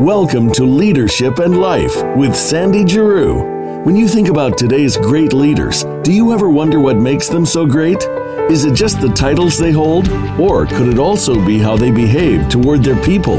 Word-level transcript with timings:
Welcome 0.00 0.52
to 0.52 0.64
Leadership 0.66 1.38
and 1.38 1.58
Life 1.58 2.04
with 2.16 2.36
Sandy 2.36 2.86
Giroux. 2.86 3.82
When 3.82 3.96
you 3.96 4.06
think 4.06 4.28
about 4.28 4.58
today's 4.58 4.98
great 4.98 5.32
leaders, 5.32 5.84
do 6.02 6.12
you 6.12 6.34
ever 6.34 6.50
wonder 6.50 6.78
what 6.78 6.98
makes 6.98 7.30
them 7.30 7.46
so 7.46 7.64
great? 7.64 8.04
Is 8.50 8.66
it 8.66 8.74
just 8.74 9.00
the 9.00 9.08
titles 9.08 9.56
they 9.56 9.72
hold? 9.72 10.10
Or 10.38 10.66
could 10.66 10.88
it 10.88 10.98
also 10.98 11.42
be 11.46 11.58
how 11.58 11.78
they 11.78 11.90
behave 11.90 12.46
toward 12.50 12.84
their 12.84 13.02
people? 13.02 13.38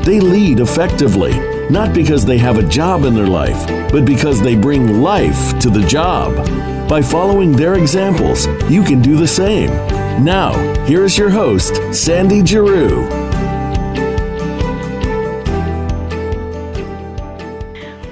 They 0.00 0.18
lead 0.18 0.60
effectively, 0.60 1.38
not 1.68 1.92
because 1.92 2.24
they 2.24 2.38
have 2.38 2.56
a 2.56 2.66
job 2.66 3.04
in 3.04 3.14
their 3.14 3.26
life, 3.26 3.66
but 3.92 4.06
because 4.06 4.40
they 4.40 4.56
bring 4.56 5.02
life 5.02 5.58
to 5.58 5.68
the 5.68 5.86
job. 5.86 6.34
By 6.88 7.02
following 7.02 7.52
their 7.52 7.74
examples, 7.74 8.46
you 8.70 8.82
can 8.82 9.02
do 9.02 9.18
the 9.18 9.28
same. 9.28 9.68
Now, 10.24 10.54
here 10.86 11.04
is 11.04 11.18
your 11.18 11.28
host, 11.28 11.82
Sandy 11.92 12.42
Giroux. 12.42 13.27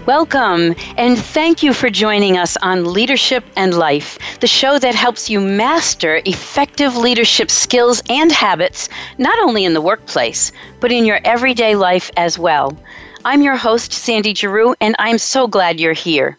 Welcome, 0.06 0.76
and 0.96 1.18
thank 1.18 1.64
you 1.64 1.74
for 1.74 1.90
joining 1.90 2.38
us 2.38 2.56
on 2.62 2.92
Leadership 2.92 3.42
and 3.56 3.76
Life, 3.76 4.20
the 4.38 4.46
show 4.46 4.78
that 4.78 4.94
helps 4.94 5.28
you 5.28 5.40
master 5.40 6.22
effective 6.24 6.96
leadership 6.96 7.50
skills 7.50 8.04
and 8.08 8.30
habits, 8.30 8.88
not 9.18 9.36
only 9.40 9.64
in 9.64 9.74
the 9.74 9.80
workplace, 9.80 10.52
but 10.78 10.92
in 10.92 11.06
your 11.06 11.18
everyday 11.24 11.74
life 11.74 12.12
as 12.16 12.38
well. 12.38 12.78
I'm 13.24 13.42
your 13.42 13.56
host, 13.56 13.92
Sandy 13.92 14.32
Giroux, 14.32 14.76
and 14.80 14.94
I'm 15.00 15.18
so 15.18 15.48
glad 15.48 15.80
you're 15.80 15.92
here. 15.92 16.38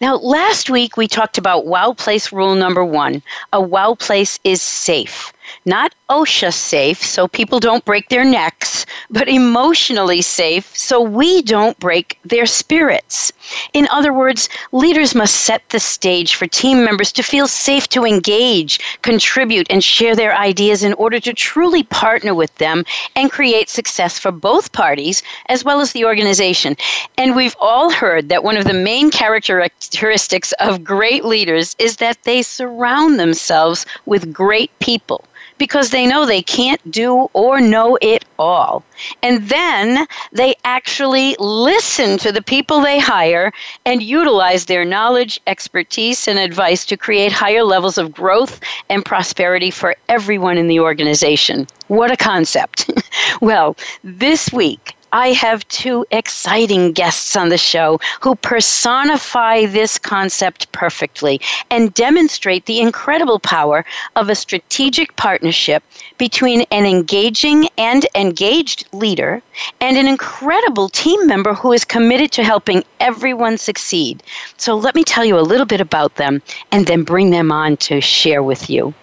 Now, 0.00 0.14
last 0.14 0.70
week 0.70 0.96
we 0.96 1.08
talked 1.08 1.38
about 1.38 1.66
Wow 1.66 1.94
Place 1.94 2.32
rule 2.32 2.54
number 2.54 2.84
one 2.84 3.20
a 3.52 3.60
Wow 3.60 3.96
Place 3.96 4.38
is 4.44 4.62
safe 4.62 5.32
not 5.64 5.94
OSHA 6.10 6.52
safe 6.52 7.02
so 7.02 7.28
people 7.28 7.60
don't 7.60 7.84
break 7.84 8.08
their 8.08 8.24
necks, 8.24 8.84
but 9.10 9.28
emotionally 9.28 10.20
safe 10.20 10.76
so 10.76 11.00
we 11.00 11.40
don't 11.42 11.78
break 11.78 12.18
their 12.24 12.46
spirits. 12.46 13.32
In 13.72 13.86
other 13.90 14.12
words, 14.12 14.48
leaders 14.72 15.14
must 15.14 15.36
set 15.36 15.68
the 15.68 15.78
stage 15.80 16.34
for 16.34 16.46
team 16.46 16.84
members 16.84 17.12
to 17.12 17.22
feel 17.22 17.46
safe 17.46 17.88
to 17.90 18.04
engage, 18.04 18.80
contribute, 19.02 19.66
and 19.70 19.84
share 19.84 20.16
their 20.16 20.36
ideas 20.36 20.82
in 20.82 20.94
order 20.94 21.20
to 21.20 21.32
truly 21.32 21.84
partner 21.84 22.34
with 22.34 22.54
them 22.56 22.84
and 23.14 23.30
create 23.30 23.68
success 23.68 24.18
for 24.18 24.32
both 24.32 24.72
parties 24.72 25.22
as 25.46 25.64
well 25.64 25.80
as 25.80 25.92
the 25.92 26.04
organization. 26.04 26.76
And 27.16 27.36
we've 27.36 27.56
all 27.60 27.90
heard 27.90 28.28
that 28.28 28.44
one 28.44 28.56
of 28.56 28.64
the 28.64 28.74
main 28.74 29.10
characteristics 29.10 30.52
of 30.60 30.84
great 30.84 31.24
leaders 31.24 31.76
is 31.78 31.96
that 31.98 32.22
they 32.24 32.42
surround 32.42 33.20
themselves 33.20 33.86
with 34.06 34.32
great 34.32 34.76
people 34.80 35.24
because 35.62 35.90
they 35.90 36.08
know 36.08 36.26
they 36.26 36.42
can't 36.42 36.90
do 36.90 37.30
or 37.34 37.60
know 37.60 37.96
it 38.02 38.24
all. 38.36 38.82
And 39.22 39.48
then 39.48 40.08
they 40.32 40.56
actually 40.64 41.36
listen 41.38 42.18
to 42.18 42.32
the 42.32 42.42
people 42.42 42.80
they 42.80 42.98
hire 42.98 43.52
and 43.84 44.02
utilize 44.02 44.64
their 44.64 44.84
knowledge, 44.84 45.40
expertise, 45.46 46.26
and 46.26 46.36
advice 46.36 46.84
to 46.86 46.96
create 46.96 47.30
higher 47.30 47.62
levels 47.62 47.96
of 47.96 48.10
growth 48.12 48.58
and 48.88 49.04
prosperity 49.04 49.70
for 49.70 49.94
everyone 50.08 50.58
in 50.58 50.66
the 50.66 50.80
organization. 50.80 51.68
What 51.86 52.10
a 52.10 52.16
concept. 52.16 52.90
well, 53.40 53.76
this 54.02 54.52
week, 54.52 54.96
I 55.14 55.32
have 55.32 55.68
two 55.68 56.06
exciting 56.10 56.92
guests 56.92 57.36
on 57.36 57.50
the 57.50 57.58
show 57.58 58.00
who 58.22 58.34
personify 58.34 59.66
this 59.66 59.98
concept 59.98 60.72
perfectly 60.72 61.38
and 61.70 61.92
demonstrate 61.92 62.64
the 62.64 62.80
incredible 62.80 63.38
power 63.38 63.84
of 64.16 64.30
a 64.30 64.34
strategic 64.34 65.14
partnership 65.16 65.82
between 66.16 66.62
an 66.70 66.86
engaging 66.86 67.68
and 67.76 68.06
engaged 68.14 68.86
leader 68.94 69.42
and 69.82 69.98
an 69.98 70.08
incredible 70.08 70.88
team 70.88 71.26
member 71.26 71.52
who 71.52 71.72
is 71.72 71.84
committed 71.84 72.32
to 72.32 72.42
helping 72.42 72.82
everyone 72.98 73.58
succeed. 73.58 74.22
So 74.56 74.74
let 74.76 74.94
me 74.94 75.04
tell 75.04 75.26
you 75.26 75.38
a 75.38 75.40
little 75.40 75.66
bit 75.66 75.82
about 75.82 76.14
them 76.14 76.40
and 76.70 76.86
then 76.86 77.02
bring 77.02 77.28
them 77.28 77.52
on 77.52 77.76
to 77.88 78.00
share 78.00 78.42
with 78.42 78.70
you. 78.70 78.94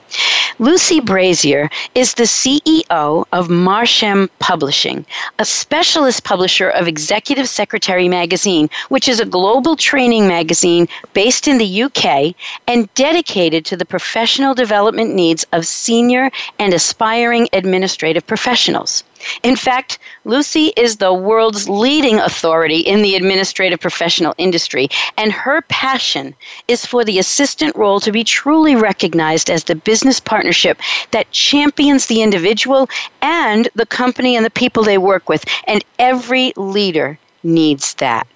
Lucy 0.61 0.99
Brazier 0.99 1.69
is 1.95 2.15
the 2.15 2.23
CEO 2.23 3.25
of 3.31 3.47
Marcham 3.49 4.29
Publishing, 4.39 5.05
a 5.37 5.45
specialist 5.45 6.25
publisher 6.25 6.69
of 6.69 6.87
Executive 6.87 7.47
Secretary 7.47 8.09
Magazine, 8.09 8.69
which 8.89 9.07
is 9.07 9.19
a 9.19 9.25
global 9.25 9.75
training 9.77 10.27
magazine 10.27 10.87
based 11.13 11.47
in 11.47 11.59
the 11.59 11.83
UK 11.83 12.35
and 12.67 12.93
dedicated 12.93 13.63
to 13.65 13.77
the 13.77 13.85
professional 13.85 14.53
development 14.53 15.15
needs 15.15 15.45
of 15.53 15.65
senior 15.65 16.29
and 16.59 16.73
aspiring 16.73 17.47
administrative 17.53 18.27
professionals. 18.27 19.03
In 19.43 19.55
fact, 19.55 19.99
Lucy 20.25 20.73
is 20.77 20.97
the 20.97 21.13
world's 21.13 21.67
leading 21.69 22.19
authority 22.19 22.79
in 22.79 23.01
the 23.01 23.15
administrative 23.15 23.79
professional 23.79 24.33
industry, 24.37 24.89
and 25.17 25.31
her 25.31 25.61
passion 25.63 26.35
is 26.67 26.85
for 26.85 27.03
the 27.03 27.19
assistant 27.19 27.75
role 27.75 27.99
to 27.99 28.11
be 28.11 28.23
truly 28.23 28.75
recognized 28.75 29.49
as 29.49 29.63
the 29.63 29.75
business 29.75 30.19
partnership 30.19 30.79
that 31.11 31.31
champions 31.31 32.05
the 32.05 32.21
individual 32.21 32.89
and 33.21 33.69
the 33.75 33.85
company 33.85 34.35
and 34.35 34.45
the 34.45 34.51
people 34.51 34.83
they 34.83 34.97
work 34.97 35.29
with. 35.29 35.43
And 35.67 35.83
every 35.97 36.53
leader 36.55 37.17
needs 37.43 37.93
that. 37.95 38.27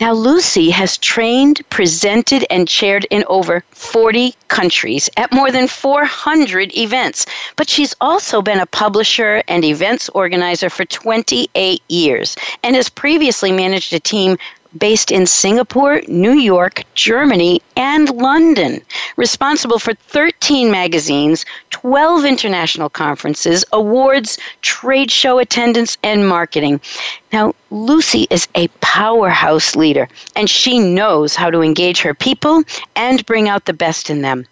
Now, 0.00 0.12
Lucy 0.12 0.70
has 0.70 0.98
trained, 0.98 1.62
presented, 1.70 2.44
and 2.50 2.66
chaired 2.66 3.06
in 3.10 3.24
over 3.28 3.64
40 3.70 4.34
countries 4.48 5.08
at 5.16 5.32
more 5.32 5.50
than 5.50 5.68
400 5.68 6.76
events, 6.76 7.26
but 7.56 7.68
she's 7.68 7.94
also 8.00 8.42
been 8.42 8.60
a 8.60 8.66
publisher 8.66 9.42
and 9.48 9.64
events 9.64 10.08
organizer 10.10 10.70
for 10.70 10.84
28 10.84 11.82
years 11.88 12.36
and 12.62 12.76
has 12.76 12.88
previously 12.88 13.52
managed 13.52 13.92
a 13.92 14.00
team 14.00 14.36
based 14.78 15.10
in 15.10 15.26
Singapore, 15.26 16.00
New 16.06 16.32
York, 16.32 16.84
Germany, 16.94 17.60
and 17.76 18.10
London, 18.10 18.80
responsible 19.16 19.78
for 19.78 19.94
13 19.94 20.70
magazines, 20.70 21.44
12 21.70 22.24
international 22.24 22.88
conferences, 22.88 23.64
awards, 23.72 24.38
trade 24.62 25.10
show 25.10 25.38
attendance, 25.38 25.98
and 26.02 26.28
marketing. 26.28 26.80
Now, 27.32 27.54
Lucy 27.70 28.26
is 28.30 28.48
a 28.54 28.68
powerhouse 28.80 29.76
leader, 29.76 30.08
and 30.36 30.48
she 30.48 30.78
knows 30.78 31.34
how 31.34 31.50
to 31.50 31.62
engage 31.62 32.00
her 32.02 32.14
people 32.14 32.62
and 32.96 33.24
bring 33.26 33.48
out 33.48 33.64
the 33.64 33.72
best 33.72 34.10
in 34.10 34.22
them. 34.22 34.46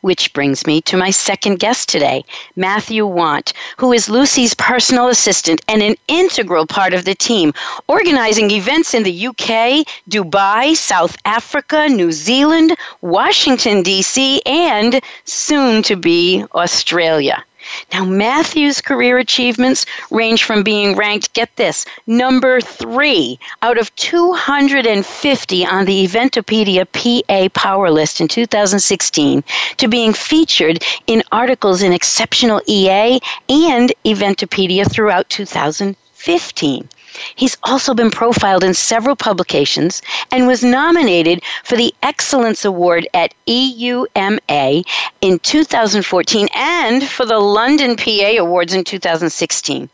Which 0.00 0.32
brings 0.32 0.66
me 0.66 0.80
to 0.82 0.96
my 0.96 1.10
second 1.10 1.58
guest 1.58 1.88
today, 1.88 2.24
Matthew 2.56 3.06
Want, 3.06 3.52
who 3.76 3.92
is 3.92 4.08
Lucy's 4.08 4.54
personal 4.54 5.08
assistant 5.08 5.60
and 5.68 5.82
an 5.82 5.96
integral 6.08 6.66
part 6.66 6.94
of 6.94 7.04
the 7.04 7.14
team, 7.14 7.52
organizing 7.88 8.50
events 8.50 8.94
in 8.94 9.02
the 9.02 9.26
UK, 9.28 9.86
Dubai, 10.08 10.76
South 10.76 11.16
Africa, 11.24 11.88
New 11.88 12.12
Zealand, 12.12 12.76
Washington, 13.00 13.82
D.C., 13.82 14.42
and 14.44 15.00
soon 15.24 15.82
to 15.84 15.96
be 15.96 16.44
Australia. 16.54 17.44
Now, 17.92 18.04
Matthew's 18.04 18.80
career 18.80 19.18
achievements 19.18 19.86
range 20.10 20.44
from 20.44 20.62
being 20.62 20.96
ranked, 20.96 21.32
get 21.32 21.54
this, 21.56 21.84
number 22.06 22.60
three 22.60 23.38
out 23.62 23.78
of 23.78 23.94
250 23.96 25.66
on 25.66 25.84
the 25.84 26.06
Eventopedia 26.06 26.86
PA 26.92 27.48
Power 27.54 27.90
List 27.90 28.20
in 28.20 28.28
2016 28.28 29.44
to 29.76 29.88
being 29.88 30.12
featured 30.12 30.82
in 31.06 31.22
articles 31.32 31.82
in 31.82 31.92
Exceptional 31.92 32.60
EA 32.66 33.20
and 33.48 33.92
Eventopedia 34.04 34.90
throughout 34.90 35.28
2015. 35.28 36.88
He's 37.34 37.56
also 37.62 37.94
been 37.94 38.10
profiled 38.10 38.64
in 38.64 38.74
several 38.74 39.16
publications 39.16 40.02
and 40.30 40.46
was 40.46 40.62
nominated 40.62 41.42
for 41.64 41.76
the 41.76 41.94
Excellence 42.02 42.64
Award 42.64 43.08
at 43.14 43.34
EUMA 43.46 44.84
in 45.20 45.38
2014 45.38 46.48
and 46.54 47.02
for 47.02 47.26
the 47.26 47.38
London 47.38 47.96
PA 47.96 48.34
Awards 48.38 48.74
in 48.74 48.84
2016. 48.84 49.88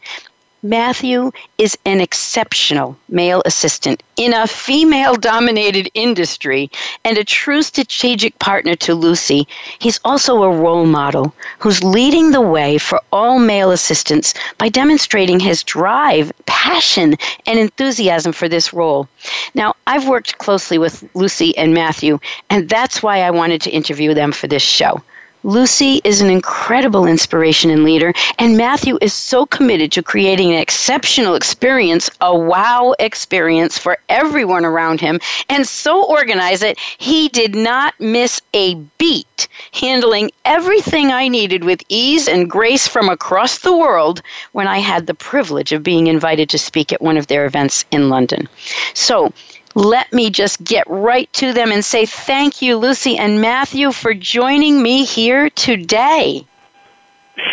Matthew 0.62 1.30
is 1.56 1.78
an 1.84 2.00
exceptional 2.00 2.96
male 3.08 3.42
assistant 3.44 4.02
in 4.16 4.34
a 4.34 4.48
female 4.48 5.14
dominated 5.14 5.88
industry 5.94 6.68
and 7.04 7.16
a 7.16 7.22
true 7.22 7.62
strategic 7.62 8.36
partner 8.40 8.74
to 8.74 8.94
Lucy. 8.94 9.46
He's 9.78 10.00
also 10.04 10.42
a 10.42 10.50
role 10.50 10.84
model 10.84 11.32
who's 11.60 11.84
leading 11.84 12.32
the 12.32 12.40
way 12.40 12.76
for 12.76 13.00
all 13.12 13.38
male 13.38 13.70
assistants 13.70 14.34
by 14.58 14.68
demonstrating 14.68 15.38
his 15.38 15.62
drive, 15.62 16.32
passion, 16.46 17.14
and 17.46 17.58
enthusiasm 17.60 18.32
for 18.32 18.48
this 18.48 18.72
role. 18.72 19.08
Now, 19.54 19.76
I've 19.86 20.08
worked 20.08 20.38
closely 20.38 20.78
with 20.78 21.08
Lucy 21.14 21.56
and 21.56 21.72
Matthew, 21.72 22.18
and 22.50 22.68
that's 22.68 23.00
why 23.00 23.20
I 23.20 23.30
wanted 23.30 23.60
to 23.62 23.70
interview 23.70 24.12
them 24.12 24.32
for 24.32 24.48
this 24.48 24.62
show. 24.62 25.02
Lucy 25.44 26.00
is 26.02 26.20
an 26.20 26.30
incredible 26.30 27.06
inspiration 27.06 27.70
and 27.70 27.84
leader, 27.84 28.12
and 28.38 28.56
Matthew 28.56 28.98
is 29.00 29.14
so 29.14 29.46
committed 29.46 29.92
to 29.92 30.02
creating 30.02 30.52
an 30.52 30.60
exceptional 30.60 31.36
experience, 31.36 32.10
a 32.20 32.36
wow 32.36 32.94
experience 32.98 33.78
for 33.78 33.98
everyone 34.08 34.64
around 34.64 35.00
him, 35.00 35.20
and 35.48 35.66
so 35.66 36.04
organized 36.04 36.62
that 36.62 36.78
he 36.78 37.28
did 37.28 37.54
not 37.54 37.94
miss 38.00 38.40
a 38.52 38.74
beat, 38.98 39.48
handling 39.72 40.30
everything 40.44 41.12
I 41.12 41.28
needed 41.28 41.62
with 41.62 41.82
ease 41.88 42.26
and 42.26 42.50
grace 42.50 42.88
from 42.88 43.08
across 43.08 43.58
the 43.58 43.76
world 43.76 44.22
when 44.52 44.66
I 44.66 44.78
had 44.78 45.06
the 45.06 45.14
privilege 45.14 45.72
of 45.72 45.84
being 45.84 46.08
invited 46.08 46.48
to 46.50 46.58
speak 46.58 46.92
at 46.92 47.00
one 47.00 47.16
of 47.16 47.28
their 47.28 47.46
events 47.46 47.84
in 47.92 48.08
London. 48.08 48.48
So, 48.94 49.32
let 49.78 50.12
me 50.12 50.28
just 50.28 50.64
get 50.64 50.84
right 50.88 51.32
to 51.34 51.52
them 51.52 51.70
and 51.70 51.84
say 51.84 52.04
thank 52.04 52.60
you, 52.60 52.76
Lucy 52.76 53.16
and 53.16 53.40
Matthew, 53.40 53.92
for 53.92 54.12
joining 54.12 54.82
me 54.82 55.04
here 55.04 55.50
today. 55.50 56.44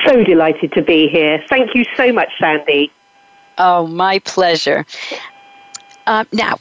So 0.03 0.23
delighted 0.23 0.73
to 0.73 0.81
be 0.81 1.07
here. 1.07 1.43
Thank 1.47 1.75
you 1.75 1.85
so 1.95 2.11
much, 2.11 2.29
Sandy. 2.39 2.91
Oh, 3.59 3.85
my 3.85 4.17
pleasure. 4.19 4.87
Uh, 6.07 6.25
now, 6.31 6.57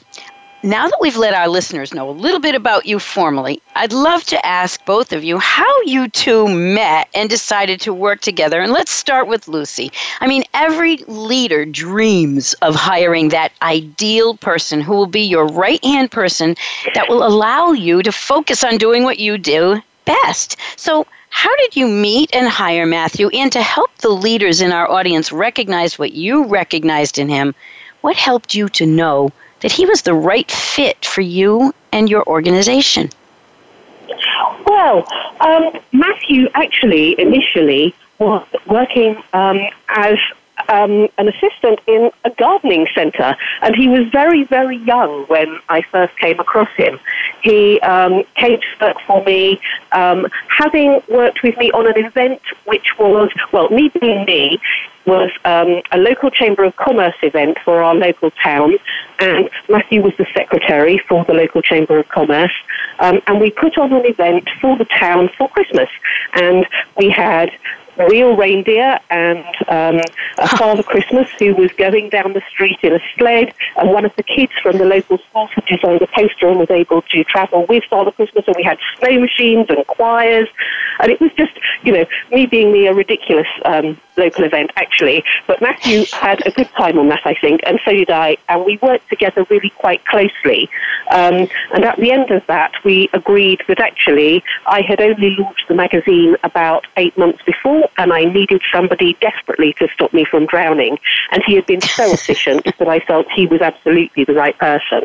now 0.65 0.87
that 0.87 0.97
we've 0.99 1.15
let 1.15 1.35
our 1.35 1.47
listeners 1.47 1.93
know 1.93 2.09
a 2.09 2.11
little 2.11 2.39
bit 2.39 2.55
about 2.55 2.87
you 2.87 2.97
formally, 2.97 3.61
I'd 3.75 3.93
love 3.93 4.23
to 4.25 4.45
ask 4.45 4.83
both 4.83 5.13
of 5.13 5.23
you 5.23 5.37
how 5.37 5.81
you 5.85 6.07
two 6.07 6.47
met 6.47 7.07
and 7.13 7.29
decided 7.29 7.79
to 7.81 7.93
work 7.93 8.21
together. 8.21 8.59
And 8.59 8.73
let's 8.73 8.91
start 8.91 9.27
with 9.27 9.47
Lucy. 9.47 9.91
I 10.21 10.27
mean, 10.27 10.43
every 10.55 10.97
leader 11.07 11.65
dreams 11.65 12.53
of 12.63 12.73
hiring 12.73 13.29
that 13.29 13.51
ideal 13.61 14.37
person 14.37 14.81
who 14.81 14.93
will 14.93 15.05
be 15.05 15.21
your 15.21 15.45
right 15.45 15.83
hand 15.85 16.09
person 16.09 16.55
that 16.95 17.09
will 17.09 17.23
allow 17.23 17.71
you 17.71 18.01
to 18.01 18.11
focus 18.11 18.63
on 18.63 18.77
doing 18.77 19.03
what 19.03 19.19
you 19.19 19.37
do 19.37 19.79
best. 20.05 20.57
So, 20.77 21.05
how 21.29 21.55
did 21.57 21.75
you 21.75 21.87
meet 21.87 22.33
and 22.33 22.47
hire 22.47 22.87
Matthew? 22.87 23.27
And 23.29 23.51
to 23.51 23.61
help 23.61 23.95
the 23.97 24.09
leaders 24.09 24.61
in 24.61 24.71
our 24.71 24.89
audience 24.89 25.31
recognize 25.31 25.99
what 25.99 26.13
you 26.13 26.45
recognized 26.45 27.19
in 27.19 27.29
him, 27.29 27.53
what 28.01 28.15
helped 28.15 28.55
you 28.55 28.69
to 28.69 28.85
know 28.85 29.31
that 29.65 29.71
he 29.71 29.83
was 29.87 30.03
the 30.03 30.13
right 30.13 30.51
fit 30.51 31.03
for 31.03 31.21
you 31.21 31.73
and 31.91 32.07
your 32.07 32.23
organization? 32.27 33.09
Well, 34.67 35.07
um, 35.39 35.71
Matthew 35.91 36.49
actually 36.53 37.19
initially 37.19 37.95
was 38.19 38.45
working 38.67 39.19
um, 39.33 39.59
as 39.87 40.19
um, 40.69 41.07
an 41.17 41.29
assistant 41.29 41.79
in 41.87 42.11
a 42.25 42.29
gardening 42.29 42.85
centre, 42.93 43.35
and 43.63 43.75
he 43.75 43.87
was 43.87 44.07
very, 44.09 44.43
very 44.43 44.77
young 44.77 45.25
when 45.29 45.59
I 45.67 45.81
first 45.81 46.15
came 46.19 46.39
across 46.39 46.69
him. 46.77 46.99
He 47.41 47.79
um, 47.79 48.23
came 48.35 48.59
to 48.59 48.67
work 48.79 48.97
for 49.07 49.23
me, 49.23 49.59
um, 49.93 50.27
having 50.47 51.01
worked 51.09 51.41
with 51.41 51.57
me 51.57 51.71
on 51.71 51.87
an 51.87 52.05
event 52.05 52.41
which 52.65 52.99
was, 52.99 53.31
well, 53.51 53.69
me 53.69 53.91
being 53.99 54.25
me, 54.25 54.59
was 55.05 55.31
um, 55.43 55.81
a 55.91 55.97
local 55.97 56.29
Chamber 56.29 56.63
of 56.63 56.75
Commerce 56.75 57.15
event 57.21 57.57
for 57.63 57.81
our 57.81 57.95
local 57.95 58.31
town, 58.31 58.75
and 59.19 59.49
Matthew 59.69 60.01
was 60.01 60.13
the 60.17 60.25
secretary 60.33 60.97
for 60.97 61.23
the 61.25 61.33
local 61.33 61.61
Chamber 61.61 61.99
of 61.99 62.07
Commerce. 62.09 62.53
Um, 62.99 63.21
and 63.27 63.39
we 63.39 63.51
put 63.51 63.77
on 63.77 63.93
an 63.93 64.05
event 64.05 64.49
for 64.61 64.77
the 64.77 64.85
town 64.85 65.29
for 65.37 65.49
Christmas, 65.49 65.89
and 66.33 66.67
we 66.97 67.09
had 67.09 67.51
real 67.97 68.35
reindeer 68.35 68.99
and 69.09 69.45
um, 69.67 70.01
a 70.37 70.47
Father 70.57 70.83
Christmas 70.83 71.27
who 71.39 71.53
was 71.55 71.71
going 71.73 72.09
down 72.09 72.33
the 72.33 72.41
street 72.49 72.79
in 72.83 72.93
a 72.93 72.99
sled, 73.17 73.53
and 73.77 73.89
one 73.89 74.05
of 74.05 74.15
the 74.15 74.23
kids 74.23 74.51
from 74.61 74.77
the 74.77 74.85
local 74.85 75.17
school 75.17 75.47
had 75.47 75.65
designed 75.65 76.01
a 76.01 76.07
poster 76.07 76.47
and 76.47 76.59
was 76.59 76.69
able 76.69 77.01
to 77.01 77.23
travel 77.23 77.65
with 77.67 77.83
Father 77.89 78.11
Christmas, 78.11 78.45
and 78.47 78.55
we 78.57 78.63
had 78.63 78.77
snow 78.99 79.19
machines 79.19 79.67
and 79.69 79.85
choirs, 79.87 80.47
and 80.99 81.11
it 81.11 81.19
was 81.19 81.31
just, 81.37 81.53
you 81.83 81.91
know, 81.91 82.05
me 82.31 82.45
being 82.45 82.71
me, 82.71 82.87
a 82.87 82.93
ridiculous 82.93 83.47
um, 83.65 83.99
local 84.17 84.43
event 84.43 84.71
actually, 84.75 85.23
but 85.47 85.61
Matthew 85.61 86.05
had 86.13 86.45
a 86.45 86.51
good 86.51 86.69
time 86.77 86.97
on 86.97 87.09
that, 87.09 87.21
I 87.25 87.33
think, 87.35 87.61
and 87.65 87.79
so 87.85 87.91
did 87.91 88.09
I, 88.09 88.37
and 88.49 88.65
we 88.65 88.77
worked 88.81 89.09
together 89.09 89.45
really 89.49 89.69
quite 89.71 90.05
closely. 90.05 90.69
Um, 91.11 91.47
and 91.73 91.85
at 91.85 91.97
the 91.97 92.11
end 92.11 92.31
of 92.31 92.45
that, 92.47 92.71
we 92.83 93.09
agreed 93.13 93.61
that 93.67 93.79
actually 93.79 94.43
I 94.65 94.81
had 94.81 95.01
only 95.01 95.35
launched 95.37 95.67
the 95.67 95.75
magazine 95.75 96.35
about 96.43 96.87
eight 96.97 97.17
months 97.17 97.41
before, 97.45 97.84
and 97.97 98.13
I 98.13 98.25
needed 98.25 98.61
somebody 98.71 99.17
desperately 99.21 99.73
to 99.73 99.87
stop 99.93 100.13
me 100.13 100.25
from 100.25 100.45
drowning. 100.45 100.97
And 101.31 101.43
he 101.45 101.55
had 101.55 101.65
been 101.65 101.81
so 101.81 102.11
efficient 102.13 102.65
that 102.77 102.87
I 102.87 102.99
felt 102.99 103.27
he 103.31 103.47
was 103.47 103.61
absolutely 103.61 104.23
the 104.23 104.33
right 104.33 104.57
person. 104.57 105.03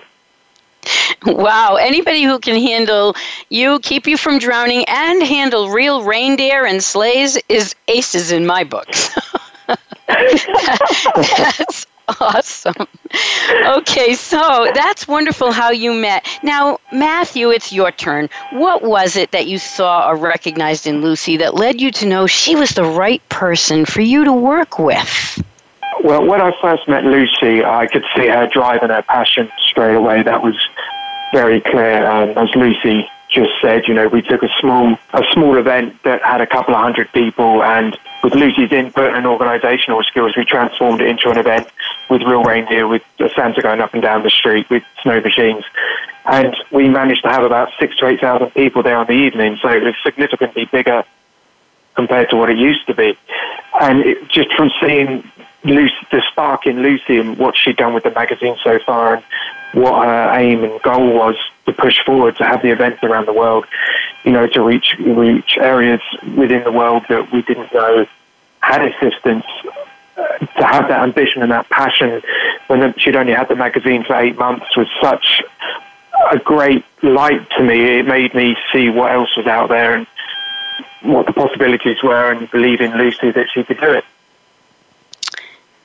Wow, 1.27 1.77
anybody 1.77 2.23
who 2.23 2.39
can 2.39 2.59
handle 2.61 3.15
you, 3.51 3.81
keep 3.81 4.07
you 4.07 4.17
from 4.17 4.39
drowning, 4.39 4.85
and 4.89 5.23
handle 5.23 5.69
real 5.69 6.03
reindeer 6.03 6.65
and 6.65 6.83
sleighs 6.83 7.37
is 7.49 7.75
aces 7.89 8.33
in 8.33 8.47
my 8.47 8.65
books. 8.65 9.15
that's 10.09 11.87
awesome. 12.21 12.87
Okay, 13.79 14.15
so 14.15 14.71
that's 14.75 15.09
wonderful 15.09 15.53
how 15.53 15.71
you 15.71 15.93
met. 15.93 16.27
Now, 16.43 16.79
Matthew, 16.93 17.51
it's 17.51 17.73
your 17.73 17.91
turn. 17.91 18.29
What 18.53 18.83
was 18.83 19.17
it 19.17 19.33
that 19.33 19.47
you 19.47 19.59
saw 19.59 20.09
or 20.09 20.17
recognized 20.17 20.87
in 20.87 21.01
Lucy 21.03 21.37
that 21.39 21.55
led 21.55 21.81
you 21.81 21.91
to 21.93 22.07
know 22.07 22.27
she 22.27 22.55
was 22.57 22.71
the 22.71 22.85
right 22.85 23.27
person 23.29 23.85
for 23.85 24.01
you 24.01 24.25
to 24.25 24.33
work 24.33 24.79
with? 24.79 25.43
Well, 26.03 26.27
when 26.27 26.41
I 26.41 26.53
first 26.61 26.89
met 26.89 27.05
Lucy, 27.05 27.65
I 27.65 27.87
could 27.87 28.05
see 28.17 28.29
her 28.29 28.49
drive 28.51 28.83
and 28.83 28.91
her 28.91 29.03
passion 29.03 29.51
straight 29.71 29.95
away. 29.95 30.23
That 30.23 30.43
was 30.43 30.57
very 31.33 31.61
clear. 31.61 32.07
Um, 32.07 32.31
as 32.31 32.49
Lucy 32.55 33.09
just 33.31 33.51
said, 33.63 33.87
you 33.87 33.95
know, 33.95 34.09
we 34.09 34.23
took 34.23 34.43
a 34.43 34.49
small 34.61 34.99
a 35.13 35.23
small 35.33 35.57
event 35.57 36.03
that 36.03 36.23
had 36.23 36.41
a 36.41 36.47
couple 36.47 36.75
of 36.75 36.81
hundred 36.81 37.13
people, 37.13 37.63
and 37.63 37.97
with 38.23 38.35
Lucy's 38.35 38.73
input 38.73 39.15
and 39.15 39.25
organisational 39.25 40.05
skills, 40.05 40.37
we 40.37 40.45
transformed 40.45 41.01
it 41.01 41.09
into 41.09 41.31
an 41.31 41.39
event 41.39 41.69
with 42.09 42.23
real 42.23 42.43
reindeer, 42.43 42.87
with 42.87 43.03
Santa 43.35 43.63
going 43.63 43.81
up 43.81 43.95
and 43.95 44.03
down 44.03 44.23
the 44.23 44.31
street, 44.31 44.69
with 44.69 44.83
snow 45.03 45.21
machines, 45.21 45.65
and 46.27 46.57
we 46.73 46.89
managed 46.89 47.23
to 47.23 47.29
have 47.29 47.45
about 47.45 47.71
six 47.79 47.97
to 47.99 48.07
eight 48.07 48.21
thousand 48.21 48.51
people 48.51 48.83
there 48.83 48.97
on 48.97 49.07
the 49.07 49.13
evening. 49.13 49.57
So 49.63 49.69
it 49.69 49.83
was 49.83 49.95
significantly 50.03 50.67
bigger 50.67 51.05
compared 51.95 52.31
to 52.31 52.37
what 52.37 52.51
it 52.51 52.59
used 52.59 52.87
to 52.89 52.95
be, 52.95 53.17
and 53.81 54.01
it, 54.01 54.29
just 54.29 54.53
from 54.55 54.71
seeing 54.81 55.31
Lucy, 55.63 55.95
the 56.11 56.23
spark 56.33 56.67
in 56.67 56.83
Lucy 56.83 57.19
and 57.19 57.39
what 57.39 57.57
she'd 57.57 57.77
done 57.77 57.95
with 57.95 58.05
the 58.05 58.11
magazine 58.11 58.57
so 58.65 58.79
far, 58.81 59.15
and 59.15 59.25
what 59.73 60.05
her 60.05 60.33
aim 60.35 60.65
and 60.65 60.83
goal 60.83 61.13
was 61.15 61.37
to 61.67 61.73
push 61.73 61.97
forward 62.05 62.37
to 62.37 62.45
have 62.45 62.63
the 62.63 62.71
events 62.71 63.03
around 63.03 63.27
the 63.27 63.33
world, 63.33 63.65
you 64.25 64.33
know, 64.33 64.47
to 64.47 64.63
reach 64.63 64.97
reach 64.99 65.57
areas 65.59 66.01
within 66.37 66.65
the 66.65 66.73
world 66.73 67.05
that 67.09 67.33
we 67.33 67.43
didn't 67.43 67.73
know 67.73 68.07
had 68.61 68.83
assistance. 68.85 69.45
Uh, 70.17 70.39
to 70.39 70.65
have 70.67 70.89
that 70.89 71.03
ambition 71.03 71.41
and 71.41 71.51
that 71.51 71.67
passion 71.71 72.21
when 72.67 72.93
she'd 72.99 73.17
only 73.17 73.33
had 73.33 73.49
the 73.49 73.55
magazine 73.55 74.05
for 74.05 74.15
eight 74.17 74.37
months 74.37 74.77
was 74.77 74.89
such 75.01 75.41
a 76.31 76.39
great 76.39 76.85
light 77.03 77.49
to 77.57 77.63
me. 77.63 77.99
It 77.99 78.07
made 78.07 78.35
me 78.35 78.57
see 78.73 78.91
what 78.91 79.13
else 79.13 79.35
was 79.37 79.47
out 79.47 79.69
there 79.69 79.95
and 79.95 80.07
what 81.03 81.27
the 81.27 81.33
possibilities 81.33 82.03
were 82.03 82.33
and 82.33 82.51
believe 82.51 82.81
in 82.81 82.97
Lucy 82.99 83.31
that 83.31 83.47
she 83.53 83.65
could 83.65 83.81
do 83.81 83.93
it. 83.93 84.05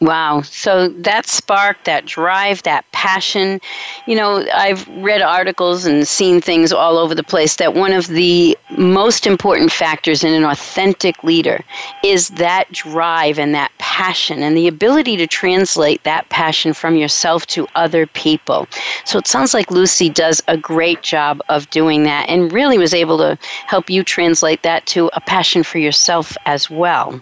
Wow. 0.01 0.41
So 0.41 0.89
that 0.89 1.25
spark, 1.25 1.85
that 1.85 2.05
drive, 2.05 2.61
that 2.63 2.85
passion. 2.91 3.61
You 4.05 4.15
know, 4.17 4.45
I've 4.53 4.85
read 4.89 5.21
articles 5.21 5.85
and 5.85 6.05
seen 6.05 6.41
things 6.41 6.73
all 6.73 6.97
over 6.97 7.15
the 7.15 7.23
place 7.23 7.55
that 7.55 7.73
one 7.73 7.93
of 7.93 8.07
the 8.07 8.57
most 8.77 9.25
important 9.25 9.71
factors 9.71 10.21
in 10.23 10.33
an 10.33 10.43
authentic 10.43 11.23
leader 11.23 11.63
is 12.03 12.27
that 12.31 12.69
drive 12.73 13.39
and 13.39 13.55
that 13.55 13.71
passion 13.77 14.43
and 14.43 14.57
the 14.57 14.67
ability 14.67 15.15
to 15.15 15.27
translate 15.27 16.03
that 16.03 16.27
passion 16.27 16.73
from 16.73 16.97
yourself 16.97 17.45
to 17.47 17.65
other 17.75 18.05
people. 18.05 18.67
So 19.05 19.17
it 19.17 19.27
sounds 19.27 19.53
like 19.53 19.71
Lucy 19.71 20.09
does 20.09 20.41
a 20.49 20.57
great 20.57 21.03
job 21.03 21.39
of 21.47 21.69
doing 21.69 22.03
that 22.03 22.27
and 22.27 22.51
really 22.51 22.77
was 22.77 22.93
able 22.93 23.17
to 23.19 23.37
help 23.67 23.89
you 23.89 24.03
translate 24.03 24.61
that 24.63 24.85
to 24.87 25.09
a 25.13 25.21
passion 25.21 25.63
for 25.63 25.77
yourself 25.77 26.35
as 26.45 26.69
well. 26.69 27.21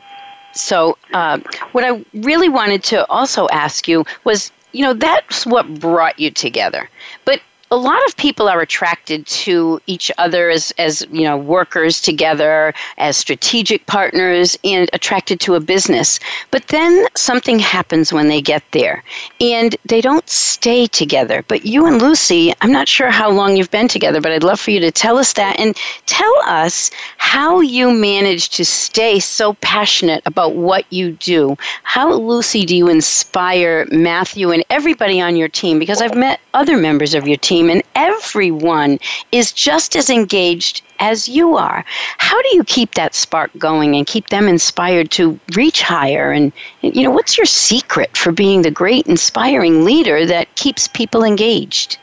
So, 0.53 0.97
uh, 1.13 1.39
what 1.71 1.83
I 1.83 2.03
really 2.13 2.49
wanted 2.49 2.83
to 2.85 3.05
also 3.09 3.47
ask 3.49 3.87
you 3.87 4.05
was 4.23 4.51
you 4.73 4.83
know, 4.83 4.93
that's 4.93 5.45
what 5.45 5.71
brought 5.79 6.19
you 6.19 6.31
together. 6.31 6.89
But 7.25 7.41
a 7.73 7.83
lot 7.91 8.05
of 8.07 8.15
people 8.17 8.47
are 8.47 8.61
attracted 8.61 9.25
to 9.25 9.81
each 9.87 10.11
other 10.19 10.51
as, 10.51 10.71
as 10.77 11.07
you 11.11 11.23
know 11.23 11.35
workers 11.35 11.99
together 11.99 12.71
as 12.99 13.17
strategic 13.17 13.83
partners 13.87 14.55
and 14.63 14.91
attracted 14.93 15.39
to 15.39 15.55
a 15.55 15.59
business. 15.59 16.19
But 16.51 16.67
then 16.67 17.07
something 17.17 17.57
happens 17.57 18.13
when 18.13 18.27
they 18.27 18.41
get 18.41 18.61
there 18.73 19.03
and 19.41 19.75
they 19.85 20.01
don't 20.01 20.29
stay 20.29 20.85
together. 20.85 21.43
But 21.47 21.65
you 21.65 21.87
and 21.87 21.99
lucy 21.99 22.53
i'm 22.61 22.71
not 22.71 22.87
sure 22.87 23.09
how 23.09 23.31
long 23.31 23.57
you've 23.57 23.71
been 23.71 23.87
together 23.87 24.21
but 24.21 24.31
i'd 24.31 24.43
love 24.43 24.59
for 24.59 24.71
you 24.71 24.79
to 24.79 24.91
tell 24.91 25.17
us 25.17 25.33
that 25.33 25.59
and 25.59 25.75
tell 26.05 26.35
us 26.45 26.91
how 27.17 27.59
you 27.59 27.91
manage 27.91 28.49
to 28.49 28.63
stay 28.63 29.19
so 29.19 29.53
passionate 29.55 30.21
about 30.25 30.55
what 30.55 30.85
you 30.91 31.13
do. 31.13 31.57
How 31.81 32.13
lucy 32.13 32.65
do 32.65 32.75
you 32.75 32.87
inspire 32.87 33.87
matthew 33.91 34.51
and 34.51 34.63
everybody 34.69 35.19
on 35.19 35.35
your 35.35 35.47
team? 35.47 35.79
Because 35.79 36.03
i've 36.03 36.15
met 36.15 36.39
other 36.53 36.77
members 36.77 37.15
of 37.15 37.27
your 37.27 37.37
team 37.37 37.62
team 37.63 37.69
and 37.69 37.83
everyone 37.95 38.99
is 39.31 39.51
just 39.51 39.95
as 39.95 40.09
engaged 40.09 40.81
as 40.99 41.27
you 41.27 41.57
are. 41.57 41.83
How 42.17 42.41
do 42.41 42.55
you 42.55 42.63
keep 42.63 42.95
that 42.95 43.15
spark 43.15 43.51
going 43.57 43.95
and 43.95 44.05
keep 44.05 44.29
them 44.29 44.47
inspired 44.47 45.11
to 45.11 45.39
reach 45.55 45.81
higher? 45.81 46.31
And, 46.31 46.51
you 46.81 47.03
know, 47.03 47.11
what's 47.11 47.37
your 47.37 47.45
secret 47.45 48.15
for 48.15 48.31
being 48.31 48.61
the 48.61 48.71
great, 48.71 49.07
inspiring 49.07 49.83
leader 49.83 50.25
that 50.25 50.53
keeps 50.55 50.87
people 50.87 51.23
engaged? 51.23 51.97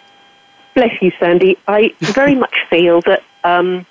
Bless 0.75 1.01
you, 1.01 1.13
Sandy. 1.19 1.57
I 1.69 1.95
very 2.01 2.35
much 2.35 2.57
feel 2.69 3.01
that 3.03 3.23
um, 3.45 3.87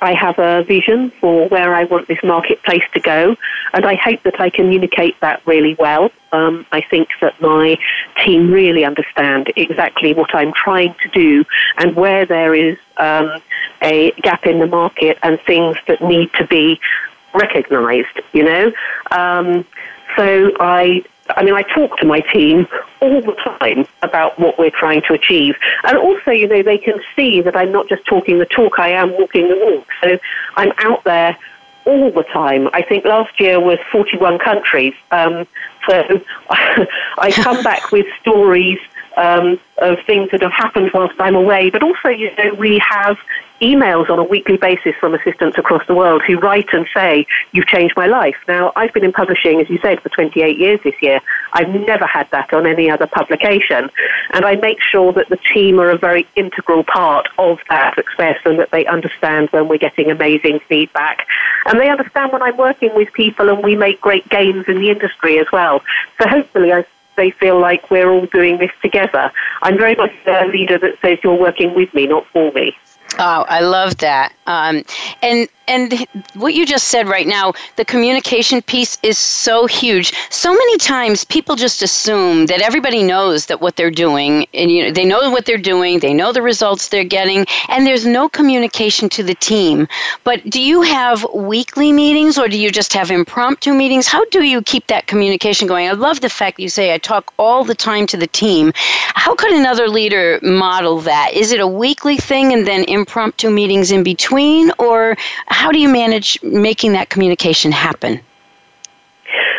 I 0.00 0.14
have 0.14 0.38
a 0.38 0.64
vision 0.64 1.10
for 1.20 1.48
where 1.48 1.74
I 1.74 1.84
want 1.84 2.08
this 2.08 2.22
marketplace 2.22 2.82
to 2.94 3.00
go, 3.00 3.36
and 3.72 3.84
I 3.84 3.96
hope 3.96 4.22
that 4.22 4.40
I 4.40 4.50
communicate 4.50 5.18
that 5.20 5.46
really 5.46 5.74
well. 5.78 6.10
Um, 6.32 6.66
I 6.72 6.82
think 6.82 7.08
that 7.20 7.40
my 7.40 7.78
team 8.24 8.50
really 8.50 8.84
understand 8.84 9.52
exactly 9.56 10.14
what 10.14 10.34
I'm 10.34 10.52
trying 10.52 10.94
to 11.02 11.08
do 11.08 11.44
and 11.78 11.96
where 11.96 12.26
there 12.26 12.54
is 12.54 12.78
um, 12.98 13.40
a 13.82 14.12
gap 14.22 14.46
in 14.46 14.58
the 14.58 14.66
market 14.66 15.18
and 15.22 15.40
things 15.40 15.76
that 15.86 16.02
need 16.02 16.32
to 16.34 16.46
be 16.46 16.80
recognized, 17.34 18.20
you 18.32 18.44
know. 18.44 18.72
Um, 19.10 19.64
so 20.16 20.52
I 20.60 21.04
I 21.36 21.44
mean, 21.44 21.54
I 21.54 21.62
talk 21.62 21.96
to 21.98 22.06
my 22.06 22.20
team 22.20 22.66
all 23.00 23.20
the 23.20 23.34
time 23.58 23.86
about 24.02 24.38
what 24.38 24.58
we're 24.58 24.70
trying 24.70 25.02
to 25.08 25.14
achieve. 25.14 25.56
And 25.84 25.96
also, 25.96 26.30
you 26.30 26.48
know, 26.48 26.62
they 26.62 26.78
can 26.78 27.00
see 27.14 27.40
that 27.42 27.56
I'm 27.56 27.72
not 27.72 27.88
just 27.88 28.04
talking 28.06 28.38
the 28.38 28.46
talk, 28.46 28.78
I 28.78 28.90
am 28.90 29.12
walking 29.12 29.48
the 29.48 29.56
walk. 29.56 29.86
So 30.02 30.18
I'm 30.56 30.72
out 30.78 31.04
there 31.04 31.36
all 31.84 32.10
the 32.10 32.22
time. 32.24 32.68
I 32.72 32.82
think 32.82 33.04
last 33.04 33.40
year 33.40 33.60
was 33.60 33.78
41 33.90 34.38
countries. 34.38 34.94
Um, 35.10 35.46
so 35.88 36.22
I 36.50 37.32
come 37.32 37.62
back 37.62 37.92
with 37.92 38.06
stories 38.20 38.78
um, 39.16 39.58
of 39.78 39.98
things 40.06 40.30
that 40.30 40.42
have 40.42 40.52
happened 40.52 40.90
whilst 40.94 41.20
I'm 41.20 41.34
away. 41.34 41.70
But 41.70 41.82
also, 41.82 42.08
you 42.08 42.34
know, 42.36 42.54
we 42.54 42.78
have 42.78 43.18
emails 43.60 44.08
on 44.10 44.18
a 44.18 44.24
weekly 44.24 44.56
basis 44.56 44.94
from 45.00 45.14
assistants 45.14 45.58
across 45.58 45.86
the 45.86 45.94
world 45.94 46.22
who 46.26 46.38
write 46.38 46.68
and 46.72 46.86
say, 46.94 47.26
You've 47.52 47.66
changed 47.66 47.96
my 47.96 48.06
life. 48.06 48.36
Now, 48.46 48.72
I've 48.76 48.92
been 48.92 49.04
in 49.04 49.12
publishing, 49.12 49.60
as 49.60 49.68
you 49.68 49.78
said, 49.78 50.00
for 50.00 50.08
28 50.10 50.58
years 50.58 50.80
this 50.84 50.94
year. 51.00 51.20
I've 51.52 51.68
never 51.68 52.06
had 52.06 52.30
that 52.30 52.52
on 52.52 52.66
any 52.66 52.90
other 52.90 53.06
publication. 53.06 53.90
And 54.32 54.44
I 54.44 54.56
make 54.56 54.80
sure 54.80 55.12
that 55.12 55.28
the 55.28 55.38
team 55.38 55.80
are 55.80 55.90
a 55.90 55.98
very 55.98 56.26
integral 56.36 56.84
part 56.84 57.28
of 57.38 57.58
that 57.68 57.94
success 57.94 58.38
and 58.44 58.58
that 58.58 58.70
they 58.70 58.86
understand 58.86 59.48
when 59.50 59.68
we're 59.68 59.78
getting 59.78 60.10
amazing 60.10 60.60
feedback. 60.68 61.26
And 61.66 61.80
they 61.80 61.88
understand 61.88 62.32
when 62.32 62.42
I'm 62.42 62.56
working 62.56 62.94
with 62.94 63.12
people 63.12 63.48
and 63.48 63.62
we 63.62 63.76
make 63.76 64.00
great 64.00 64.28
gains 64.28 64.66
in 64.68 64.80
the 64.80 64.90
industry 64.90 65.38
as 65.38 65.46
well. 65.52 65.82
So 66.20 66.28
hopefully, 66.28 66.72
I 66.72 66.84
they 67.18 67.32
feel 67.32 67.60
like 67.60 67.90
we're 67.90 68.08
all 68.08 68.26
doing 68.26 68.58
this 68.58 68.70
together. 68.80 69.30
I'm 69.62 69.76
very 69.76 69.96
much 69.96 70.12
a 70.26 70.46
leader 70.46 70.78
that 70.78 70.98
says 71.02 71.18
you're 71.22 71.38
working 71.38 71.74
with 71.74 71.92
me, 71.92 72.06
not 72.06 72.24
for 72.28 72.52
me. 72.52 72.76
Oh, 73.18 73.44
I 73.48 73.60
love 73.60 73.96
that. 73.98 74.32
Um, 74.46 74.82
and 75.22 75.48
and 75.68 76.06
what 76.34 76.54
you 76.54 76.64
just 76.64 76.88
said 76.88 77.08
right 77.08 77.26
now, 77.26 77.52
the 77.76 77.84
communication 77.84 78.62
piece 78.62 78.96
is 79.02 79.18
so 79.18 79.66
huge. 79.66 80.14
So 80.30 80.50
many 80.50 80.78
times 80.78 81.24
people 81.24 81.56
just 81.56 81.82
assume 81.82 82.46
that 82.46 82.62
everybody 82.62 83.02
knows 83.02 83.46
that 83.46 83.60
what 83.60 83.76
they're 83.76 83.90
doing, 83.90 84.46
and 84.54 84.70
you 84.70 84.84
know, 84.84 84.90
they 84.90 85.04
know 85.04 85.30
what 85.30 85.44
they're 85.44 85.58
doing, 85.58 85.98
they 85.98 86.14
know 86.14 86.32
the 86.32 86.40
results 86.40 86.88
they're 86.88 87.04
getting, 87.04 87.44
and 87.68 87.86
there's 87.86 88.06
no 88.06 88.30
communication 88.30 89.10
to 89.10 89.22
the 89.22 89.34
team. 89.34 89.86
But 90.24 90.48
do 90.48 90.60
you 90.60 90.80
have 90.80 91.26
weekly 91.34 91.92
meetings 91.92 92.38
or 92.38 92.48
do 92.48 92.58
you 92.58 92.70
just 92.70 92.94
have 92.94 93.10
impromptu 93.10 93.74
meetings? 93.74 94.06
How 94.06 94.24
do 94.26 94.42
you 94.42 94.62
keep 94.62 94.86
that 94.86 95.06
communication 95.06 95.68
going? 95.68 95.86
I 95.86 95.92
love 95.92 96.20
the 96.20 96.30
fact 96.30 96.56
that 96.56 96.62
you 96.62 96.70
say 96.70 96.94
I 96.94 96.98
talk 96.98 97.32
all 97.38 97.64
the 97.64 97.74
time 97.74 98.06
to 98.06 98.16
the 98.16 98.26
team. 98.26 98.72
How 98.74 99.34
could 99.34 99.52
another 99.52 99.88
leader 99.88 100.38
model 100.42 101.00
that? 101.00 101.32
Is 101.34 101.52
it 101.52 101.60
a 101.60 101.66
weekly 101.66 102.16
thing 102.16 102.54
and 102.54 102.66
then 102.66 102.84
impromptu 102.98 103.50
meetings 103.50 103.90
in 103.90 104.02
between 104.02 104.70
or 104.78 105.16
how 105.46 105.72
do 105.72 105.78
you 105.78 105.88
manage 105.88 106.42
making 106.42 106.92
that 106.92 107.08
communication 107.08 107.72
happen? 107.72 108.20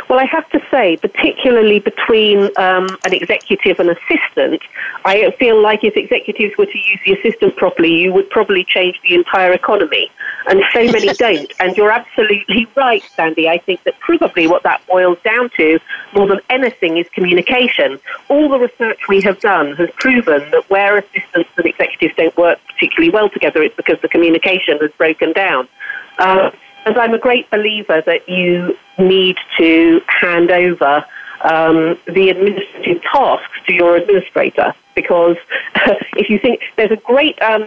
Well, 0.10 0.20
I 0.20 0.26
have 0.26 0.50
to 0.50 0.60
say, 0.72 0.98
particularly 0.98 1.78
between 1.78 2.50
um, 2.58 2.98
an 3.06 3.14
executive 3.14 3.80
and 3.80 3.92
assistant, 3.92 4.60
I 5.06 5.30
feel 5.38 5.62
like 5.62 5.84
if 5.84 5.96
executives 5.96 6.58
were 6.58 6.66
to 6.66 6.78
use 6.78 7.00
the 7.06 7.14
assistant 7.14 7.56
properly, 7.58 7.94
you 7.94 8.12
would 8.12 8.28
probably 8.32 8.64
change 8.64 9.00
the 9.04 9.14
entire 9.14 9.54
economy. 9.54 10.10
And 10.48 10.64
so 10.74 10.84
many 10.92 11.14
don't. 11.14 11.54
And 11.60 11.78
you're 11.78 11.92
absolutely 11.92 12.68
right, 12.76 13.04
Sandy. 13.16 13.48
I 13.48 13.60
think 13.60 13.84
that 13.84 14.00
probably 14.00 14.48
what 14.48 14.64
that 14.64 14.82
boils 14.88 15.20
down 15.24 15.52
to, 15.58 15.80
more 16.16 16.26
than 16.26 16.40
anything, 16.50 16.98
is 16.98 17.08
communication. 17.10 18.00
All 18.30 18.50
the 18.50 18.58
research 18.58 19.08
we 19.08 19.22
have 19.22 19.40
done 19.42 19.76
has 19.76 19.92
proven 19.98 20.50
that 20.50 20.68
where 20.72 20.98
assistants 20.98 21.52
and 21.56 21.68
executives 21.68 22.16
don't 22.18 22.36
work 22.36 22.58
particularly 22.74 23.12
well 23.12 23.30
together, 23.30 23.62
it's 23.62 23.76
because 23.76 24.02
the 24.02 24.10
communication 24.10 24.80
has 24.80 24.92
broken 24.94 25.34
down. 25.34 25.68
Uh, 26.18 26.50
and 26.86 26.98
I'm 26.98 27.14
a 27.14 27.20
great 27.20 27.50
believer 27.50 28.02
that 28.06 28.28
you 28.28 28.78
need 28.98 29.38
to 29.58 30.02
hand 30.08 30.52
over 30.52 31.06
um, 31.42 31.98
the 32.06 32.30
administrative 32.30 33.02
tasks 33.04 33.60
to 33.68 33.74
your 33.74 33.96
administrator 33.96 34.74
because 34.96 35.38
if 36.16 36.30
you 36.30 36.40
think 36.40 36.62
there's 36.76 36.92
a 36.92 36.98
great 36.98 37.42
um, 37.42 37.66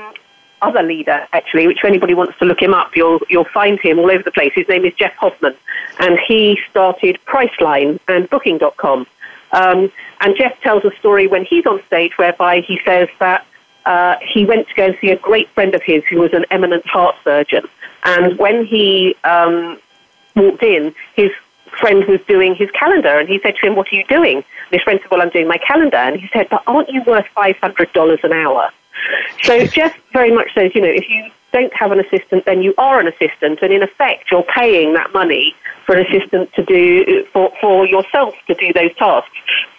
other 0.60 0.82
leader 0.82 1.26
actually, 1.32 1.66
which 1.66 1.78
if 1.78 1.84
anybody 1.84 2.14
wants 2.14 2.38
to 2.38 2.44
look 2.44 2.60
him 2.60 2.74
up, 2.74 2.96
you'll 2.96 3.20
you'll 3.28 3.44
find 3.52 3.80
him 3.80 3.98
all 3.98 4.10
over 4.10 4.22
the 4.22 4.30
place. 4.30 4.52
His 4.54 4.68
name 4.68 4.84
is 4.84 4.94
Jeff 4.94 5.14
Hoffman, 5.14 5.54
and 5.98 6.18
he 6.26 6.58
started 6.70 7.18
Priceline 7.26 7.98
and 8.08 8.28
Booking.com. 8.30 9.06
Um, 9.52 9.92
and 10.20 10.36
Jeff 10.36 10.58
tells 10.60 10.84
a 10.84 10.94
story 10.98 11.26
when 11.26 11.44
he's 11.44 11.66
on 11.66 11.82
stage 11.86 12.16
whereby 12.16 12.60
he 12.60 12.80
says 12.84 13.08
that 13.18 13.46
uh, 13.84 14.16
he 14.20 14.44
went 14.44 14.68
to 14.68 14.74
go 14.74 14.94
see 15.00 15.10
a 15.10 15.16
great 15.16 15.48
friend 15.50 15.74
of 15.74 15.82
his 15.82 16.02
who 16.04 16.20
was 16.20 16.32
an 16.32 16.44
eminent 16.50 16.86
heart 16.86 17.16
surgeon. 17.24 17.64
And 18.04 18.38
when 18.38 18.64
he 18.64 19.16
um, 19.24 19.78
walked 20.34 20.62
in, 20.62 20.94
his 21.14 21.30
friend 21.80 22.04
was 22.06 22.20
doing 22.28 22.54
his 22.54 22.70
calendar, 22.72 23.18
and 23.18 23.28
he 23.28 23.38
said 23.40 23.54
to 23.56 23.66
him, 23.66 23.76
"What 23.76 23.92
are 23.92 23.96
you 23.96 24.04
doing?" 24.04 24.36
And 24.36 24.70
his 24.70 24.82
friend 24.82 24.98
said, 25.00 25.10
"Well, 25.10 25.22
I'm 25.22 25.30
doing 25.30 25.48
my 25.48 25.58
calendar." 25.58 25.96
And 25.96 26.20
he 26.20 26.28
said, 26.32 26.48
"But 26.50 26.62
aren't 26.66 26.90
you 26.90 27.02
worth 27.04 27.26
five 27.34 27.56
hundred 27.58 27.92
dollars 27.92 28.20
an 28.22 28.32
hour?" 28.32 28.70
So 29.42 29.66
Jeff 29.66 29.96
very 30.12 30.30
much 30.30 30.54
says, 30.54 30.74
you 30.74 30.80
know, 30.80 30.88
if 30.88 31.08
you 31.08 31.30
don't 31.52 31.72
have 31.74 31.92
an 31.92 32.00
assistant, 32.00 32.44
then 32.44 32.62
you 32.62 32.74
are 32.78 33.00
an 33.00 33.08
assistant, 33.08 33.60
and 33.62 33.72
in 33.72 33.82
effect, 33.82 34.30
you're 34.30 34.44
paying 34.44 34.94
that 34.94 35.12
money 35.12 35.54
for 35.86 35.96
an 35.96 36.06
assistant 36.06 36.52
to 36.54 36.64
do 36.64 37.24
for, 37.32 37.52
for 37.60 37.86
yourself 37.86 38.34
to 38.46 38.54
do 38.54 38.72
those 38.72 38.94
tasks. 38.96 39.30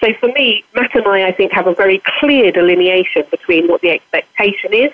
So 0.02 0.14
for 0.20 0.28
me, 0.28 0.64
Matt 0.76 0.96
and 0.96 1.08
I, 1.08 1.28
I 1.28 1.32
think, 1.32 1.52
have 1.52 1.68
a 1.68 1.74
very 1.74 2.02
clear 2.20 2.52
delineation 2.52 3.24
between 3.32 3.68
what 3.68 3.82
the 3.82 3.92
expectation 3.92 4.74
is. 4.74 4.92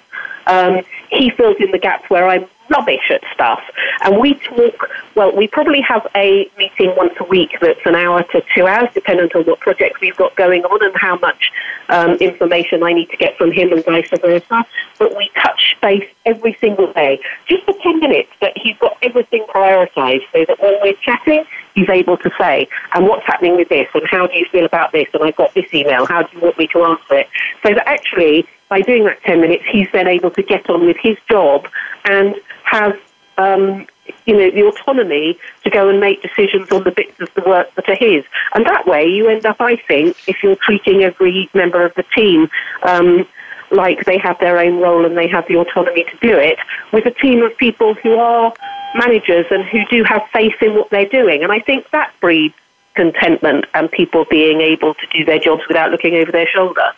Um, 0.50 0.82
he 1.10 1.30
fills 1.30 1.58
in 1.60 1.72
the 1.72 1.80
gaps 1.80 2.10
where 2.10 2.28
I'm 2.28 2.48
rubbish 2.70 3.10
at 3.10 3.22
stuff. 3.34 3.62
And 4.02 4.20
we 4.20 4.36
talk, 4.36 4.90
well, 5.16 5.36
we 5.36 5.48
probably 5.48 5.82
have 5.82 6.08
a 6.16 6.50
meeting 6.58 6.94
once 6.96 7.14
a 7.20 7.24
week 7.26 7.58
that's 7.62 7.80
an 7.86 7.96
hour 7.96 8.24
to 8.24 8.44
two 8.56 8.68
hours, 8.68 8.90
depending 8.94 9.30
on 9.36 9.44
what 9.44 9.60
project 9.60 10.02
we've 10.02 10.16
got 10.16 10.36
going 10.36 10.64
on 10.66 10.84
and 10.84 10.96
how 10.96 11.18
much 11.18 11.52
um, 11.90 12.12
information 12.16 12.84
I 12.84 12.94
need 12.94 13.10
to 13.10 13.18
get 13.18 13.38
from 13.38 13.52
him 13.52 13.72
and 13.74 13.84
vice 13.84 14.10
versa. 14.22 14.66
But 14.98 15.16
we 15.18 15.30
touch 15.36 15.78
base 15.82 16.08
every 16.26 16.58
single 16.62 16.92
day, 16.94 17.20
just 17.48 17.64
for 17.66 17.74
10 17.82 18.00
minutes, 18.00 18.30
that 18.42 18.54
he's 18.56 18.78
got 18.78 18.98
everything 19.02 19.46
prioritized 19.50 20.24
so 20.32 20.46
that 20.46 20.62
when 20.62 20.80
we're 20.82 20.94
chatting, 21.02 21.44
he's 21.76 21.90
able 21.90 22.18
to 22.18 22.32
say, 22.38 22.68
and 22.94 23.08
what's 23.08 23.26
happening 23.26 23.56
with 23.56 23.70
this, 23.70 23.88
and 23.94 24.04
how 24.10 24.28
do 24.28 24.38
you 24.38 24.46
feel 24.52 24.66
about 24.66 24.92
this, 24.92 25.08
and 25.14 25.24
I've 25.24 25.36
got 25.36 25.54
this 25.54 25.72
email, 25.74 26.06
how 26.06 26.24
do 26.24 26.38
you 26.38 26.44
want 26.44 26.58
me 26.58 26.68
to 26.68 26.84
answer 26.84 27.16
it? 27.16 27.28
So 27.64 27.74
that 27.74 27.88
actually, 27.88 28.48
by 28.70 28.82
doing 28.82 29.06
that 29.06 29.22
10 29.24 29.42
minutes, 29.42 29.64
he's 29.70 29.88
then 29.92 30.08
able 30.08 30.32
to 30.32 30.44
get 30.44 30.70
on 30.70 30.86
with 30.86 30.98
his 31.02 31.18
job 31.30 31.68
and 32.06 32.36
has, 32.64 32.94
um, 33.38 33.88
you 34.26 34.36
know, 34.36 34.52
the 34.52 34.64
autonomy 34.64 35.38
to 35.64 35.70
go 35.70 35.90
and 35.90 36.00
make 36.00 36.22
decisions 36.22 36.72
on 36.72 36.84
the 36.84 36.92
bits 36.92 37.20
of 37.20 37.34
the 37.36 37.42
work 37.42 37.74
that 37.76 37.88
are 37.90 37.96
his. 37.96 38.24
And 38.54 38.66
that 38.66 38.86
way 38.86 39.06
you 39.06 39.28
end 39.28 39.46
up, 39.46 39.58
I 39.60 39.76
think, 39.76 40.18
if 40.28 40.44
you're 40.44 40.58
treating 40.58 41.04
every 41.04 41.50
member 41.54 41.86
of 41.86 41.94
the 41.96 42.04
team 42.16 42.50
um, 42.84 43.28
like 43.72 44.06
they 44.06 44.18
have 44.18 44.40
their 44.40 44.58
own 44.58 44.80
role 44.80 45.06
and 45.06 45.16
they 45.16 45.28
have 45.28 45.48
the 45.48 45.56
autonomy 45.56 46.04
to 46.04 46.18
do 46.22 46.38
it, 46.38 46.58
with 46.92 47.06
a 47.06 47.12
team 47.12 47.44
of 47.44 47.56
people 47.58 47.94
who 47.94 48.16
are 48.16 48.54
managers 48.96 49.46
and 49.52 49.64
who 49.64 49.86
do 49.86 50.04
have 50.04 50.28
faith 50.32 50.62
in 50.62 50.76
what 50.76 50.90
they're 50.90 51.06
doing. 51.06 51.44
And 51.44 51.52
I 51.52 51.60
think 51.60 51.90
that 51.92 52.14
breeds 52.20 52.56
contentment 52.96 53.66
and 53.74 53.92
people 53.92 54.26
being 54.30 54.62
able 54.62 54.94
to 54.94 55.08
do 55.08 55.24
their 55.24 55.40
jobs 55.40 55.64
without 55.68 55.92
looking 55.92 56.16
over 56.16 56.32
their 56.32 56.48
shoulder. 56.48 56.92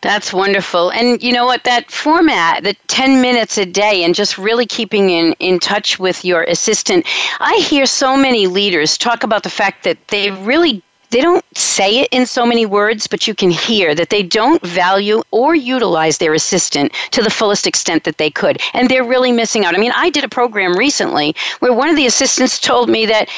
That's 0.00 0.34
wonderful. 0.34 0.92
And 0.92 1.22
you 1.22 1.32
know 1.32 1.46
what? 1.46 1.64
That 1.64 1.90
format, 1.90 2.62
the 2.62 2.74
10 2.88 3.22
minutes 3.22 3.56
a 3.56 3.64
day, 3.64 4.04
and 4.04 4.14
just 4.14 4.36
really 4.36 4.66
keeping 4.66 5.08
in, 5.08 5.32
in 5.38 5.58
touch 5.58 5.98
with 5.98 6.26
your 6.26 6.42
assistant. 6.42 7.06
I 7.40 7.54
hear 7.56 7.86
so 7.86 8.14
many 8.14 8.46
leaders 8.46 8.98
talk 8.98 9.22
about 9.22 9.44
the 9.44 9.50
fact 9.50 9.84
that 9.84 10.08
they 10.08 10.30
really 10.30 10.82
they 11.10 11.20
don't 11.20 11.44
say 11.56 12.00
it 12.00 12.08
in 12.10 12.26
so 12.26 12.44
many 12.44 12.66
words, 12.66 13.06
but 13.06 13.26
you 13.26 13.34
can 13.34 13.50
hear 13.50 13.94
that 13.94 14.10
they 14.10 14.22
don't 14.22 14.60
value 14.62 15.22
or 15.30 15.54
utilize 15.54 16.18
their 16.18 16.34
assistant 16.34 16.92
to 17.12 17.22
the 17.22 17.30
fullest 17.30 17.66
extent 17.66 18.04
that 18.04 18.18
they 18.18 18.30
could. 18.30 18.60
And 18.72 18.88
they're 18.88 19.04
really 19.04 19.32
missing 19.32 19.64
out. 19.64 19.74
I 19.74 19.78
mean, 19.78 19.92
I 19.94 20.10
did 20.10 20.24
a 20.24 20.28
program 20.28 20.76
recently 20.76 21.34
where 21.60 21.72
one 21.72 21.88
of 21.88 21.96
the 21.96 22.06
assistants 22.06 22.58
told 22.58 22.88
me 22.88 23.06
that 23.06 23.28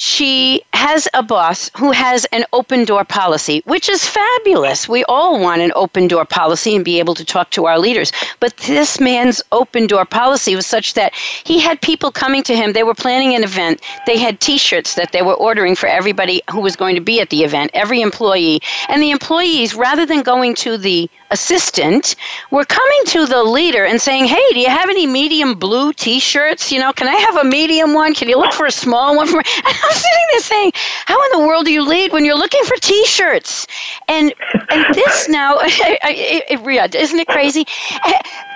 she 0.00 0.62
has 0.72 1.06
a 1.12 1.22
boss 1.22 1.70
who 1.76 1.92
has 1.92 2.24
an 2.32 2.46
open 2.54 2.86
door 2.86 3.04
policy, 3.04 3.62
which 3.66 3.86
is 3.86 4.06
fabulous. 4.06 4.88
We 4.88 5.04
all 5.04 5.38
want 5.38 5.60
an 5.60 5.72
open 5.76 6.08
door 6.08 6.24
policy 6.24 6.74
and 6.74 6.82
be 6.82 6.98
able 6.98 7.14
to 7.16 7.24
talk 7.24 7.50
to 7.50 7.66
our 7.66 7.78
leaders. 7.78 8.10
But 8.40 8.56
this 8.56 8.98
man's 8.98 9.42
open 9.52 9.86
door 9.86 10.06
policy 10.06 10.56
was 10.56 10.66
such 10.66 10.94
that 10.94 11.14
he 11.44 11.60
had 11.60 11.82
people 11.82 12.10
coming 12.10 12.42
to 12.44 12.56
him. 12.56 12.72
They 12.72 12.82
were 12.82 12.94
planning 12.94 13.34
an 13.34 13.44
event. 13.44 13.82
They 14.06 14.16
had 14.16 14.40
t 14.40 14.56
shirts 14.56 14.94
that 14.94 15.12
they 15.12 15.20
were 15.20 15.34
ordering 15.34 15.76
for 15.76 15.86
everybody 15.86 16.40
who 16.50 16.62
was 16.62 16.76
going 16.76 16.94
to 16.94 17.02
be 17.02 17.20
at 17.20 17.28
the 17.28 17.44
event, 17.44 17.70
every 17.74 18.00
employee. 18.00 18.62
And 18.88 19.02
the 19.02 19.10
employees, 19.10 19.74
rather 19.74 20.06
than 20.06 20.22
going 20.22 20.54
to 20.64 20.78
the 20.78 21.10
assistant, 21.30 22.16
were 22.50 22.64
coming 22.64 23.02
to 23.08 23.26
the 23.26 23.44
leader 23.44 23.84
and 23.84 24.00
saying, 24.00 24.24
Hey, 24.24 24.48
do 24.54 24.60
you 24.60 24.70
have 24.70 24.88
any 24.88 25.06
medium 25.06 25.56
blue 25.56 25.92
t 25.92 26.20
shirts? 26.20 26.72
You 26.72 26.80
know, 26.80 26.94
can 26.94 27.06
I 27.06 27.16
have 27.16 27.36
a 27.36 27.44
medium 27.44 27.92
one? 27.92 28.14
Can 28.14 28.30
you 28.30 28.38
look 28.38 28.54
for 28.54 28.64
a 28.64 28.72
small 28.72 29.14
one 29.14 29.26
for 29.26 29.36
me? 29.36 29.44
I'm 29.90 29.96
sitting 29.96 30.26
there 30.30 30.40
saying, 30.40 30.72
How 31.06 31.22
in 31.24 31.40
the 31.40 31.46
world 31.46 31.64
do 31.64 31.72
you 31.72 31.86
lead 31.86 32.12
when 32.12 32.24
you're 32.24 32.38
looking 32.38 32.64
for 32.64 32.76
t 32.76 33.04
shirts? 33.06 33.66
And 34.08 34.32
and 34.70 34.94
this 34.94 35.28
now, 35.40 35.58
it, 35.60 36.62
it, 36.62 36.94
isn't 36.94 37.18
it 37.18 37.28
crazy? 37.28 37.66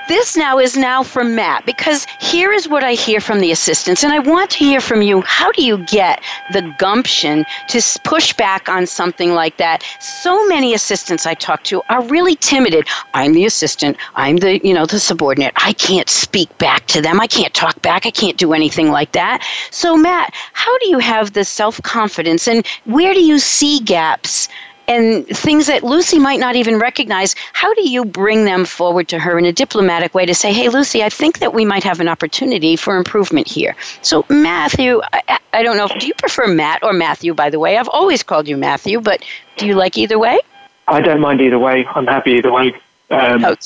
This 0.09 0.37
now 0.37 0.59
is 0.59 0.77
now 0.77 1.03
for 1.03 1.25
Matt 1.25 1.67
because 1.67 2.07
here 2.21 2.53
is 2.53 2.69
what 2.69 2.85
I 2.85 2.93
hear 2.93 3.21
from 3.21 3.41
the 3.41 3.53
assistants, 3.53 4.03
and 4.05 4.13
I 4.13 4.19
want 4.19 4.51
to 4.51 4.59
hear 4.59 4.81
from 4.81 5.03
you. 5.03 5.21
How 5.23 5.53
do 5.53 5.65
you 5.65 5.79
get 5.79 6.23
the 6.53 6.63
gumption 6.79 7.45
to 7.69 7.81
push 8.05 8.33
back 8.33 8.69
on 8.69 8.87
something 8.87 9.33
like 9.33 9.57
that? 9.59 9.83
So 10.01 10.47
many 10.49 10.75
assistants 10.75 11.27
I 11.27 11.35
talk 11.35 11.63
to 11.65 11.83
are 11.89 12.03
really 12.03 12.37
timid. 12.37 12.87
I'm 13.15 13.33
the 13.33 13.45
assistant. 13.45 13.97
I'm 14.15 14.37
the 14.39 14.65
you 14.67 14.75
know 14.75 14.87
the 14.87 15.01
subordinate. 15.01 15.53
I 15.57 15.73
can't 15.73 16.09
speak 16.09 16.57
back 16.59 16.87
to 16.89 17.01
them. 17.01 17.21
I 17.21 17.27
can't 17.27 17.55
talk 17.55 17.81
back. 17.83 18.07
I 18.07 18.11
can't 18.11 18.37
do 18.37 18.53
anything 18.53 18.91
like 18.91 19.13
that. 19.13 19.43
So 19.71 19.97
Matt, 19.97 20.35
how 20.53 20.77
do 20.79 20.89
you 20.89 20.99
have 20.99 21.33
the 21.33 21.45
self 21.45 21.81
confidence, 21.83 22.49
and 22.49 22.67
where 22.85 23.15
do 23.15 23.23
you 23.23 23.39
see 23.39 23.81
gaps? 23.81 24.49
And 24.89 25.27
things 25.27 25.67
that 25.69 25.83
Lucy 25.83 26.19
might 26.19 26.41
not 26.41 26.57
even 26.57 26.79
recognize, 26.79 27.35
how 27.53 27.73
do 27.75 27.89
you 27.89 28.05
bring 28.05 28.45
them 28.45 28.65
forward 28.65 29.09
to 29.09 29.19
her 29.19 29.39
in 29.39 29.45
a 29.45 29.53
diplomatic 29.53 30.15
way 30.15 30.27
to 30.27 30.35
say, 30.35 30.53
hey, 30.53 30.69
Lucy, 30.69 31.03
I 31.03 31.09
think 31.09 31.39
that 31.39 31.55
we 31.55 31.65
might 31.65 31.85
have 31.85 32.01
an 32.01 32.09
opportunity 32.09 32.77
for 32.77 32.97
improvement 32.97 33.49
here? 33.49 33.77
So, 34.03 34.25
Matthew, 34.29 35.01
I, 35.13 35.39
I 35.53 35.63
don't 35.63 35.77
know, 35.77 35.89
do 35.89 36.07
you 36.07 36.15
prefer 36.15 36.47
Matt 36.47 36.83
or 36.83 36.93
Matthew, 36.93 37.35
by 37.35 37.51
the 37.51 37.59
way? 37.59 37.79
I've 37.79 37.89
always 37.89 38.23
called 38.23 38.49
you 38.49 38.57
Matthew, 38.57 39.01
but 39.01 39.25
do 39.57 39.67
you 39.67 39.75
like 39.75 39.97
either 39.97 40.19
way? 40.19 40.39
I 40.87 41.01
don't 41.01 41.21
mind 41.21 41.41
either 41.41 41.59
way. 41.59 41.87
I'm 41.87 42.07
happy 42.07 42.33
either 42.33 42.53
way. 42.53 42.75
Um, 43.11 43.45
okay. 43.45 43.59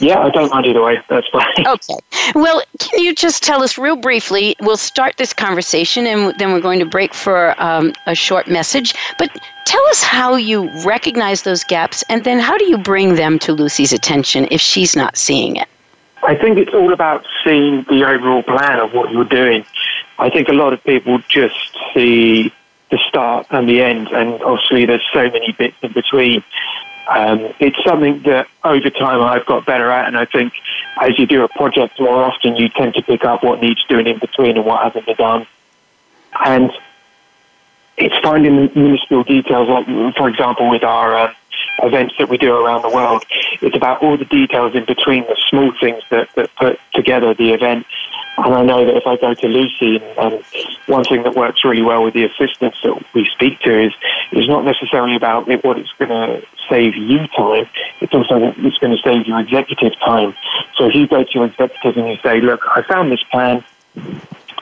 yeah, 0.00 0.20
I 0.20 0.30
don't 0.30 0.50
mind 0.50 0.66
either 0.66 0.82
way. 0.82 0.98
That's 1.08 1.28
fine. 1.28 1.46
Okay. 1.66 1.94
Well, 2.34 2.62
can 2.78 3.00
you 3.00 3.14
just 3.14 3.42
tell 3.42 3.62
us 3.62 3.76
real 3.76 3.96
briefly? 3.96 4.56
We'll 4.60 4.76
start 4.76 5.16
this 5.16 5.32
conversation 5.32 6.06
and 6.06 6.38
then 6.38 6.52
we're 6.52 6.60
going 6.60 6.78
to 6.78 6.86
break 6.86 7.14
for 7.14 7.60
um, 7.62 7.92
a 8.06 8.14
short 8.14 8.48
message. 8.48 8.94
But 9.18 9.30
tell 9.64 9.84
us 9.88 10.02
how 10.02 10.36
you 10.36 10.70
recognize 10.84 11.42
those 11.42 11.64
gaps 11.64 12.02
and 12.08 12.24
then 12.24 12.38
how 12.38 12.56
do 12.56 12.64
you 12.64 12.78
bring 12.78 13.14
them 13.14 13.38
to 13.40 13.52
Lucy's 13.52 13.92
attention 13.92 14.48
if 14.50 14.60
she's 14.60 14.96
not 14.96 15.16
seeing 15.16 15.56
it? 15.56 15.68
I 16.22 16.36
think 16.36 16.58
it's 16.58 16.72
all 16.72 16.92
about 16.92 17.26
seeing 17.44 17.82
the 17.84 18.04
overall 18.06 18.42
plan 18.42 18.78
of 18.78 18.92
what 18.92 19.10
you're 19.10 19.24
doing. 19.24 19.64
I 20.18 20.30
think 20.30 20.48
a 20.48 20.52
lot 20.52 20.72
of 20.72 20.82
people 20.84 21.18
just 21.28 21.76
see 21.92 22.52
the 22.90 22.98
start 23.08 23.46
and 23.50 23.68
the 23.68 23.82
end, 23.82 24.08
and 24.08 24.40
obviously 24.42 24.86
there's 24.86 25.04
so 25.12 25.28
many 25.30 25.52
bits 25.52 25.76
in 25.82 25.92
between. 25.92 26.44
Um, 27.08 27.52
it's 27.58 27.82
something 27.84 28.22
that 28.22 28.46
over 28.64 28.90
time 28.90 29.20
I've 29.20 29.46
got 29.46 29.66
better 29.66 29.90
at, 29.90 30.06
and 30.06 30.16
I 30.16 30.24
think 30.24 30.52
as 31.00 31.18
you 31.18 31.26
do 31.26 31.42
a 31.42 31.48
project 31.48 31.98
more 31.98 32.22
often, 32.22 32.56
you 32.56 32.68
tend 32.68 32.94
to 32.94 33.02
pick 33.02 33.24
up 33.24 33.42
what 33.42 33.60
needs 33.60 33.84
doing 33.84 34.06
in 34.06 34.18
between 34.18 34.56
and 34.56 34.64
what 34.64 34.82
hasn't 34.82 35.06
been 35.06 35.16
done. 35.16 35.46
And 36.44 36.70
it's 37.96 38.16
finding 38.22 38.56
the 38.56 38.80
minuscule 38.80 39.24
details, 39.24 39.68
like, 39.68 39.86
for 40.16 40.28
example, 40.28 40.70
with 40.70 40.84
our 40.84 41.14
uh, 41.14 41.34
events 41.82 42.14
that 42.18 42.28
we 42.28 42.38
do 42.38 42.54
around 42.54 42.82
the 42.82 42.90
world. 42.90 43.24
It's 43.60 43.76
about 43.76 44.02
all 44.02 44.16
the 44.16 44.24
details 44.24 44.74
in 44.74 44.84
between, 44.84 45.24
the 45.24 45.36
small 45.50 45.72
things 45.80 46.02
that, 46.10 46.28
that 46.36 46.54
put 46.56 46.78
together 46.94 47.34
the 47.34 47.52
event. 47.52 47.86
And 48.38 48.54
I 48.54 48.62
know 48.62 48.84
that 48.86 48.96
if 48.96 49.06
I 49.06 49.16
go 49.16 49.34
to 49.34 49.46
Lucy, 49.46 49.96
and, 49.96 50.18
and 50.18 50.44
one 50.86 51.04
thing 51.04 51.22
that 51.22 51.34
works 51.34 51.64
really 51.64 51.82
well 51.82 52.02
with 52.02 52.14
the 52.14 52.24
assistants 52.24 52.78
that 52.82 53.04
we 53.14 53.26
speak 53.26 53.60
to 53.60 53.86
is 53.86 53.92
is 54.32 54.48
not 54.48 54.64
necessarily 54.64 55.16
about 55.16 55.48
it, 55.48 55.62
what 55.62 55.78
it's 55.78 55.92
going 55.98 56.10
to 56.10 56.42
save 56.68 56.96
you 56.96 57.26
time. 57.36 57.66
It's 58.00 58.14
also 58.14 58.54
it's 58.56 58.78
going 58.78 58.96
to 58.96 59.02
save 59.02 59.26
your 59.26 59.38
executive 59.38 59.98
time. 60.00 60.34
So 60.76 60.86
if 60.86 60.94
you 60.94 61.06
go 61.06 61.22
to 61.24 61.30
your 61.32 61.46
executive 61.46 61.96
and 61.96 62.08
you 62.08 62.16
say, 62.22 62.40
"Look, 62.40 62.62
I 62.74 62.82
found 62.82 63.12
this 63.12 63.22
plan." 63.30 63.64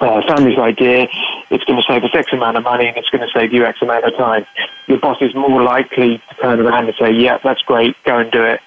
Uh, 0.00 0.26
found 0.26 0.46
this 0.46 0.58
idea, 0.58 1.06
it's 1.50 1.62
going 1.64 1.78
to 1.78 1.84
save 1.86 2.02
us 2.02 2.10
X 2.14 2.32
amount 2.32 2.56
of 2.56 2.64
money 2.64 2.86
and 2.86 2.96
it's 2.96 3.10
going 3.10 3.20
to 3.20 3.30
save 3.38 3.52
you 3.52 3.66
X 3.66 3.82
amount 3.82 4.02
of 4.02 4.16
time. 4.16 4.46
Your 4.86 4.98
boss 4.98 5.18
is 5.20 5.34
more 5.34 5.62
likely 5.62 6.16
to 6.16 6.34
turn 6.40 6.58
around 6.58 6.86
and 6.86 6.94
say, 6.98 7.12
yeah, 7.12 7.36
that's 7.44 7.60
great, 7.62 7.94
go 8.04 8.16
and 8.16 8.32
do 8.32 8.42
it, 8.42 8.62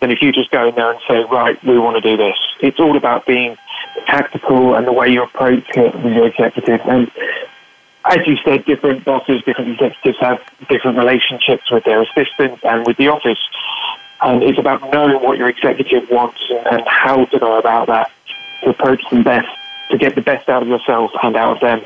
than 0.00 0.10
if 0.10 0.22
you 0.22 0.32
just 0.32 0.50
go 0.50 0.66
in 0.66 0.74
there 0.76 0.90
and 0.90 1.00
say, 1.06 1.24
right, 1.24 1.62
we 1.62 1.78
want 1.78 2.02
to 2.02 2.10
do 2.10 2.16
this. 2.16 2.36
It's 2.60 2.80
all 2.80 2.96
about 2.96 3.26
being 3.26 3.58
tactical 4.06 4.74
and 4.74 4.86
the 4.86 4.92
way 4.92 5.08
you 5.08 5.22
approach 5.22 5.64
it 5.76 5.94
with 5.94 6.12
your 6.12 6.26
executive. 6.26 6.80
And 6.84 7.10
as 8.04 8.26
you 8.26 8.36
said, 8.44 8.64
different 8.64 9.04
bosses, 9.04 9.42
different 9.44 9.72
executives 9.72 10.18
have 10.20 10.40
different 10.68 10.98
relationships 10.98 11.70
with 11.70 11.84
their 11.84 12.02
assistants 12.02 12.62
and 12.64 12.86
with 12.86 12.96
the 12.96 13.08
office. 13.08 13.38
And 14.20 14.42
it's 14.42 14.58
about 14.58 14.90
knowing 14.90 15.22
what 15.22 15.38
your 15.38 15.48
executive 15.48 16.08
wants 16.10 16.40
and, 16.50 16.66
and 16.66 16.82
how 16.88 17.24
to 17.26 17.38
go 17.38 17.58
about 17.58 17.86
that 17.88 18.10
to 18.62 18.70
approach 18.70 19.02
them 19.10 19.22
best, 19.22 19.48
to 19.90 19.98
get 19.98 20.14
the 20.14 20.22
best 20.22 20.48
out 20.48 20.62
of 20.62 20.68
yourself 20.68 21.12
and 21.22 21.36
out 21.36 21.56
of 21.56 21.60
them. 21.60 21.82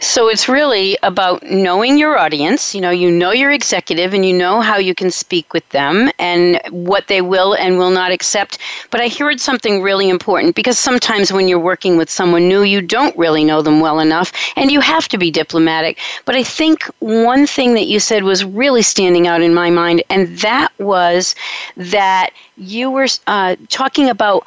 So 0.00 0.28
it's 0.28 0.48
really 0.48 0.98
about 1.02 1.42
knowing 1.44 1.96
your 1.98 2.18
audience. 2.18 2.74
You 2.74 2.80
know, 2.80 2.90
you 2.90 3.10
know 3.10 3.30
your 3.30 3.50
executive 3.50 4.12
and 4.12 4.24
you 4.24 4.32
know 4.34 4.60
how 4.60 4.76
you 4.76 4.94
can 4.94 5.10
speak 5.10 5.52
with 5.54 5.66
them 5.70 6.10
and 6.18 6.60
what 6.70 7.06
they 7.06 7.22
will 7.22 7.54
and 7.54 7.78
will 7.78 7.90
not 7.90 8.12
accept. 8.12 8.58
But 8.90 9.00
I 9.00 9.08
heard 9.08 9.40
something 9.40 9.82
really 9.82 10.08
important 10.08 10.56
because 10.56 10.78
sometimes 10.78 11.32
when 11.32 11.48
you're 11.48 11.58
working 11.58 11.96
with 11.96 12.10
someone 12.10 12.48
new, 12.48 12.62
you 12.62 12.82
don't 12.82 13.16
really 13.16 13.44
know 13.44 13.62
them 13.62 13.80
well 13.80 13.98
enough 14.00 14.32
and 14.56 14.70
you 14.70 14.80
have 14.80 15.08
to 15.08 15.18
be 15.18 15.30
diplomatic. 15.30 15.98
But 16.24 16.34
I 16.34 16.42
think 16.42 16.84
one 16.98 17.46
thing 17.46 17.74
that 17.74 17.86
you 17.86 17.98
said 17.98 18.24
was 18.24 18.44
really 18.44 18.82
standing 18.82 19.26
out 19.26 19.42
in 19.42 19.54
my 19.54 19.70
mind, 19.70 20.02
and 20.10 20.36
that 20.38 20.72
was 20.78 21.34
that 21.76 22.30
you 22.56 22.90
were 22.90 23.06
uh, 23.26 23.56
talking 23.68 24.10
about 24.10 24.44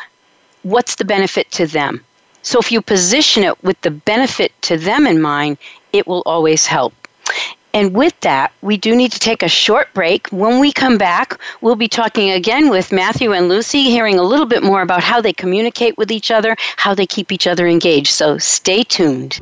what's 0.64 0.96
the 0.96 1.06
benefit 1.06 1.50
to 1.52 1.66
them 1.66 2.04
so 2.48 2.60
if 2.60 2.72
you 2.72 2.82
position 2.82 3.44
it 3.44 3.62
with 3.62 3.82
the 3.82 3.92
benefit 3.92 4.54
to 4.62 4.78
them 4.78 5.06
in 5.06 5.22
mind, 5.22 5.58
it 5.92 6.08
will 6.08 6.24
always 6.26 6.66
help. 6.66 6.94
And 7.74 7.94
with 7.94 8.18
that, 8.22 8.54
we 8.62 8.78
do 8.78 8.96
need 8.96 9.12
to 9.12 9.20
take 9.20 9.44
a 9.44 9.50
short 9.50 9.94
break. 9.94 10.30
When 10.30 10.62
we 10.62 10.72
come 10.72 10.98
back, 10.98 11.42
we'll 11.60 11.76
be 11.76 11.90
talking 11.90 12.32
again 12.32 12.70
with 12.70 12.94
Matthew 12.94 13.34
and 13.34 13.50
Lucy, 13.50 13.84
hearing 13.84 14.18
a 14.18 14.24
little 14.24 14.46
bit 14.46 14.64
more 14.64 14.82
about 14.82 15.04
how 15.04 15.20
they 15.20 15.34
communicate 15.34 15.98
with 15.98 16.10
each 16.10 16.32
other, 16.32 16.56
how 16.78 16.96
they 16.96 17.06
keep 17.06 17.34
each 17.34 17.48
other 17.48 17.68
engaged. 17.68 18.14
So 18.14 18.38
stay 18.38 18.82
tuned. 18.82 19.42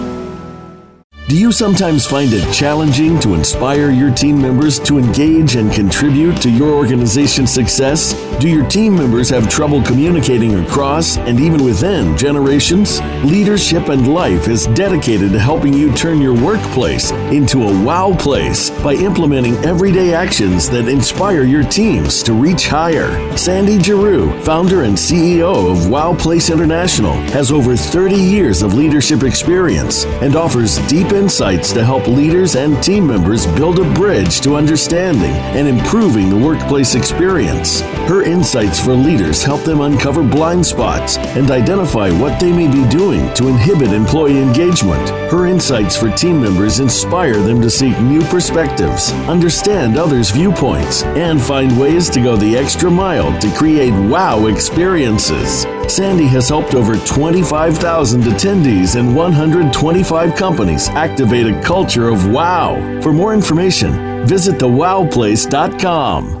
Do 1.31 1.37
you 1.37 1.53
sometimes 1.53 2.05
find 2.05 2.33
it 2.33 2.53
challenging 2.53 3.17
to 3.21 3.35
inspire 3.35 3.89
your 3.89 4.13
team 4.13 4.41
members 4.41 4.77
to 4.79 4.97
engage 4.97 5.55
and 5.55 5.71
contribute 5.71 6.41
to 6.41 6.49
your 6.49 6.73
organization's 6.73 7.53
success? 7.53 8.11
Do 8.41 8.49
your 8.49 8.67
team 8.67 8.95
members 8.95 9.29
have 9.29 9.47
trouble 9.47 9.81
communicating 9.81 10.55
across 10.55 11.15
and 11.19 11.39
even 11.39 11.63
within 11.63 12.17
generations? 12.17 12.99
Leadership 13.23 13.87
and 13.87 14.13
Life 14.13 14.49
is 14.49 14.67
dedicated 14.67 15.31
to 15.31 15.39
helping 15.39 15.73
you 15.73 15.93
turn 15.93 16.19
your 16.19 16.33
workplace 16.33 17.11
into 17.31 17.63
a 17.63 17.85
wow 17.85 18.13
place 18.17 18.69
by 18.81 18.95
implementing 18.95 19.55
everyday 19.63 20.13
actions 20.13 20.69
that 20.69 20.89
inspire 20.89 21.43
your 21.43 21.63
teams 21.63 22.23
to 22.23 22.33
reach 22.33 22.67
higher. 22.67 23.37
Sandy 23.37 23.81
Giroux, 23.81 24.37
founder 24.41 24.83
and 24.83 24.97
CEO 24.97 25.71
of 25.71 25.89
Wow 25.89 26.13
Place 26.13 26.49
International, 26.49 27.13
has 27.31 27.53
over 27.53 27.77
30 27.77 28.17
years 28.17 28.63
of 28.63 28.73
leadership 28.73 29.23
experience 29.23 30.03
and 30.21 30.35
offers 30.35 30.77
deep 30.89 31.13
insights 31.21 31.71
to 31.71 31.85
help 31.85 32.07
leaders 32.07 32.55
and 32.55 32.81
team 32.81 33.05
members 33.05 33.45
build 33.45 33.77
a 33.77 33.93
bridge 33.93 34.41
to 34.41 34.55
understanding 34.55 35.35
and 35.55 35.67
improving 35.67 36.31
the 36.31 36.45
workplace 36.47 36.95
experience. 36.95 37.81
Her 38.09 38.23
insights 38.23 38.79
for 38.79 38.93
leaders 38.93 39.43
help 39.43 39.61
them 39.61 39.81
uncover 39.81 40.23
blind 40.23 40.65
spots 40.65 41.17
and 41.37 41.51
identify 41.51 42.09
what 42.09 42.39
they 42.39 42.51
may 42.51 42.67
be 42.67 42.89
doing 42.89 43.31
to 43.35 43.49
inhibit 43.49 43.93
employee 43.93 44.41
engagement. 44.41 45.07
Her 45.31 45.45
insights 45.45 45.95
for 45.95 46.09
team 46.09 46.41
members 46.41 46.79
inspire 46.79 47.39
them 47.39 47.61
to 47.61 47.69
seek 47.69 47.97
new 47.99 48.21
perspectives, 48.23 49.11
understand 49.29 49.97
others' 49.97 50.31
viewpoints, 50.31 51.03
and 51.03 51.39
find 51.39 51.79
ways 51.79 52.09
to 52.09 52.19
go 52.19 52.35
the 52.35 52.57
extra 52.57 52.89
mile 52.89 53.39
to 53.41 53.55
create 53.55 53.93
wow 54.09 54.47
experiences. 54.47 55.67
Sandy 55.87 56.25
has 56.27 56.47
helped 56.47 56.73
over 56.73 56.95
25,000 57.05 58.21
attendees 58.21 58.97
and 58.97 59.13
125 59.13 60.35
companies 60.35 60.87
activate 61.11 61.45
a 61.45 61.61
culture 61.61 62.07
of 62.07 62.31
wow. 62.31 62.75
For 63.01 63.11
more 63.11 63.33
information, 63.33 64.25
visit 64.25 64.55
thewowplace.com. 64.55 66.40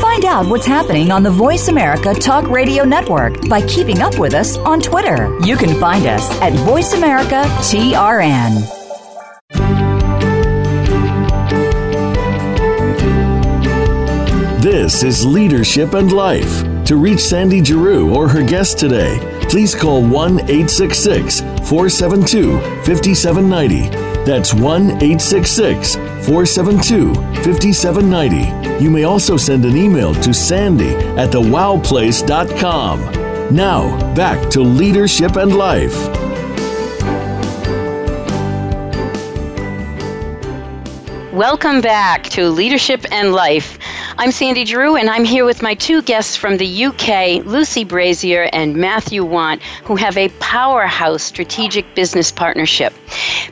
Find 0.00 0.24
out 0.24 0.46
what's 0.46 0.66
happening 0.66 1.10
on 1.10 1.24
the 1.24 1.30
Voice 1.30 1.66
America 1.66 2.14
Talk 2.14 2.48
Radio 2.48 2.84
Network 2.84 3.48
by 3.48 3.60
keeping 3.66 4.00
up 4.00 4.16
with 4.18 4.32
us 4.32 4.56
on 4.58 4.80
Twitter. 4.80 5.36
You 5.40 5.56
can 5.56 5.78
find 5.80 6.06
us 6.06 6.30
at 6.40 6.52
Voice 6.64 6.92
America 6.92 7.42
TRN. 7.66 8.62
This 14.62 15.02
is 15.02 15.26
Leadership 15.26 15.94
and 15.94 16.12
Life. 16.12 16.62
To 16.84 16.96
reach 16.96 17.20
Sandy 17.20 17.62
Giroux 17.62 18.14
or 18.14 18.28
her 18.28 18.42
guest 18.42 18.78
today, 18.78 19.18
please 19.48 19.74
call 19.74 20.02
1 20.02 20.40
866 20.40 21.40
472 21.40 22.60
5790. 22.84 24.07
That's 24.28 24.52
1 24.52 24.90
866 25.02 25.94
472 25.94 27.14
5790. 27.14 28.84
You 28.84 28.90
may 28.90 29.04
also 29.04 29.38
send 29.38 29.64
an 29.64 29.74
email 29.74 30.12
to 30.16 30.34
sandy 30.34 30.94
at 31.16 31.30
thewowplace.com. 31.30 33.00
Now, 33.56 34.14
back 34.14 34.50
to 34.50 34.60
Leadership 34.60 35.36
and 35.36 35.56
Life. 35.56 35.96
Welcome 41.32 41.80
back 41.80 42.24
to 42.24 42.50
Leadership 42.50 43.06
and 43.10 43.32
Life. 43.32 43.78
I'm 44.20 44.32
Sandy 44.32 44.64
Giroux, 44.64 44.96
and 44.96 45.08
I'm 45.08 45.24
here 45.24 45.44
with 45.44 45.62
my 45.62 45.74
two 45.74 46.02
guests 46.02 46.34
from 46.34 46.56
the 46.56 46.86
UK, 46.86 47.46
Lucy 47.46 47.84
Brazier 47.84 48.50
and 48.52 48.74
Matthew 48.74 49.24
Want, 49.24 49.62
who 49.84 49.94
have 49.94 50.16
a 50.16 50.28
powerhouse 50.40 51.22
strategic 51.22 51.94
business 51.94 52.32
partnership. 52.32 52.92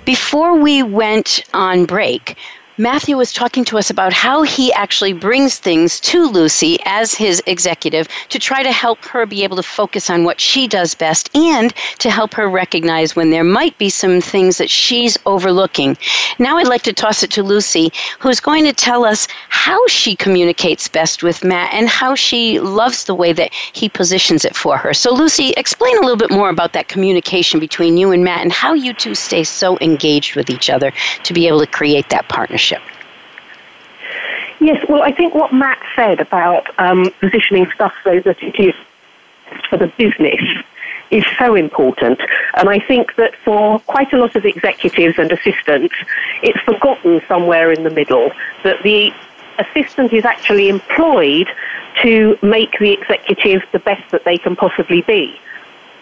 Before 0.04 0.56
we 0.56 0.82
went 0.82 1.44
on 1.54 1.84
break, 1.84 2.36
Matthew 2.78 3.16
was 3.16 3.32
talking 3.32 3.64
to 3.66 3.78
us 3.78 3.88
about 3.88 4.12
how 4.12 4.42
he 4.42 4.70
actually 4.74 5.14
brings 5.14 5.58
things 5.58 5.98
to 6.00 6.26
Lucy 6.26 6.76
as 6.84 7.14
his 7.14 7.42
executive 7.46 8.06
to 8.28 8.38
try 8.38 8.62
to 8.62 8.70
help 8.70 9.02
her 9.06 9.24
be 9.24 9.44
able 9.44 9.56
to 9.56 9.62
focus 9.62 10.10
on 10.10 10.24
what 10.24 10.38
she 10.38 10.68
does 10.68 10.94
best 10.94 11.34
and 11.34 11.72
to 12.00 12.10
help 12.10 12.34
her 12.34 12.50
recognize 12.50 13.16
when 13.16 13.30
there 13.30 13.44
might 13.44 13.78
be 13.78 13.88
some 13.88 14.20
things 14.20 14.58
that 14.58 14.68
she's 14.68 15.16
overlooking. 15.24 15.96
Now 16.38 16.58
I'd 16.58 16.68
like 16.68 16.82
to 16.82 16.92
toss 16.92 17.22
it 17.22 17.30
to 17.30 17.42
Lucy, 17.42 17.90
who's 18.18 18.40
going 18.40 18.64
to 18.64 18.74
tell 18.74 19.06
us 19.06 19.26
how 19.48 19.80
she 19.86 20.14
communicates 20.14 20.86
best 20.86 21.22
with 21.22 21.44
Matt 21.44 21.72
and 21.72 21.88
how 21.88 22.14
she 22.14 22.60
loves 22.60 23.04
the 23.04 23.14
way 23.14 23.32
that 23.32 23.54
he 23.54 23.88
positions 23.88 24.44
it 24.44 24.54
for 24.54 24.76
her. 24.76 24.92
So, 24.92 25.14
Lucy, 25.14 25.54
explain 25.56 25.96
a 25.96 26.02
little 26.02 26.18
bit 26.18 26.30
more 26.30 26.50
about 26.50 26.74
that 26.74 26.88
communication 26.88 27.58
between 27.58 27.96
you 27.96 28.12
and 28.12 28.22
Matt 28.22 28.42
and 28.42 28.52
how 28.52 28.74
you 28.74 28.92
two 28.92 29.14
stay 29.14 29.44
so 29.44 29.78
engaged 29.80 30.36
with 30.36 30.50
each 30.50 30.68
other 30.68 30.92
to 31.22 31.32
be 31.32 31.48
able 31.48 31.60
to 31.60 31.66
create 31.66 32.10
that 32.10 32.28
partnership. 32.28 32.65
Yes, 34.60 34.84
well, 34.88 35.02
I 35.02 35.12
think 35.12 35.34
what 35.34 35.52
Matt 35.52 35.78
said 35.94 36.20
about 36.20 36.66
um, 36.78 37.10
positioning 37.20 37.70
stuff 37.74 37.94
so 38.02 38.20
that 38.20 38.42
it 38.42 38.58
is 38.58 38.74
for 39.68 39.76
the 39.76 39.88
business 39.98 40.40
is 41.10 41.24
so 41.38 41.54
important. 41.54 42.20
And 42.54 42.68
I 42.68 42.78
think 42.78 43.14
that 43.16 43.34
for 43.44 43.78
quite 43.80 44.12
a 44.12 44.16
lot 44.16 44.34
of 44.34 44.44
executives 44.44 45.18
and 45.18 45.30
assistants, 45.30 45.94
it's 46.42 46.58
forgotten 46.60 47.20
somewhere 47.28 47.70
in 47.70 47.84
the 47.84 47.90
middle 47.90 48.30
that 48.64 48.82
the 48.82 49.12
assistant 49.58 50.12
is 50.12 50.24
actually 50.24 50.68
employed 50.68 51.48
to 52.02 52.38
make 52.42 52.78
the 52.78 52.92
executive 52.92 53.62
the 53.72 53.78
best 53.78 54.10
that 54.10 54.24
they 54.24 54.38
can 54.38 54.56
possibly 54.56 55.02
be. 55.02 55.38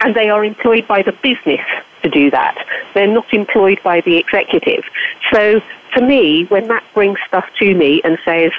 And 0.01 0.15
they 0.15 0.29
are 0.29 0.43
employed 0.43 0.87
by 0.87 1.03
the 1.03 1.13
business 1.13 1.61
to 2.03 2.09
do 2.09 2.29
that. 2.31 2.65
They're 2.93 3.07
not 3.07 3.33
employed 3.33 3.79
by 3.83 4.01
the 4.01 4.17
executive. 4.17 4.83
So 5.31 5.61
to 5.95 6.01
me, 6.01 6.45
when 6.45 6.67
Matt 6.67 6.83
brings 6.93 7.19
stuff 7.27 7.45
to 7.59 7.73
me 7.73 8.01
and 8.03 8.17
says, 8.23 8.51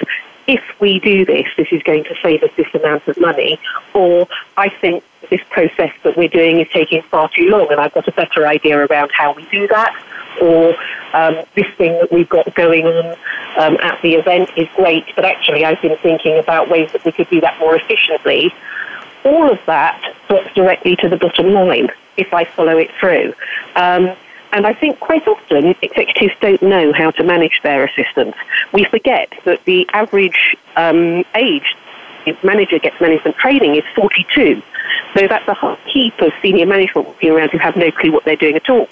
if 0.47 0.61
we 0.79 0.99
do 0.99 1.25
this, 1.25 1.45
this 1.57 1.67
is 1.71 1.83
going 1.83 2.03
to 2.05 2.15
save 2.23 2.41
us 2.41 2.49
this 2.55 2.67
amount 2.73 3.07
of 3.07 3.19
money, 3.19 3.59
or 3.93 4.27
I 4.55 4.69
think 4.69 5.03
this 5.29 5.41
process 5.49 5.91
that 6.03 6.15
we're 6.15 6.29
doing 6.29 6.59
is 6.59 6.67
taking 6.71 7.01
far 7.03 7.29
too 7.35 7.49
long 7.49 7.67
and 7.69 7.81
I've 7.81 7.93
got 7.93 8.07
a 8.07 8.13
better 8.13 8.47
idea 8.47 8.85
around 8.85 9.11
how 9.13 9.33
we 9.33 9.45
do 9.51 9.67
that, 9.67 9.93
or 10.41 10.73
um, 11.13 11.43
this 11.55 11.67
thing 11.77 11.93
that 11.93 12.11
we've 12.11 12.29
got 12.29 12.53
going 12.55 12.85
on 12.85 13.17
um, 13.57 13.77
at 13.81 14.01
the 14.01 14.13
event 14.15 14.49
is 14.55 14.67
great, 14.75 15.05
but 15.15 15.25
actually 15.25 15.65
I've 15.65 15.81
been 15.81 15.97
thinking 15.97 16.37
about 16.37 16.69
ways 16.69 16.91
that 16.93 17.03
we 17.03 17.11
could 17.11 17.29
do 17.29 17.41
that 17.41 17.59
more 17.59 17.75
efficiently. 17.75 18.53
All 19.25 19.51
of 19.51 19.59
that 19.65 20.15
drops 20.29 20.53
directly 20.53 20.95
to 20.97 21.09
the 21.09 21.17
bottom 21.17 21.51
line 21.51 21.89
if 22.15 22.33
I 22.33 22.45
follow 22.45 22.77
it 22.77 22.89
through. 22.99 23.33
Um, 23.75 24.15
and 24.51 24.65
I 24.65 24.73
think 24.73 24.99
quite 24.99 25.27
often 25.27 25.75
executives 25.81 26.33
don't 26.41 26.61
know 26.61 26.93
how 26.93 27.11
to 27.11 27.23
manage 27.23 27.61
their 27.63 27.85
assistants. 27.85 28.37
We 28.73 28.85
forget 28.85 29.31
that 29.45 29.63
the 29.65 29.87
average 29.93 30.55
um, 30.75 31.23
age 31.35 31.75
manager 32.43 32.79
gets 32.79 32.99
management 32.99 33.37
training 33.37 33.75
is 33.75 33.83
42. 33.95 34.61
So 35.15 35.27
that's 35.27 35.47
a 35.47 35.53
whole 35.53 35.77
heap 35.85 36.19
of 36.21 36.31
senior 36.41 36.65
management 36.65 37.07
walking 37.07 37.31
around 37.31 37.51
who 37.51 37.57
have 37.57 37.75
no 37.75 37.91
clue 37.91 38.11
what 38.11 38.25
they're 38.25 38.35
doing 38.35 38.55
at 38.55 38.69
all. 38.69 38.87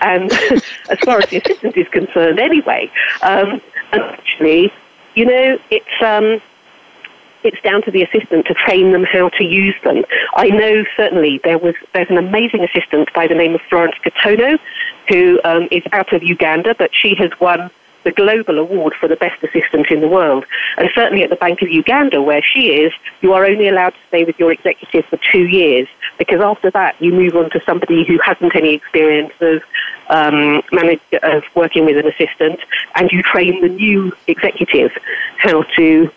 And 0.00 0.30
as 0.90 0.98
far 1.04 1.18
as 1.18 1.30
the 1.30 1.38
assistant 1.38 1.76
is 1.76 1.88
concerned, 1.88 2.38
anyway. 2.38 2.90
Um, 3.22 3.60
and 3.92 4.02
actually, 4.02 4.72
you 5.14 5.26
know, 5.26 5.58
it's. 5.70 6.02
Um, 6.02 6.40
it's 7.44 7.60
down 7.62 7.82
to 7.82 7.90
the 7.90 8.02
assistant 8.02 8.46
to 8.46 8.54
train 8.54 8.92
them 8.92 9.04
how 9.04 9.28
to 9.28 9.44
use 9.44 9.76
them. 9.84 10.04
I 10.34 10.48
know 10.48 10.84
certainly 10.96 11.40
there 11.44 11.58
was 11.58 11.74
there's 11.92 12.10
an 12.10 12.18
amazing 12.18 12.64
assistant 12.64 13.12
by 13.12 13.26
the 13.26 13.34
name 13.34 13.54
of 13.54 13.60
Florence 13.68 13.94
Katono 14.04 14.58
who 15.08 15.40
um, 15.44 15.68
is 15.70 15.82
out 15.92 16.12
of 16.12 16.22
Uganda, 16.22 16.74
but 16.74 16.90
she 16.94 17.14
has 17.16 17.30
won 17.38 17.70
the 18.04 18.12
global 18.12 18.58
award 18.58 18.94
for 18.94 19.08
the 19.08 19.16
best 19.16 19.42
assistant 19.42 19.90
in 19.90 20.00
the 20.00 20.08
world. 20.08 20.44
And 20.76 20.90
certainly 20.94 21.22
at 21.24 21.30
the 21.30 21.36
Bank 21.36 21.62
of 21.62 21.70
Uganda, 21.70 22.22
where 22.22 22.42
she 22.42 22.74
is, 22.74 22.92
you 23.22 23.32
are 23.32 23.44
only 23.44 23.68
allowed 23.68 23.90
to 23.90 23.98
stay 24.08 24.24
with 24.24 24.38
your 24.38 24.52
executive 24.52 25.06
for 25.06 25.18
two 25.32 25.46
years, 25.46 25.88
because 26.18 26.40
after 26.40 26.70
that 26.70 27.00
you 27.00 27.12
move 27.12 27.34
on 27.34 27.50
to 27.50 27.62
somebody 27.64 28.04
who 28.06 28.18
hasn't 28.18 28.54
any 28.54 28.74
experience 28.74 29.32
of 29.40 29.62
um, 30.10 30.62
manage, 30.70 31.00
of 31.22 31.42
working 31.54 31.86
with 31.86 31.96
an 31.96 32.06
assistant, 32.06 32.60
and 32.94 33.10
you 33.10 33.22
train 33.22 33.60
the 33.62 33.68
new 33.68 34.12
executive 34.26 34.92
how 35.38 35.62
to 35.76 36.10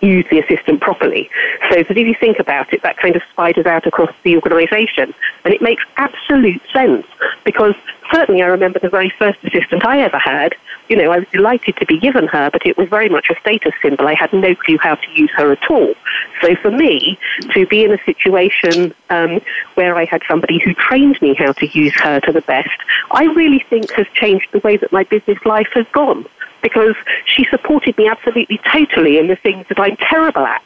use 0.00 0.24
the 0.30 0.38
assistant 0.38 0.80
properly. 0.80 1.30
So 1.70 1.78
that 1.78 1.90
if 1.96 2.06
you 2.06 2.14
think 2.18 2.38
about 2.38 2.72
it, 2.72 2.82
that 2.82 2.96
kind 2.98 3.16
of 3.16 3.22
spiders 3.30 3.66
out 3.66 3.86
across 3.86 4.10
the 4.22 4.36
organisation. 4.36 5.14
And 5.44 5.54
it 5.54 5.62
makes 5.62 5.84
absolute 5.96 6.60
sense 6.72 7.06
because 7.44 7.74
certainly 8.12 8.42
I 8.42 8.46
remember 8.46 8.78
the 8.78 8.88
very 8.88 9.12
first 9.18 9.38
assistant 9.44 9.84
I 9.84 10.00
ever 10.00 10.18
had, 10.18 10.54
you 10.88 10.96
know, 10.96 11.10
I 11.10 11.18
was 11.18 11.28
delighted 11.32 11.76
to 11.76 11.86
be 11.86 11.98
given 11.98 12.28
her, 12.28 12.50
but 12.50 12.64
it 12.66 12.76
was 12.76 12.88
very 12.88 13.08
much 13.08 13.26
a 13.30 13.38
status 13.40 13.72
symbol. 13.82 14.06
I 14.06 14.14
had 14.14 14.32
no 14.32 14.54
clue 14.54 14.78
how 14.80 14.94
to 14.94 15.10
use 15.14 15.30
her 15.36 15.52
at 15.52 15.70
all. 15.70 15.94
So 16.42 16.54
for 16.56 16.70
me, 16.70 17.18
to 17.54 17.66
be 17.66 17.84
in 17.84 17.92
a 17.92 17.98
situation 18.04 18.94
um, 19.10 19.40
where 19.74 19.96
I 19.96 20.04
had 20.04 20.22
somebody 20.28 20.60
who 20.64 20.74
trained 20.74 21.20
me 21.20 21.34
how 21.34 21.52
to 21.52 21.66
use 21.66 21.94
her 22.00 22.20
to 22.20 22.32
the 22.32 22.42
best, 22.42 22.78
I 23.10 23.24
really 23.24 23.64
think 23.68 23.90
has 23.92 24.06
changed 24.14 24.48
the 24.52 24.60
way 24.60 24.76
that 24.76 24.92
my 24.92 25.04
business 25.04 25.38
life 25.44 25.68
has 25.74 25.86
gone 25.92 26.26
because 26.62 26.96
she 27.24 27.46
supported 27.50 27.96
me 27.96 28.08
absolutely 28.08 28.58
totally 28.72 29.18
in 29.18 29.28
the 29.28 29.36
things 29.36 29.66
that 29.68 29.78
I'm 29.78 29.96
terrible 29.96 30.44
at. 30.44 30.62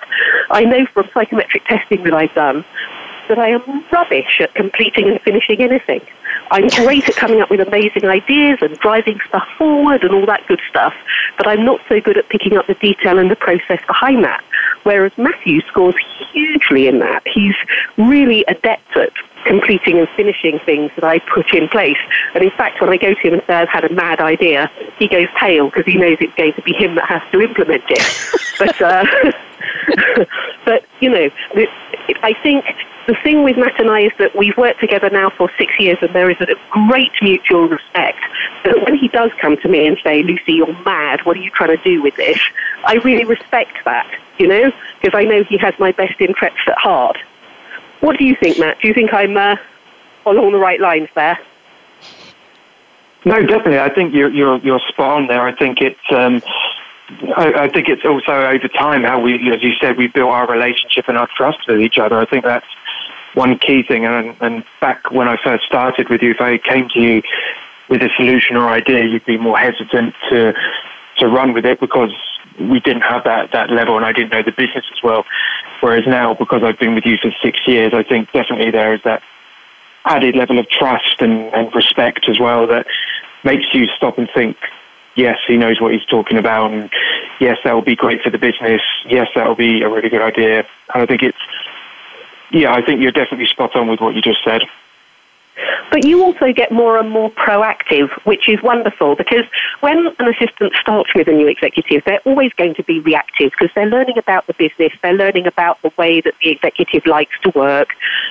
I 0.50 0.64
know 0.64 0.86
from 0.86 1.08
psychometric 1.12 1.64
testing 1.64 2.04
that 2.04 2.14
I've 2.14 2.34
done 2.34 2.64
that 3.28 3.38
I 3.38 3.50
am 3.50 3.84
rubbish 3.92 4.40
at 4.40 4.54
completing 4.54 5.08
and 5.08 5.20
finishing 5.20 5.60
anything. 5.60 6.00
I'm 6.50 6.68
great 6.68 7.08
at 7.08 7.16
coming 7.16 7.40
up 7.40 7.50
with 7.50 7.60
amazing 7.60 8.04
ideas 8.04 8.58
and 8.60 8.76
driving 8.78 9.20
stuff 9.28 9.46
forward 9.56 10.02
and 10.02 10.12
all 10.12 10.26
that 10.26 10.46
good 10.48 10.60
stuff, 10.68 10.94
but 11.36 11.46
I'm 11.46 11.64
not 11.64 11.80
so 11.88 12.00
good 12.00 12.18
at 12.18 12.28
picking 12.28 12.56
up 12.56 12.66
the 12.66 12.74
detail 12.74 13.18
and 13.18 13.30
the 13.30 13.36
process 13.36 13.80
behind 13.86 14.24
that. 14.24 14.42
Whereas 14.82 15.12
Matthew 15.16 15.60
scores 15.62 15.94
hugely 16.32 16.88
in 16.88 16.98
that. 17.00 17.22
He's 17.26 17.54
really 17.96 18.44
adept 18.48 18.96
at 18.96 19.12
completing 19.44 19.98
and 19.98 20.08
finishing 20.16 20.58
things 20.60 20.90
that 20.96 21.04
I 21.04 21.18
put 21.18 21.54
in 21.54 21.68
place. 21.68 21.98
And 22.34 22.42
in 22.42 22.50
fact, 22.50 22.80
when 22.80 22.90
I 22.90 22.96
go 22.96 23.14
to 23.14 23.20
him 23.20 23.34
and 23.34 23.42
say 23.46 23.54
I've 23.54 23.68
had 23.68 23.84
a 23.84 23.92
mad 23.92 24.20
idea, 24.20 24.70
he 24.98 25.08
goes 25.08 25.28
pale 25.38 25.66
because 25.66 25.86
he 25.86 25.96
knows 25.96 26.18
it's 26.20 26.34
going 26.34 26.52
to 26.54 26.62
be 26.62 26.72
him 26.72 26.94
that 26.96 27.04
has 27.06 27.22
to 27.32 27.40
implement 27.40 27.84
it. 27.88 28.02
but, 28.58 28.80
uh, 28.82 29.04
but 30.64 30.84
you 31.00 31.10
know, 31.10 31.30
I 32.22 32.32
think 32.42 32.64
the 33.06 33.14
thing 33.22 33.42
with 33.42 33.56
Matt 33.56 33.80
and 33.80 33.90
I 33.90 34.00
is 34.00 34.12
that 34.18 34.36
we've 34.36 34.56
worked 34.56 34.80
together 34.80 35.10
now 35.10 35.30
for 35.30 35.50
six 35.58 35.78
years 35.78 35.98
and 36.00 36.14
there 36.14 36.30
is 36.30 36.36
a 36.40 36.54
great 36.70 37.12
mutual 37.22 37.68
respect. 37.68 38.18
But 38.64 38.84
when 38.84 38.96
he 38.96 39.08
does 39.08 39.30
come 39.40 39.56
to 39.58 39.68
me 39.68 39.86
and 39.86 39.98
say, 40.02 40.22
Lucy, 40.22 40.54
you're 40.54 40.82
mad, 40.84 41.24
what 41.24 41.36
are 41.36 41.40
you 41.40 41.50
trying 41.50 41.76
to 41.76 41.82
do 41.82 42.02
with 42.02 42.16
this? 42.16 42.38
I 42.84 42.94
really 42.96 43.24
respect 43.24 43.78
that, 43.84 44.10
you 44.38 44.46
know, 44.46 44.72
because 45.00 45.18
I 45.18 45.24
know 45.24 45.42
he 45.44 45.56
has 45.58 45.74
my 45.78 45.92
best 45.92 46.20
interests 46.20 46.60
at 46.66 46.78
heart. 46.78 47.18
What 48.00 48.18
do 48.18 48.24
you 48.24 48.36
think, 48.36 48.58
Matt? 48.58 48.80
Do 48.80 48.88
you 48.88 48.94
think 48.94 49.12
I'm 49.12 49.36
uh, 49.36 49.56
along 50.26 50.52
the 50.52 50.58
right 50.58 50.80
lines 50.80 51.08
there? 51.14 51.38
No, 53.24 53.40
definitely. 53.40 53.78
I 53.78 53.92
think 53.92 54.14
you're 54.14 54.30
you're, 54.30 54.58
you're 54.58 54.80
spot 54.88 55.10
on 55.20 55.26
there. 55.26 55.42
I 55.42 55.54
think 55.54 55.82
it's 55.82 56.00
um, 56.10 56.42
I, 57.36 57.64
I, 57.64 57.68
think 57.68 57.88
it's 57.88 58.04
also 58.04 58.32
over 58.32 58.68
time 58.68 59.02
how 59.02 59.20
we, 59.20 59.34
as 59.52 59.62
you 59.62 59.72
said, 59.80 59.96
we 59.96 60.06
built 60.06 60.30
our 60.30 60.46
relationship 60.50 61.08
and 61.08 61.18
our 61.18 61.28
trust 61.36 61.58
with 61.66 61.80
each 61.80 61.98
other. 61.98 62.18
I 62.18 62.24
think 62.24 62.44
that's 62.44 62.66
one 63.34 63.58
key 63.58 63.82
thing. 63.82 64.04
And, 64.04 64.36
and 64.40 64.64
back 64.80 65.10
when 65.10 65.28
I 65.28 65.36
first 65.42 65.64
started 65.64 66.08
with 66.08 66.22
you, 66.22 66.30
if 66.30 66.40
I 66.40 66.58
came 66.58 66.88
to 66.90 67.00
you 67.00 67.22
with 67.88 68.02
a 68.02 68.10
solution 68.16 68.56
or 68.56 68.68
idea, 68.68 69.04
you'd 69.04 69.26
be 69.26 69.38
more 69.38 69.58
hesitant 69.58 70.14
to 70.30 70.54
to 71.18 71.28
run 71.28 71.52
with 71.52 71.66
it 71.66 71.80
because 71.80 72.12
we 72.58 72.80
didn't 72.80 73.02
have 73.02 73.24
that 73.24 73.52
that 73.52 73.70
level, 73.70 73.96
and 73.96 74.06
I 74.06 74.12
didn't 74.12 74.32
know 74.32 74.42
the 74.42 74.52
business 74.52 74.84
as 74.92 75.02
well. 75.02 75.24
Whereas 75.80 76.06
now, 76.06 76.34
because 76.34 76.62
I've 76.62 76.78
been 76.78 76.94
with 76.94 77.06
you 77.06 77.16
for 77.16 77.30
six 77.42 77.58
years, 77.66 77.92
I 77.94 78.02
think 78.02 78.32
definitely 78.32 78.70
there 78.70 78.94
is 78.94 79.02
that 79.02 79.22
added 80.04 80.36
level 80.36 80.58
of 80.58 80.68
trust 80.68 81.20
and, 81.20 81.52
and 81.54 81.74
respect 81.74 82.28
as 82.28 82.38
well 82.38 82.66
that 82.66 82.86
makes 83.44 83.66
you 83.74 83.86
stop 83.96 84.18
and 84.18 84.28
think 84.34 84.56
yes, 85.14 85.38
he 85.46 85.56
knows 85.56 85.80
what 85.80 85.92
he's 85.92 86.04
talking 86.04 86.38
about, 86.38 86.72
and 86.72 86.90
yes, 87.40 87.58
that 87.64 87.72
will 87.74 87.82
be 87.82 87.96
great 87.96 88.22
for 88.22 88.30
the 88.30 88.38
business. 88.38 88.82
Yes, 89.06 89.28
that 89.34 89.46
will 89.46 89.54
be 89.54 89.82
a 89.82 89.88
really 89.88 90.08
good 90.08 90.22
idea. 90.22 90.66
And 90.94 91.02
I 91.02 91.06
think 91.06 91.22
it's, 91.22 91.38
yeah, 92.50 92.72
I 92.72 92.84
think 92.84 93.00
you're 93.00 93.12
definitely 93.12 93.46
spot 93.46 93.76
on 93.76 93.88
with 93.88 94.00
what 94.00 94.14
you 94.14 94.22
just 94.22 94.42
said. 94.44 94.62
But 95.90 96.04
you 96.04 96.22
also 96.22 96.52
get 96.52 96.70
more 96.70 96.98
and 96.98 97.10
more 97.10 97.30
proactive, 97.30 98.10
which 98.24 98.48
is 98.48 98.62
wonderful 98.62 99.16
because 99.16 99.44
when 99.80 100.06
an 100.18 100.28
assistant 100.28 100.74
starts 100.80 101.14
with 101.14 101.28
a 101.28 101.32
new 101.32 101.48
executive, 101.48 102.02
they're 102.04 102.20
always 102.24 102.52
going 102.54 102.74
to 102.74 102.84
be 102.84 103.00
reactive 103.00 103.50
because 103.50 103.74
they're 103.74 103.86
learning 103.86 104.18
about 104.18 104.46
the 104.46 104.54
business, 104.54 104.92
they're 105.02 105.14
learning 105.14 105.46
about 105.46 105.80
the 105.82 105.92
way 105.96 106.20
that 106.20 106.34
the 106.42 106.50
executive 106.50 107.06
likes 107.06 107.38
to 107.42 107.50
work, 107.54 107.88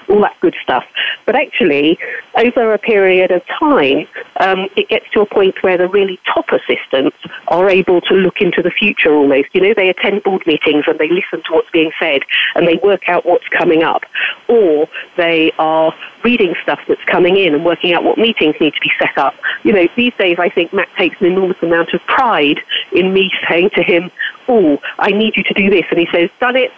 all 0.08 0.22
that 0.22 0.40
good 0.40 0.56
stuff. 0.64 0.86
But 1.26 1.36
actually, 1.36 2.00
over 2.38 2.74
a 2.74 2.78
period 2.78 3.32
of 3.32 3.46
time, 3.48 4.08
um, 4.40 4.68
it 4.76 4.90
gets 4.90 5.10
to 5.12 5.22
a 5.22 5.26
point 5.26 5.62
where 5.62 5.78
the 5.78 5.88
really 5.88 6.20
top 6.34 6.50
assistants 6.52 7.18
are 7.48 7.70
able 7.70 8.02
to 8.02 8.14
look 8.14 8.42
into 8.42 8.62
the 8.62 8.72
future 8.72 9.14
almost. 9.14 9.50
You 9.54 9.62
know, 9.62 9.74
they 9.74 9.90
attend 9.90 10.24
board 10.24 10.46
meetings 10.48 10.86
and 10.88 10.98
they 10.98 11.10
listen 11.10 11.44
to 11.44 11.54
what's 11.54 11.70
being 11.72 11.92
said 12.00 12.22
and 12.56 12.68
they 12.68 12.76
work 12.76 13.10
out 13.10 13.26
what's 13.26 13.48
coming 13.50 13.84
up. 13.84 14.04
Or 14.48 14.88
they 15.18 15.52
are 15.60 15.94
reading 16.24 16.56
stuff 16.64 16.80
that's 16.88 17.04
coming 17.20 17.36
in 17.36 17.54
and 17.54 17.66
working 17.66 17.92
out 17.92 18.02
what 18.02 18.18
meetings 18.18 18.56
need 18.62 18.74
to 18.74 18.80
be 18.80 18.90
set 18.98 19.18
up. 19.18 19.36
You 19.64 19.74
know, 19.74 19.88
these 19.98 20.14
days 20.18 20.38
I 20.40 20.48
think 20.48 20.72
Matt 20.72 20.88
takes 20.96 21.20
an 21.20 21.28
enormous 21.28 21.58
amount 21.62 21.94
of 21.94 22.00
pride 22.06 22.62
in 22.94 23.12
me 23.14 23.30
saying 23.50 23.72
to 23.72 23.84
him, 23.84 24.10
oh, 24.48 24.82
I 25.00 25.12
need 25.12 25.36
you 25.36 25.44
to 25.44 25.54
do 25.54 25.70
this. 25.70 25.84
And 25.90 26.00
he 26.00 26.08
says, 26.14 26.30
done 26.40 26.56
it, 26.56 26.72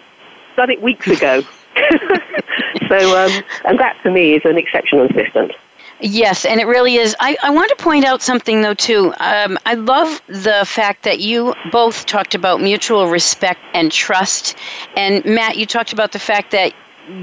done 0.55 0.71
it 0.71 0.81
weeks 0.81 1.05
ago. 1.15 1.43
so, 2.89 3.23
um, 3.23 3.43
and 3.65 3.79
that 3.79 3.99
to 4.01 4.09
me 4.09 4.33
is 4.33 4.41
an 4.43 4.57
exceptional 4.57 5.05
assistant. 5.05 5.51
Yes, 5.99 6.43
and 6.45 6.59
it 6.59 6.65
really 6.65 6.95
is. 6.95 7.15
I, 7.19 7.37
I 7.43 7.51
want 7.51 7.69
to 7.69 7.75
point 7.75 8.03
out 8.05 8.23
something, 8.23 8.63
though, 8.63 8.73
too. 8.73 9.13
Um, 9.19 9.59
I 9.67 9.75
love 9.75 10.19
the 10.25 10.63
fact 10.65 11.03
that 11.03 11.19
you 11.19 11.53
both 11.71 12.07
talked 12.07 12.33
about 12.33 12.59
mutual 12.59 13.07
respect 13.07 13.59
and 13.75 13.91
trust. 13.91 14.57
And 14.95 15.23
Matt, 15.23 15.57
you 15.57 15.67
talked 15.67 15.93
about 15.93 16.11
the 16.11 16.17
fact 16.17 16.49
that 16.51 16.73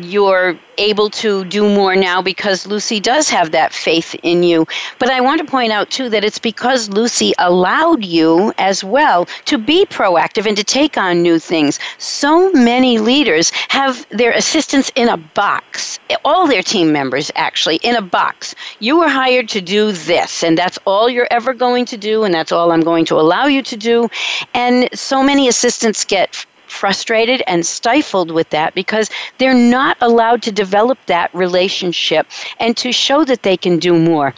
you're 0.03 0.59
able 0.79 1.11
to 1.11 1.45
do 1.47 1.69
more 1.69 1.97
now 1.97 2.23
because 2.23 2.67
Lucy 2.67 3.01
does 3.01 3.29
have 3.29 3.51
that 3.51 3.73
faith 3.73 4.15
in 4.23 4.43
you. 4.43 4.67
But 4.99 5.11
I 5.11 5.21
want 5.21 5.41
to 5.41 5.47
point 5.47 5.73
out, 5.73 5.91
too, 5.91 6.09
that 6.11 6.25
it's 6.25 6.39
because 6.39 6.89
Lucy 6.89 7.33
allowed 7.39 8.05
you 8.05 8.53
as 8.59 8.85
well 8.85 9.27
to 9.47 9.59
be 9.59 9.85
proactive 9.87 10.47
and 10.47 10.57
to 10.57 10.65
take 10.65 10.97
on 10.97 11.23
new 11.23 11.39
things. 11.39 11.79
So 11.99 12.53
many 12.53 12.99
leaders 12.99 13.51
have 13.69 14.07
their 14.11 14.33
assistants 14.33 14.91
in 14.95 15.09
a 15.09 15.17
box, 15.17 15.99
all 16.25 16.47
their 16.47 16.63
team 16.63 16.93
members 16.93 17.31
actually, 17.35 17.77
in 17.77 17.97
a 17.97 18.03
box. 18.03 18.55
You 18.79 18.99
were 18.99 19.09
hired 19.09 19.49
to 19.51 19.61
do 19.61 19.93
this, 19.93 20.43
and 20.45 20.57
that's 20.57 20.79
all 20.85 21.09
you're 21.09 21.29
ever 21.31 21.53
going 21.55 21.87
to 21.87 21.97
do, 21.97 22.25
and 22.25 22.33
that's 22.33 22.53
all 22.53 22.71
I'm 22.73 22.83
going 22.83 23.05
to 23.07 23.17
allow 23.17 23.47
you 23.47 23.63
to 23.63 23.77
do. 23.77 24.09
And 24.55 24.89
so 24.95 25.23
many 25.23 25.49
assistants 25.49 26.05
get 26.05 26.47
frustrated 26.69 27.43
and 27.47 27.65
stifled 27.67 28.31
with 28.31 28.49
that 28.51 28.75
because 28.75 29.11
they're 29.39 29.55
not 29.55 29.97
allowed 30.01 30.43
to 30.43 30.53
develop 30.53 30.99
that 31.07 31.35
relationship 31.35 32.27
and 32.61 32.77
to 32.77 32.93
show 32.93 33.25
that 33.25 33.43
they 33.43 33.57
can 33.57 33.79
do 33.79 33.99
more 33.99 34.35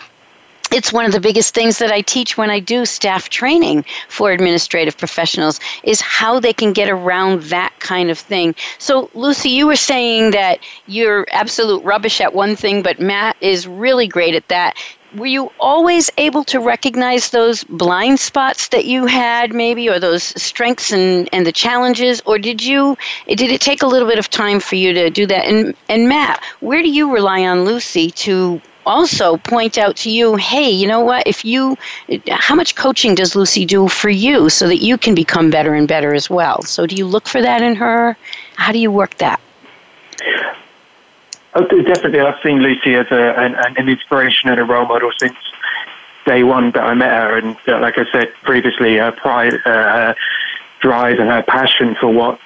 it's 0.72 0.92
one 0.92 1.04
of 1.04 1.12
the 1.12 1.20
biggest 1.20 1.54
things 1.54 1.78
that 1.78 1.90
I 1.90 2.00
teach 2.00 2.36
when 2.36 2.50
I 2.50 2.60
do 2.60 2.86
staff 2.86 3.28
training 3.28 3.84
for 4.08 4.30
administrative 4.30 4.96
professionals 4.96 5.58
is 5.82 6.00
how 6.00 6.38
they 6.38 6.52
can 6.52 6.72
get 6.72 6.88
around 6.88 7.42
that 7.44 7.72
kind 7.80 8.10
of 8.10 8.18
thing. 8.18 8.54
So, 8.78 9.10
Lucy, 9.14 9.50
you 9.50 9.66
were 9.66 9.76
saying 9.76 10.30
that 10.30 10.60
you're 10.86 11.26
absolute 11.32 11.82
rubbish 11.84 12.20
at 12.20 12.34
one 12.34 12.56
thing, 12.56 12.82
but 12.82 13.00
Matt 13.00 13.36
is 13.40 13.66
really 13.66 14.06
great 14.06 14.34
at 14.34 14.46
that 14.48 14.76
were 15.16 15.26
you 15.26 15.50
always 15.58 16.10
able 16.18 16.44
to 16.44 16.60
recognize 16.60 17.30
those 17.30 17.64
blind 17.64 18.20
spots 18.20 18.68
that 18.68 18.84
you 18.84 19.06
had 19.06 19.52
maybe 19.52 19.88
or 19.88 19.98
those 19.98 20.22
strengths 20.40 20.92
and, 20.92 21.28
and 21.32 21.46
the 21.46 21.52
challenges? 21.52 22.22
Or 22.26 22.38
did 22.38 22.62
you 22.62 22.96
did 23.26 23.50
it 23.50 23.60
take 23.60 23.82
a 23.82 23.86
little 23.86 24.08
bit 24.08 24.18
of 24.18 24.30
time 24.30 24.60
for 24.60 24.76
you 24.76 24.92
to 24.92 25.10
do 25.10 25.26
that? 25.26 25.46
And 25.46 25.74
and 25.88 26.08
matt 26.08 26.42
where 26.60 26.82
do 26.82 26.90
you 26.90 27.12
rely 27.12 27.44
on 27.44 27.64
lucy 27.64 28.10
to 28.10 28.60
also 28.86 29.36
point 29.36 29.76
out 29.76 29.94
to 29.94 30.10
you 30.10 30.36
hey 30.36 30.70
you 30.70 30.86
know 30.86 31.00
what? 31.00 31.26
If 31.26 31.44
you 31.44 31.76
how 32.30 32.54
much 32.54 32.74
coaching 32.74 33.14
does 33.14 33.34
lucy 33.34 33.64
do 33.64 33.88
for 33.88 34.10
you 34.10 34.48
so 34.48 34.68
that 34.68 34.78
you 34.78 34.96
can 34.96 35.14
become 35.14 35.50
better 35.50 35.74
and 35.74 35.88
better 35.88 36.14
as 36.14 36.30
well? 36.30 36.62
So 36.62 36.86
do 36.86 36.94
you 36.94 37.06
look 37.06 37.26
for 37.26 37.42
that 37.42 37.62
in 37.62 37.74
her? 37.76 38.16
How 38.56 38.72
do 38.72 38.78
you 38.78 38.90
work 38.90 39.16
that 39.18 39.40
Oh, 41.52 41.66
definitely, 41.66 42.20
I've 42.20 42.40
seen 42.42 42.60
Lucy 42.60 42.94
as 42.94 43.06
a, 43.10 43.34
an, 43.40 43.56
an, 43.76 43.88
inspiration 43.88 44.50
and 44.50 44.60
a 44.60 44.64
role 44.64 44.86
model 44.86 45.10
since 45.18 45.36
day 46.24 46.44
one 46.44 46.70
that 46.72 46.84
I 46.84 46.94
met 46.94 47.10
her. 47.10 47.38
And 47.38 47.56
uh, 47.66 47.80
like 47.80 47.98
I 47.98 48.04
said 48.12 48.32
previously, 48.42 48.98
her 48.98 49.10
pride, 49.10 49.54
uh, 49.54 49.68
her 49.68 50.16
drive, 50.80 51.18
and 51.18 51.28
her 51.28 51.42
passion 51.42 51.96
for 52.00 52.08
what 52.08 52.38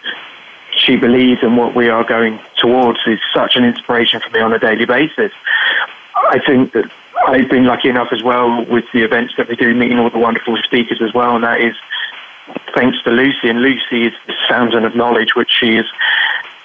she 0.77 0.97
believes 0.97 1.43
and 1.43 1.57
what 1.57 1.75
we 1.75 1.88
are 1.88 2.03
going 2.03 2.40
towards 2.57 2.99
is 3.07 3.21
such 3.35 3.57
an 3.57 3.64
inspiration 3.64 4.21
for 4.21 4.31
me 4.31 4.40
on 4.40 4.53
a 4.55 4.59
daily 4.59 4.87
basis. 4.87 5.33
I 6.14 6.40
think 6.47 6.73
that 6.73 6.90
I've 7.27 7.51
been 7.51 7.64
lucky 7.64 7.90
enough 7.90 8.09
as 8.11 8.23
well 8.23 8.64
with 8.64 8.85
the 8.95 9.03
events 9.03 9.35
that 9.37 9.49
we 9.49 9.57
do, 9.57 9.75
meeting 9.75 9.99
all 9.99 10.11
the 10.11 10.19
wonderful 10.19 10.57
speakers 10.64 11.01
as 11.03 11.12
well, 11.12 11.35
and 11.35 11.45
that 11.45 11.61
is 11.61 11.75
thanks 12.75 13.03
to 13.03 13.11
Lucy. 13.11 13.51
And 13.51 13.61
Lucy 13.61 14.07
is 14.07 14.14
this 14.27 14.37
fountain 14.49 14.85
of 14.85 14.97
knowledge, 14.97 15.35
which 15.37 15.51
she 15.51 15.75
has 15.77 15.87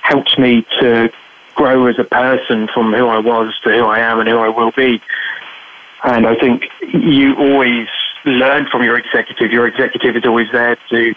helped 0.01 0.39
me 0.39 0.65
to 0.79 1.11
grow 1.59 1.87
as 1.87 1.99
a 1.99 2.05
person 2.05 2.69
from 2.73 2.93
who 2.93 3.07
I 3.07 3.19
was 3.19 3.53
to 3.63 3.69
who 3.69 3.83
I 3.83 3.99
am 3.99 4.21
and 4.21 4.29
who 4.29 4.37
I 4.37 4.47
will 4.47 4.71
be. 4.71 5.01
And 6.05 6.25
I 6.25 6.35
think 6.35 6.63
you 6.93 7.35
always 7.35 7.89
learn 8.23 8.67
from 8.71 8.81
your 8.81 8.97
executive. 8.97 9.51
Your 9.51 9.67
executive 9.67 10.15
is 10.15 10.23
always 10.25 10.47
there 10.53 10.77
to, 10.89 11.13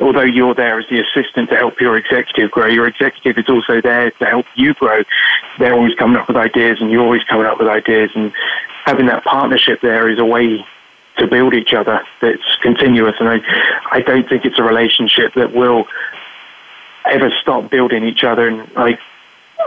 although 0.00 0.20
you're 0.20 0.54
there 0.54 0.78
as 0.78 0.86
the 0.90 1.00
assistant 1.00 1.48
to 1.48 1.56
help 1.56 1.80
your 1.80 1.96
executive 1.96 2.50
grow, 2.50 2.66
your 2.66 2.86
executive 2.86 3.38
is 3.38 3.48
also 3.48 3.80
there 3.80 4.10
to 4.10 4.24
help 4.26 4.44
you 4.54 4.74
grow. 4.74 5.02
They're 5.58 5.72
always 5.72 5.94
coming 5.94 6.18
up 6.18 6.28
with 6.28 6.36
ideas 6.36 6.82
and 6.82 6.90
you're 6.90 7.02
always 7.02 7.24
coming 7.24 7.46
up 7.46 7.58
with 7.58 7.68
ideas. 7.68 8.10
And 8.14 8.34
having 8.84 9.06
that 9.06 9.24
partnership 9.24 9.80
there 9.80 10.10
is 10.10 10.18
a 10.18 10.26
way 10.26 10.62
to 11.16 11.26
build 11.26 11.54
each 11.54 11.72
other 11.72 12.02
that's 12.20 12.56
continuous. 12.60 13.16
And 13.18 13.30
I, 13.30 13.40
I 13.92 14.02
don't 14.02 14.28
think 14.28 14.44
it's 14.44 14.58
a 14.58 14.62
relationship 14.62 15.32
that 15.36 15.54
will 15.54 15.86
ever 17.06 17.30
stop 17.40 17.70
building 17.70 18.04
each 18.04 18.24
other. 18.24 18.46
And 18.46 18.68
I 18.76 18.98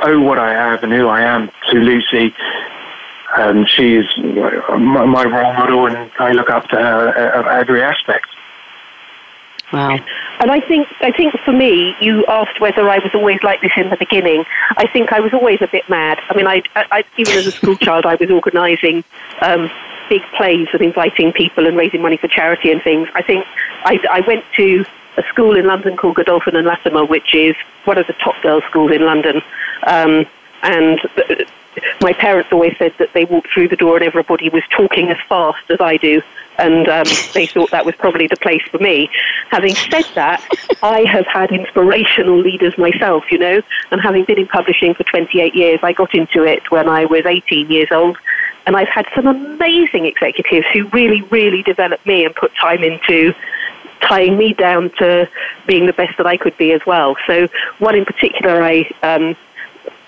owe 0.04 0.22
what 0.22 0.40
I 0.40 0.54
have 0.54 0.84
and 0.84 0.92
who 0.92 1.08
I 1.08 1.22
am 1.22 1.50
to 1.72 1.78
Lucy. 1.78 2.34
Um, 3.36 3.66
she 3.66 3.96
is 3.96 4.06
my, 4.18 5.06
my 5.06 5.24
role 5.26 5.54
model, 5.54 5.86
and 5.88 6.10
I 6.20 6.32
look 6.32 6.50
up 6.50 6.68
to 6.70 6.76
her 6.76 7.10
at 7.10 7.60
every 7.60 7.82
aspect. 7.82 8.28
Wow. 9.74 10.00
And 10.40 10.50
I 10.50 10.62
think 10.62 10.88
I 11.02 11.12
think 11.12 11.34
for 11.44 11.52
me, 11.52 11.94
you 12.00 12.26
asked 12.28 12.62
whether 12.62 12.88
I 12.90 13.00
was 13.00 13.14
always 13.14 13.44
like 13.44 13.60
this 13.62 13.74
in 13.76 13.90
the 13.90 13.98
beginning. 13.98 14.46
I 14.78 14.88
think 14.88 15.12
I 15.12 15.20
was 15.20 15.34
always 15.34 15.62
a 15.62 15.68
bit 15.68 15.90
mad. 15.90 16.20
I 16.30 16.36
mean, 16.36 16.48
I, 16.48 16.64
I 16.76 17.04
even 17.18 17.38
as 17.38 17.48
a 17.48 17.52
school 17.52 17.76
child, 17.82 18.06
I 18.06 18.16
was 18.16 18.30
organising 18.30 19.04
um, 19.42 19.70
big 20.10 20.22
plays 20.38 20.70
and 20.72 20.82
inviting 20.82 21.34
people 21.34 21.68
and 21.68 21.76
raising 21.76 22.02
money 22.02 22.16
for 22.16 22.30
charity 22.30 22.72
and 22.72 22.82
things. 22.82 23.10
I 23.14 23.22
think 23.22 23.46
I, 23.84 24.00
I 24.10 24.22
went 24.22 24.46
to 24.56 24.86
a 25.18 25.24
school 25.30 25.58
in 25.58 25.66
London 25.66 25.98
called 25.98 26.16
Godolphin 26.16 26.56
and 26.56 26.68
Latimer, 26.68 27.06
which 27.06 27.34
is 27.34 27.56
one 27.86 27.98
of 27.98 28.08
the 28.08 28.14
top 28.14 28.42
girls' 28.42 28.64
schools 28.70 28.92
in 28.92 29.06
London. 29.06 29.42
Um, 29.86 30.26
and 30.64 31.00
my 32.02 32.14
parents 32.14 32.52
always 32.52 32.76
said 32.78 32.94
that 33.00 33.14
they 33.14 33.26
walked 33.26 33.50
through 33.54 33.68
the 33.68 33.76
door 33.76 33.98
and 33.98 34.06
everybody 34.06 34.50
was 34.50 34.64
talking 34.70 35.10
as 35.10 35.18
fast 35.28 35.70
as 35.70 35.80
I 35.80 35.98
do 35.98 36.22
and 36.58 36.88
um, 36.88 37.06
they 37.34 37.46
thought 37.46 37.72
that 37.72 37.86
was 37.86 37.96
probably 37.96 38.28
the 38.28 38.38
place 38.38 38.62
for 38.72 38.80
me. 38.80 39.10
Having 39.50 39.76
said 39.76 40.06
that, 40.16 40.44
I 40.84 41.02
have 41.02 41.28
had 41.28 41.52
inspirational 41.52 42.38
leaders 42.40 42.78
myself, 42.78 43.26
you 43.32 43.38
know, 43.38 43.62
and 43.92 44.02
having 44.02 44.26
been 44.26 44.40
in 44.40 44.48
publishing 44.48 44.94
for 44.94 45.04
28 45.04 45.56
years, 45.56 45.80
I 45.84 45.94
got 45.94 46.14
into 46.14 46.44
it 46.44 46.70
when 46.72 46.88
I 46.90 47.06
was 47.06 47.26
18 47.26 47.70
years 47.70 47.90
old. 47.92 48.18
And 48.66 48.76
I've 48.76 48.90
had 48.90 49.08
some 49.16 49.28
amazing 49.28 50.06
executives 50.06 50.66
who 50.74 50.88
really, 50.90 51.22
really 51.24 51.64
developed 51.64 52.06
me 52.06 52.26
and 52.26 52.36
put 52.36 52.54
time 52.56 52.84
into 52.84 53.34
tying 54.02 54.38
me 54.38 54.54
down 54.54 54.90
to 54.98 55.30
being 55.66 55.86
the 55.86 55.94
best 55.94 56.18
that 56.18 56.26
I 56.26 56.38
could 56.38 56.58
be 56.58 56.72
as 56.72 56.86
well. 56.86 57.16
So 57.26 57.48
one 57.80 57.96
in 57.96 58.06
particular 58.06 58.62
I 58.62 58.90
um, 59.04 59.36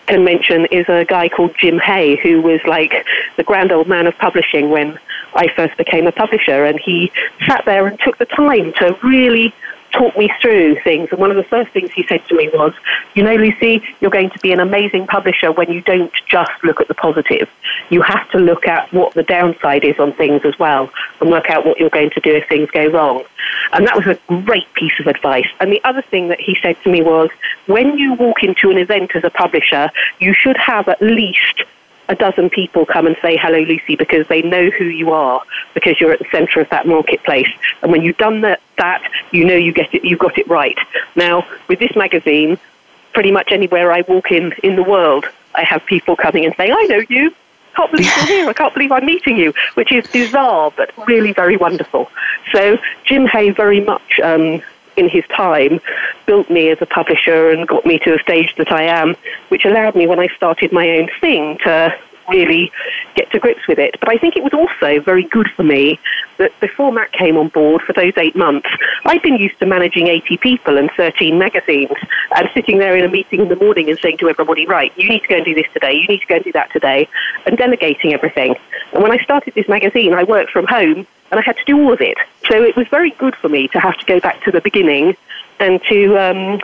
can 0.07 0.23
mention 0.23 0.65
is 0.65 0.87
a 0.89 1.05
guy 1.05 1.29
called 1.29 1.55
Jim 1.57 1.79
Hay, 1.79 2.15
who 2.17 2.41
was 2.41 2.59
like 2.65 3.05
the 3.37 3.43
grand 3.43 3.71
old 3.71 3.87
man 3.87 4.07
of 4.07 4.17
publishing 4.17 4.69
when 4.69 4.97
I 5.35 5.47
first 5.55 5.77
became 5.77 6.07
a 6.07 6.11
publisher, 6.11 6.65
and 6.65 6.79
he 6.79 7.11
sat 7.47 7.63
there 7.65 7.87
and 7.87 7.99
took 7.99 8.17
the 8.17 8.25
time 8.25 8.73
to 8.73 8.97
really 9.03 9.53
talk 9.91 10.17
me 10.17 10.29
through 10.41 10.77
things. 10.83 11.09
And 11.11 11.19
one 11.19 11.31
of 11.31 11.37
the 11.37 11.43
first 11.43 11.71
things 11.71 11.91
he 11.91 12.03
said 12.07 12.25
to 12.27 12.35
me 12.35 12.49
was, 12.53 12.73
You 13.15 13.23
know, 13.23 13.35
Lucy, 13.35 13.83
you're 13.99 14.11
going 14.11 14.29
to 14.31 14.39
be 14.39 14.51
an 14.51 14.59
amazing 14.59 15.07
publisher 15.07 15.51
when 15.51 15.71
you 15.71 15.81
don't 15.81 16.11
just 16.27 16.51
look 16.63 16.81
at 16.81 16.87
the 16.87 16.93
positive. 16.93 17.49
You 17.89 18.01
have 18.01 18.29
to 18.31 18.37
look 18.37 18.67
at 18.67 18.91
what 18.93 19.13
the 19.13 19.23
downside 19.23 19.83
is 19.83 19.99
on 19.99 20.13
things 20.13 20.41
as 20.45 20.57
well 20.59 20.91
and 21.19 21.29
work 21.29 21.49
out 21.49 21.65
what 21.65 21.79
you're 21.79 21.89
going 21.89 22.11
to 22.11 22.19
do 22.19 22.35
if 22.35 22.47
things 22.47 22.69
go 22.71 22.87
wrong. 22.87 23.23
And 23.73 23.85
that 23.87 23.95
was 23.95 24.07
a 24.07 24.19
great 24.43 24.71
piece 24.73 24.99
of 24.99 25.07
advice. 25.07 25.47
And 25.59 25.71
the 25.71 25.81
other 25.83 26.01
thing 26.01 26.29
that 26.29 26.39
he 26.39 26.57
said 26.61 26.81
to 26.83 26.89
me 26.89 27.01
was, 27.01 27.29
When 27.67 27.97
you 27.97 28.13
walk 28.13 28.43
into 28.43 28.69
an 28.69 28.77
event 28.77 29.15
as 29.15 29.23
a 29.23 29.29
publisher, 29.29 29.89
you 30.19 30.33
should 30.33 30.57
have 30.57 30.87
at 30.87 31.01
least 31.01 31.63
a 32.09 32.15
dozen 32.15 32.49
people 32.49 32.85
come 32.85 33.05
and 33.05 33.15
say 33.21 33.37
hello 33.37 33.59
Lucy 33.59 33.95
because 33.95 34.27
they 34.27 34.41
know 34.41 34.69
who 34.71 34.85
you 34.85 35.11
are 35.11 35.41
because 35.75 36.01
you're 36.01 36.11
at 36.11 36.19
the 36.19 36.27
center 36.31 36.59
of 36.59 36.69
that 36.69 36.87
marketplace. 36.87 37.47
And 37.81 37.91
when 37.91 38.01
you've 38.01 38.17
done 38.17 38.41
that, 38.41 38.61
that 38.77 39.09
you 39.31 39.45
know 39.45 39.55
you 39.55 39.71
get 39.71 39.93
it—you've 39.93 40.19
got 40.19 40.37
it 40.37 40.47
right. 40.47 40.77
Now 41.15 41.47
with 41.67 41.79
this 41.79 41.95
magazine 41.95 42.57
pretty 43.13 43.31
much 43.31 43.51
anywhere 43.51 43.91
I 43.91 44.01
walk 44.01 44.31
in 44.31 44.53
in 44.63 44.75
the 44.75 44.83
world 44.83 45.25
I 45.55 45.63
have 45.63 45.85
people 45.85 46.15
coming 46.15 46.45
and 46.45 46.53
saying 46.55 46.73
I 46.73 46.83
know 46.83 47.03
you. 47.09 47.33
I 47.73 47.75
can't 47.75 47.91
believe 47.91 48.17
you're 48.17 48.25
here. 48.25 48.49
I 48.49 48.53
can't 48.53 48.73
believe 48.73 48.91
I'm 48.91 49.05
meeting 49.05 49.37
you 49.37 49.53
which 49.75 49.91
is 49.91 50.05
bizarre 50.07 50.71
but 50.75 50.91
really 51.07 51.31
very 51.31 51.57
wonderful. 51.57 52.09
So 52.51 52.79
Jim 53.05 53.27
Hay 53.27 53.51
very 53.51 53.81
much 53.81 54.19
um, 54.23 54.61
in 54.99 55.09
his 55.09 55.23
time 55.35 55.79
built 56.25 56.49
me 56.49 56.69
as 56.69 56.77
a 56.81 56.85
publisher 56.85 57.49
and 57.49 57.67
got 57.67 57.85
me 57.85 57.97
to 57.99 58.11
the 58.11 58.19
stage 58.19 58.53
that 58.57 58.71
I 58.71 58.83
am, 58.83 59.15
which 59.47 59.65
allowed 59.65 59.95
me 59.95 60.05
when 60.05 60.19
I 60.19 60.27
started 60.35 60.71
my 60.71 60.89
own 60.89 61.09
thing 61.21 61.57
to 61.63 61.95
really 62.29 62.71
get 63.15 63.31
to 63.31 63.39
grips 63.39 63.67
with 63.67 63.79
it. 63.79 63.95
But 63.99 64.09
I 64.09 64.17
think 64.17 64.35
it 64.35 64.43
was 64.43 64.53
also 64.53 65.01
very 65.01 65.23
good 65.23 65.47
for 65.55 65.63
me 65.63 65.99
that 66.37 66.57
before 66.59 66.91
Matt 66.91 67.11
came 67.11 67.37
on 67.37 67.49
board 67.49 67.81
for 67.81 67.93
those 67.93 68.13
eight 68.17 68.35
months, 68.35 68.69
I'd 69.05 69.21
been 69.21 69.35
used 69.35 69.59
to 69.59 69.65
managing 69.65 70.07
80 70.07 70.37
people 70.37 70.77
and 70.77 70.89
13 70.95 71.37
magazines 71.37 71.97
and 72.35 72.49
sitting 72.53 72.77
there 72.77 72.95
in 72.95 73.03
a 73.03 73.09
meeting 73.09 73.41
in 73.41 73.49
the 73.49 73.55
morning 73.55 73.89
and 73.89 73.99
saying 73.99 74.17
to 74.19 74.29
everybody, 74.29 74.65
right, 74.65 74.91
you 74.97 75.07
need 75.09 75.21
to 75.21 75.27
go 75.27 75.35
and 75.35 75.45
do 75.45 75.53
this 75.53 75.67
today, 75.73 75.93
you 75.93 76.07
need 76.07 76.21
to 76.21 76.27
go 76.27 76.35
and 76.35 76.43
do 76.43 76.51
that 76.53 76.71
today, 76.71 77.07
and 77.45 77.57
delegating 77.57 78.13
everything. 78.13 78.55
And 78.93 79.03
when 79.03 79.11
I 79.11 79.21
started 79.23 79.53
this 79.53 79.67
magazine, 79.67 80.13
I 80.13 80.23
worked 80.23 80.51
from 80.51 80.65
home 80.65 81.05
and 81.31 81.39
I 81.39 81.43
had 81.43 81.57
to 81.57 81.65
do 81.65 81.77
all 81.79 81.93
of 81.93 82.01
it. 82.01 82.17
So 82.49 82.63
it 82.63 82.75
was 82.75 82.87
very 82.87 83.11
good 83.11 83.35
for 83.35 83.49
me 83.49 83.67
to 83.69 83.79
have 83.79 83.97
to 83.97 84.05
go 84.05 84.19
back 84.19 84.43
to 84.43 84.51
the 84.51 84.61
beginning 84.61 85.15
and 85.59 85.81
to 85.89 86.17
um, 86.17 86.59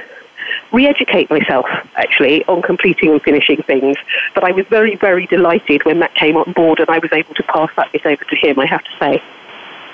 re-educate 0.72 1.30
myself 1.30 1.66
actually 1.96 2.44
on 2.46 2.62
completing 2.62 3.12
and 3.12 3.22
finishing 3.22 3.62
things. 3.64 3.98
But 4.34 4.44
I 4.44 4.52
was 4.52 4.66
very, 4.68 4.96
very 4.96 5.26
delighted 5.28 5.86
when 5.86 6.00
Matt 6.00 6.14
came 6.16 6.38
on 6.38 6.52
board 6.54 6.80
and 6.80 6.90
I 6.90 7.00
was 7.00 7.12
able 7.12 7.34
to 7.36 7.44
pass 7.44 7.70
that 7.76 7.92
bit 7.92 8.06
over 8.06 8.24
to 8.24 8.36
him, 8.36 8.60
I 8.60 8.66
have 8.66 8.84
to 8.84 8.92
say. 9.00 9.24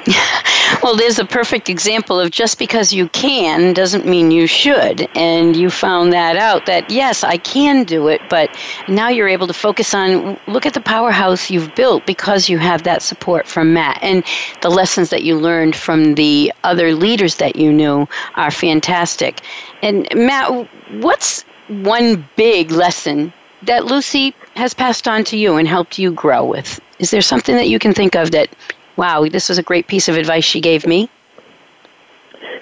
well, 0.84 0.96
there's 0.96 1.20
a 1.20 1.26
perfect 1.26 1.70
example 1.70 2.20
of 2.20 2.32
just 2.32 2.58
because 2.58 2.94
you 2.94 3.08
can 3.10 3.74
doesn't 3.74 4.06
mean 4.06 4.32
you 4.32 4.48
should. 4.48 5.08
And 5.16 5.56
you 5.56 5.70
found 5.70 6.14
that 6.14 6.38
out 6.38 6.66
that 6.66 6.90
yes, 6.90 7.24
I 7.24 7.38
can 7.38 7.84
do 7.84 8.08
it, 8.08 8.22
but 8.30 8.56
now 8.88 9.10
you're 9.10 9.28
able 9.28 9.48
to 9.48 9.54
focus 9.54 9.94
on 9.94 10.40
look 10.48 10.66
at 10.66 10.74
the 10.74 10.82
powerhouse 10.82 11.50
you've 11.50 11.74
built 11.76 12.06
because 12.06 12.50
you 12.50 12.58
have 12.58 12.84
that 12.84 13.02
support 13.02 13.48
from 13.48 13.74
Matt. 13.74 14.00
And 14.02 14.24
the 14.62 14.70
lessons 14.70 15.10
that 15.10 15.24
you 15.24 15.38
learned 15.38 15.76
from 15.76 16.16
the 16.16 16.52
other 16.64 16.94
leaders 16.94 17.36
that 17.36 17.56
you 17.56 17.72
knew 17.72 18.08
are 18.36 18.52
fantastic. 18.52 19.42
And 19.82 20.08
Matt, 20.14 20.68
what's 21.02 21.44
one 21.68 22.28
big 22.36 22.72
lesson 22.72 23.34
that 23.64 23.86
Lucy 23.86 24.36
has 24.56 24.74
passed 24.74 25.08
on 25.08 25.24
to 25.26 25.38
you 25.38 25.56
and 25.58 25.68
helped 25.68 25.98
you 26.00 26.12
grow 26.12 26.46
with? 26.46 26.80
Is 27.00 27.12
there 27.12 27.22
something 27.22 27.56
that 27.56 27.68
you 27.68 27.80
can 27.80 27.94
think 27.94 28.16
of 28.16 28.32
that 28.32 28.50
wow, 28.98 29.26
this 29.28 29.50
was 29.50 29.58
a 29.58 29.64
great 29.64 29.88
piece 29.88 30.08
of 30.08 30.16
advice 30.16 30.44
she 30.44 30.62
gave 30.62 30.86
me? 30.86 31.10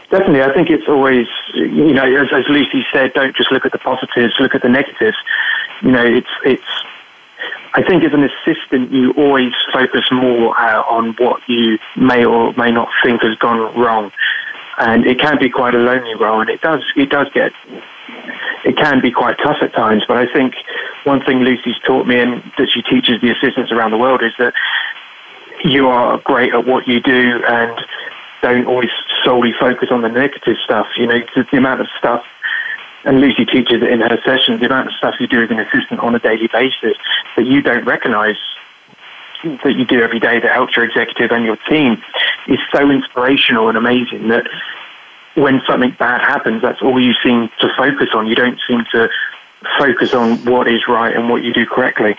Definitely. 0.09 0.41
I 0.41 0.53
think 0.53 0.69
it's 0.69 0.87
always, 0.87 1.27
you 1.53 1.93
know, 1.93 2.03
as, 2.03 2.27
as 2.33 2.45
Lucy 2.49 2.85
said, 2.91 3.13
don't 3.13 3.35
just 3.35 3.51
look 3.51 3.65
at 3.65 3.71
the 3.71 3.77
positives, 3.77 4.33
look 4.39 4.55
at 4.55 4.61
the 4.61 4.69
negatives. 4.69 5.17
You 5.83 5.91
know, 5.91 6.05
it's, 6.05 6.29
it's, 6.45 6.63
I 7.73 7.83
think 7.83 8.03
as 8.03 8.13
an 8.13 8.23
assistant, 8.23 8.91
you 8.91 9.11
always 9.11 9.53
focus 9.71 10.05
more 10.11 10.59
uh, 10.59 10.81
on 10.83 11.13
what 11.19 11.41
you 11.47 11.77
may 11.95 12.25
or 12.25 12.53
may 12.53 12.71
not 12.71 12.89
think 13.03 13.21
has 13.21 13.35
gone 13.37 13.59
wrong. 13.79 14.11
And 14.77 15.05
it 15.05 15.19
can 15.19 15.37
be 15.39 15.49
quite 15.49 15.75
a 15.75 15.79
lonely 15.79 16.15
role, 16.15 16.39
and 16.41 16.49
it 16.49 16.61
does, 16.61 16.83
it 16.95 17.09
does 17.09 17.27
get, 17.33 17.51
it 18.63 18.77
can 18.77 19.01
be 19.01 19.11
quite 19.11 19.37
tough 19.37 19.57
at 19.61 19.73
times. 19.73 20.03
But 20.07 20.17
I 20.17 20.31
think 20.31 20.55
one 21.03 21.23
thing 21.23 21.39
Lucy's 21.39 21.77
taught 21.85 22.07
me, 22.07 22.19
and 22.19 22.43
that 22.57 22.69
she 22.69 22.81
teaches 22.81 23.21
the 23.21 23.31
assistants 23.31 23.71
around 23.71 23.91
the 23.91 23.97
world, 23.97 24.23
is 24.23 24.33
that 24.39 24.53
you 25.63 25.87
are 25.87 26.17
great 26.19 26.53
at 26.53 26.65
what 26.65 26.87
you 26.87 27.01
do 27.01 27.41
and 27.47 27.77
don't 28.41 28.65
always 28.67 28.89
solely 29.23 29.53
focus 29.59 29.89
on 29.91 30.01
the 30.01 30.09
negative 30.09 30.55
stuff. 30.63 30.87
You 30.97 31.07
know, 31.07 31.19
the, 31.35 31.57
amount 31.57 31.81
of 31.81 31.87
stuff, 31.97 32.23
and 33.03 33.19
Lucy 33.19 33.45
teaches 33.45 33.83
in 33.83 33.99
her 34.01 34.17
sessions, 34.25 34.59
the 34.59 34.67
amount 34.67 34.87
of 34.87 34.93
stuff 34.93 35.15
you 35.19 35.27
do 35.27 35.43
as 35.43 35.51
an 35.51 35.59
assistant 35.59 35.99
on 35.99 36.15
a 36.15 36.19
daily 36.19 36.47
basis 36.47 36.95
that 37.35 37.45
you 37.45 37.61
don't 37.61 37.85
recognize 37.85 38.37
that 39.43 39.75
you 39.75 39.85
do 39.85 40.01
every 40.01 40.19
day 40.19 40.39
that 40.39 40.51
helps 40.51 40.75
your 40.75 40.85
executive 40.85 41.31
and 41.31 41.45
your 41.45 41.57
team 41.69 42.01
is 42.47 42.59
so 42.73 42.89
inspirational 42.89 43.69
and 43.69 43.77
amazing 43.77 44.27
that 44.29 44.47
when 45.35 45.61
something 45.67 45.91
bad 45.91 46.21
happens, 46.21 46.61
that's 46.61 46.81
all 46.81 46.99
you 46.99 47.13
seem 47.23 47.49
to 47.59 47.69
focus 47.77 48.09
on. 48.13 48.27
You 48.27 48.35
don't 48.35 48.59
seem 48.67 48.83
to 48.91 49.09
focus 49.77 50.13
on 50.13 50.43
what 50.45 50.67
is 50.67 50.87
right 50.87 51.15
and 51.15 51.29
what 51.29 51.43
you 51.43 51.53
do 51.53 51.65
correctly 51.65 52.17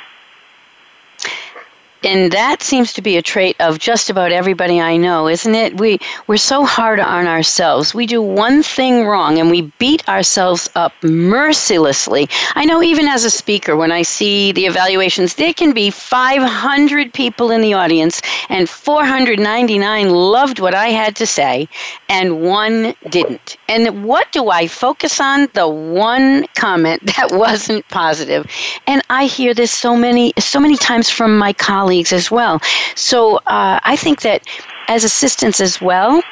and 2.03 2.33
that 2.33 2.63
seems 2.63 2.95
to 2.95 3.03
be 3.03 3.17
a 3.17 3.23
trait 3.23 3.57
of 3.61 3.79
just 3.79 4.09
about 4.09 4.33
everybody 4.33 4.81
I 4.81 4.97
know, 4.97 5.29
isn't 5.29 5.55
it? 5.55 5.79
We 5.79 5.99
we're 6.27 6.39
so 6.39 6.65
hard 6.65 6.99
on 6.99 7.27
ourselves. 7.27 7.95
We 7.95 8.07
do 8.07 8.23
one 8.23 8.63
thing 8.63 9.05
wrong 9.07 9.39
and 9.39 9.51
we 9.51 9.63
beat 9.79 10.09
ourselves 10.09 10.71
up 10.75 10.93
mercilessly. 11.03 12.29
I 12.55 12.65
know 12.65 12.83
even 12.83 13.07
as 13.07 13.25
a 13.25 13.31
speaker 13.31 13.77
when 13.77 13.93
I 13.93 14.03
see 14.03 14.53
the 14.53 14.65
evaluations, 14.65 15.35
there 15.35 15.53
can 15.53 15.73
be 15.73 15.91
500 15.91 17.13
people 17.13 17.51
in 17.51 17.61
the 17.61 17.75
audience 17.75 18.23
and 18.49 18.69
499 18.69 20.11
loved 20.11 20.59
what 20.59 20.75
I 20.75 20.89
had 20.89 21.17
to 21.17 21.27
say 21.27 21.69
and 22.09 22.41
one 22.41 22.95
didn't. 23.11 23.59
And 23.69 24.05
what 24.05 24.33
do 24.33 24.49
I 24.49 24.69
focus 24.69 25.21
on? 25.21 25.49
The 25.53 25.69
one 25.69 26.47
comment 26.57 27.05
that 27.17 27.29
wasn't 27.33 27.87
positive. 27.89 28.47
And 28.87 29.03
I 29.11 29.27
hear 29.27 29.53
this 29.53 29.71
so 29.71 29.95
many 29.95 30.33
so 30.39 30.61
many 30.61 30.77
times 30.79 31.11
from 31.11 31.37
my 31.37 31.53
colleagues 31.53 31.90
colleagues 31.91 32.13
as 32.13 32.31
well. 32.31 32.61
So 32.95 33.39
uh, 33.39 33.81
I 33.83 33.97
think 33.97 34.21
that 34.21 34.47
as 34.89 35.03
assistants 35.03 35.61
as 35.61 35.81
well, 35.81 36.23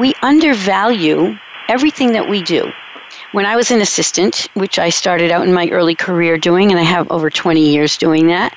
we 0.00 0.14
undervalue 0.22 1.36
everything 1.68 2.12
that 2.12 2.30
we 2.30 2.42
do. 2.42 2.72
When 3.32 3.44
I 3.44 3.56
was 3.56 3.70
an 3.70 3.82
assistant, 3.82 4.48
which 4.54 4.78
I 4.78 4.88
started 4.88 5.30
out 5.30 5.46
in 5.46 5.52
my 5.52 5.68
early 5.68 5.94
career 5.94 6.38
doing, 6.38 6.70
and 6.70 6.80
I 6.80 6.84
have 6.84 7.10
over 7.10 7.28
20 7.28 7.60
years 7.60 7.98
doing 7.98 8.28
that, 8.28 8.54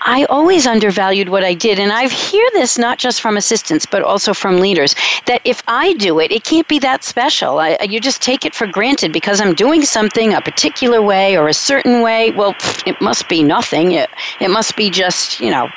I 0.00 0.24
always 0.28 0.66
undervalued 0.66 1.28
what 1.28 1.44
I 1.44 1.54
did. 1.54 1.78
And 1.78 1.92
I 1.92 2.08
hear 2.08 2.46
this 2.52 2.78
not 2.78 2.98
just 2.98 3.20
from 3.20 3.36
assistants, 3.36 3.86
but 3.86 4.02
also 4.02 4.34
from 4.34 4.58
leaders 4.58 4.94
that 5.26 5.40
if 5.44 5.62
I 5.66 5.94
do 5.94 6.18
it, 6.18 6.30
it 6.30 6.44
can't 6.44 6.68
be 6.68 6.78
that 6.80 7.04
special. 7.04 7.58
I, 7.58 7.78
you 7.88 8.00
just 8.00 8.20
take 8.22 8.44
it 8.44 8.54
for 8.54 8.66
granted 8.66 9.12
because 9.12 9.40
I'm 9.40 9.54
doing 9.54 9.82
something 9.82 10.34
a 10.34 10.40
particular 10.40 11.00
way 11.00 11.36
or 11.36 11.48
a 11.48 11.54
certain 11.54 12.02
way. 12.02 12.30
Well, 12.32 12.54
it 12.86 13.00
must 13.00 13.28
be 13.28 13.42
nothing. 13.42 13.92
It, 13.92 14.10
it 14.40 14.48
must 14.48 14.76
be 14.76 14.90
just, 14.90 15.40
you 15.40 15.50
know, 15.50 15.68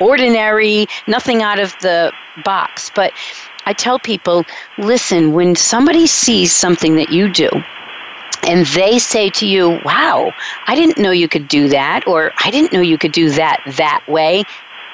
ordinary, 0.00 0.86
nothing 1.06 1.42
out 1.42 1.60
of 1.60 1.74
the 1.80 2.12
box. 2.44 2.90
But 2.94 3.12
I 3.66 3.72
tell 3.72 3.98
people 3.98 4.44
listen, 4.78 5.32
when 5.32 5.54
somebody 5.54 6.06
sees 6.06 6.52
something 6.52 6.96
that 6.96 7.10
you 7.10 7.32
do, 7.32 7.48
and 8.44 8.66
they 8.66 8.98
say 8.98 9.30
to 9.30 9.46
you, 9.46 9.80
Wow, 9.84 10.32
I 10.66 10.74
didn't 10.74 10.98
know 10.98 11.10
you 11.10 11.28
could 11.28 11.48
do 11.48 11.68
that, 11.68 12.06
or 12.06 12.32
I 12.44 12.50
didn't 12.50 12.72
know 12.72 12.80
you 12.80 12.98
could 12.98 13.12
do 13.12 13.30
that 13.30 13.60
that 13.76 14.02
way. 14.06 14.44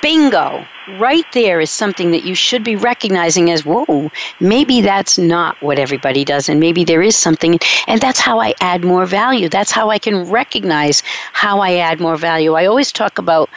Bingo! 0.02 0.64
Right 0.86 1.26
there 1.32 1.60
is 1.60 1.70
something 1.70 2.10
that 2.10 2.24
you 2.24 2.34
should 2.34 2.64
be 2.64 2.74
recognizing 2.74 3.50
as, 3.50 3.64
whoa, 3.64 4.10
maybe 4.40 4.80
that's 4.80 5.18
not 5.18 5.60
what 5.60 5.78
everybody 5.78 6.24
does, 6.24 6.48
and 6.48 6.58
maybe 6.58 6.84
there 6.84 7.02
is 7.02 7.16
something. 7.16 7.58
And 7.86 8.00
that's 8.00 8.18
how 8.18 8.40
I 8.40 8.54
add 8.60 8.82
more 8.84 9.06
value. 9.06 9.48
That's 9.48 9.70
how 9.70 9.90
I 9.90 9.98
can 9.98 10.24
recognize 10.28 11.02
how 11.32 11.60
I 11.60 11.76
add 11.76 12.00
more 12.00 12.16
value. 12.16 12.54
I 12.54 12.66
always 12.66 12.90
talk 12.92 13.18
about 13.18 13.50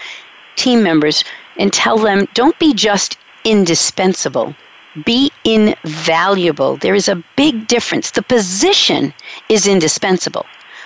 team 0.56 0.84
members 0.84 1.24
and 1.58 1.72
tell 1.74 1.98
them 1.98 2.28
don't 2.34 2.58
be 2.60 2.74
just 2.74 3.18
indispensable, 3.46 4.56
be 5.06 5.32
invaluable. 5.44 6.78
There 6.78 6.96
is 6.96 7.10
a 7.10 7.24
big 7.36 7.68
difference. 7.68 8.12
The 8.12 8.22
position 8.22 9.14
is 9.50 9.68
indispensable, 9.68 10.46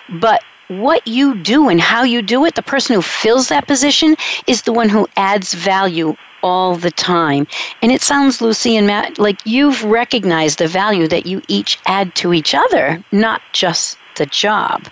but 0.09 0.43
what 0.69 1.07
you 1.07 1.35
do 1.35 1.69
and 1.69 1.79
how 1.79 2.03
you 2.03 2.21
do 2.21 2.45
it, 2.45 2.55
the 2.55 2.61
person 2.61 2.95
who 2.95 3.01
fills 3.01 3.49
that 3.49 3.67
position 3.67 4.15
is 4.47 4.63
the 4.63 4.73
one 4.73 4.89
who 4.89 5.07
adds 5.15 5.53
value 5.53 6.15
all 6.43 6.75
the 6.75 6.91
time. 6.91 7.47
And 7.81 7.91
it 7.91 8.01
sounds, 8.01 8.41
Lucy 8.41 8.75
and 8.77 8.87
Matt, 8.87 9.17
like 9.17 9.39
you've 9.45 9.83
recognized 9.83 10.59
the 10.59 10.67
value 10.67 11.07
that 11.07 11.25
you 11.25 11.41
each 11.47 11.79
add 11.85 12.15
to 12.15 12.33
each 12.33 12.53
other, 12.53 13.03
not 13.11 13.41
just 13.53 13.97
the 14.17 14.25
job. 14.25 14.87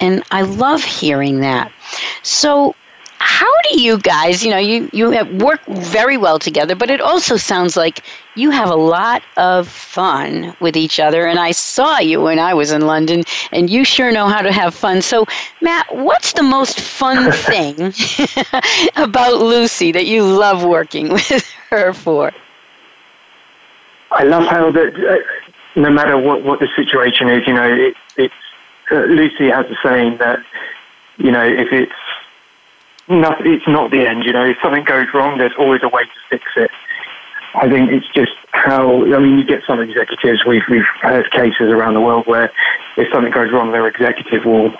And 0.00 0.22
I 0.30 0.42
love 0.42 0.84
hearing 0.84 1.40
that. 1.40 1.72
So, 2.22 2.74
how 3.24 3.50
do 3.70 3.80
you 3.80 3.98
guys, 3.98 4.44
you 4.44 4.50
know, 4.50 4.58
you, 4.58 4.90
you 4.92 5.10
work 5.38 5.60
very 5.66 6.18
well 6.18 6.38
together, 6.38 6.74
but 6.74 6.90
it 6.90 7.00
also 7.00 7.36
sounds 7.36 7.74
like 7.74 8.04
you 8.36 8.50
have 8.50 8.68
a 8.68 8.76
lot 8.76 9.22
of 9.38 9.66
fun 9.66 10.54
with 10.60 10.76
each 10.76 11.00
other. 11.00 11.26
And 11.26 11.38
I 11.38 11.52
saw 11.52 11.98
you 11.98 12.20
when 12.20 12.38
I 12.38 12.52
was 12.52 12.70
in 12.70 12.82
London, 12.82 13.22
and 13.50 13.70
you 13.70 13.82
sure 13.84 14.12
know 14.12 14.28
how 14.28 14.42
to 14.42 14.52
have 14.52 14.74
fun. 14.74 15.00
So, 15.00 15.24
Matt, 15.62 15.86
what's 15.94 16.34
the 16.34 16.42
most 16.42 16.78
fun 16.80 17.32
thing 17.48 17.94
about 18.96 19.40
Lucy 19.40 19.90
that 19.92 20.06
you 20.06 20.22
love 20.22 20.62
working 20.62 21.08
with 21.12 21.50
her 21.70 21.94
for? 21.94 22.30
I 24.10 24.24
love 24.24 24.44
how 24.44 24.70
that 24.70 24.94
uh, 24.94 25.80
no 25.80 25.90
matter 25.90 26.18
what, 26.18 26.44
what 26.44 26.60
the 26.60 26.68
situation 26.76 27.30
is, 27.30 27.46
you 27.46 27.54
know, 27.54 27.72
it, 27.72 27.94
it's 28.16 28.34
uh, 28.92 28.96
Lucy 29.06 29.48
has 29.48 29.64
a 29.66 29.76
saying 29.82 30.18
that 30.18 30.40
you 31.16 31.30
know 31.30 31.42
if 31.44 31.72
it's 31.72 31.92
not, 33.08 33.46
it's 33.46 33.66
not 33.66 33.90
the 33.90 34.06
end. 34.06 34.24
You 34.24 34.32
know, 34.32 34.44
if 34.44 34.56
something 34.62 34.84
goes 34.84 35.06
wrong, 35.14 35.38
there's 35.38 35.54
always 35.58 35.82
a 35.82 35.88
way 35.88 36.04
to 36.04 36.10
fix 36.30 36.44
it. 36.56 36.70
I 37.54 37.68
think 37.68 37.90
it's 37.92 38.08
just 38.12 38.32
how, 38.50 39.04
I 39.14 39.18
mean, 39.20 39.38
you 39.38 39.44
get 39.44 39.62
some 39.66 39.80
executives, 39.80 40.44
we've, 40.44 40.64
we've 40.68 40.86
heard 41.00 41.30
cases 41.30 41.70
around 41.70 41.94
the 41.94 42.00
world 42.00 42.26
where 42.26 42.52
if 42.96 43.08
something 43.12 43.32
goes 43.32 43.52
wrong, 43.52 43.70
their 43.70 43.86
executive 43.86 44.44
will 44.44 44.72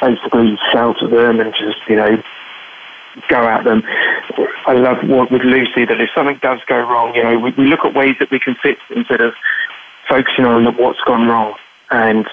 basically 0.00 0.56
shout 0.70 1.02
at 1.02 1.10
them 1.10 1.40
and 1.40 1.52
just, 1.54 1.78
you 1.88 1.96
know, 1.96 2.22
go 3.28 3.48
at 3.48 3.64
them. 3.64 3.82
I 4.66 4.72
love 4.74 5.08
what 5.08 5.30
with 5.30 5.42
Lucy 5.42 5.84
that 5.84 6.00
if 6.00 6.10
something 6.14 6.38
does 6.42 6.60
go 6.66 6.78
wrong, 6.78 7.14
you 7.14 7.22
know, 7.22 7.38
we, 7.38 7.50
we 7.52 7.66
look 7.66 7.84
at 7.84 7.94
ways 7.94 8.16
that 8.20 8.30
we 8.30 8.38
can 8.38 8.54
fix 8.62 8.80
instead 8.90 9.20
of 9.20 9.34
focusing 10.08 10.44
on 10.44 10.64
what's 10.76 11.00
gone 11.00 11.26
wrong. 11.26 11.54
And 11.90 12.26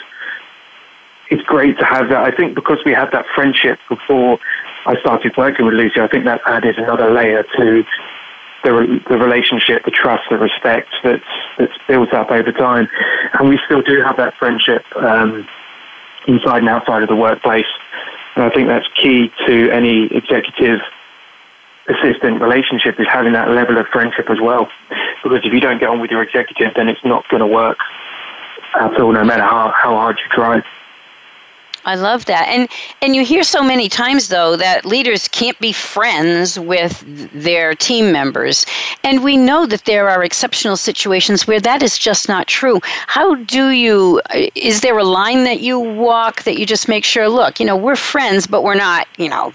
it's 1.29 1.43
great 1.43 1.77
to 1.79 1.85
have 1.85 2.09
that. 2.09 2.23
I 2.23 2.31
think 2.35 2.55
because 2.55 2.79
we 2.85 2.91
had 2.91 3.11
that 3.11 3.25
friendship 3.33 3.79
before 3.89 4.39
I 4.85 4.99
started 4.99 5.35
working 5.37 5.65
with 5.65 5.75
Lucy, 5.75 5.99
I 5.99 6.07
think 6.07 6.25
that 6.25 6.41
added 6.45 6.77
another 6.77 7.11
layer 7.11 7.43
to 7.43 7.83
the, 8.63 9.01
the 9.09 9.17
relationship, 9.17 9.85
the 9.85 9.91
trust, 9.91 10.23
the 10.29 10.37
respect 10.37 10.89
that's, 11.03 11.23
that's 11.57 11.77
built 11.87 12.13
up 12.13 12.31
over 12.31 12.51
time. 12.51 12.87
And 13.33 13.49
we 13.49 13.59
still 13.65 13.81
do 13.81 14.01
have 14.01 14.17
that 14.17 14.35
friendship 14.35 14.85
um, 14.95 15.47
inside 16.27 16.59
and 16.59 16.69
outside 16.69 17.03
of 17.03 17.09
the 17.09 17.15
workplace. 17.15 17.65
And 18.35 18.45
I 18.45 18.49
think 18.49 18.67
that's 18.67 18.87
key 18.95 19.31
to 19.47 19.69
any 19.71 20.05
executive 20.05 20.79
assistant 21.87 22.41
relationship 22.41 22.99
is 22.99 23.07
having 23.07 23.33
that 23.33 23.49
level 23.49 23.77
of 23.77 23.87
friendship 23.87 24.29
as 24.29 24.39
well. 24.39 24.69
Because 25.23 25.41
if 25.43 25.53
you 25.53 25.59
don't 25.59 25.79
get 25.79 25.89
on 25.89 25.99
with 25.99 26.11
your 26.11 26.23
executive, 26.23 26.73
then 26.75 26.87
it's 26.87 27.03
not 27.03 27.27
going 27.29 27.41
to 27.41 27.47
work 27.47 27.77
at 28.79 28.99
all, 28.99 29.11
no 29.11 29.23
matter 29.23 29.43
how, 29.43 29.73
how 29.75 29.95
hard 29.95 30.17
you 30.19 30.29
try. 30.29 30.61
I 31.85 31.95
love 31.95 32.25
that. 32.25 32.47
And 32.47 32.69
and 33.01 33.15
you 33.15 33.25
hear 33.25 33.43
so 33.43 33.63
many 33.63 33.89
times 33.89 34.27
though 34.27 34.55
that 34.55 34.85
leaders 34.85 35.27
can't 35.27 35.59
be 35.59 35.71
friends 35.71 36.59
with 36.59 37.03
their 37.33 37.73
team 37.73 38.11
members. 38.11 38.65
And 39.03 39.23
we 39.23 39.37
know 39.37 39.65
that 39.65 39.85
there 39.85 40.09
are 40.09 40.23
exceptional 40.23 40.77
situations 40.77 41.47
where 41.47 41.59
that 41.59 41.81
is 41.81 41.97
just 41.97 42.27
not 42.27 42.47
true. 42.47 42.79
How 42.83 43.35
do 43.35 43.69
you 43.69 44.21
is 44.55 44.81
there 44.81 44.97
a 44.97 45.03
line 45.03 45.43
that 45.45 45.61
you 45.61 45.79
walk 45.79 46.43
that 46.43 46.59
you 46.59 46.65
just 46.65 46.87
make 46.87 47.03
sure 47.03 47.27
look, 47.27 47.59
you 47.59 47.65
know, 47.65 47.75
we're 47.77 47.95
friends 47.95 48.47
but 48.47 48.63
we're 48.63 48.75
not, 48.75 49.07
you 49.17 49.29
know, 49.29 49.53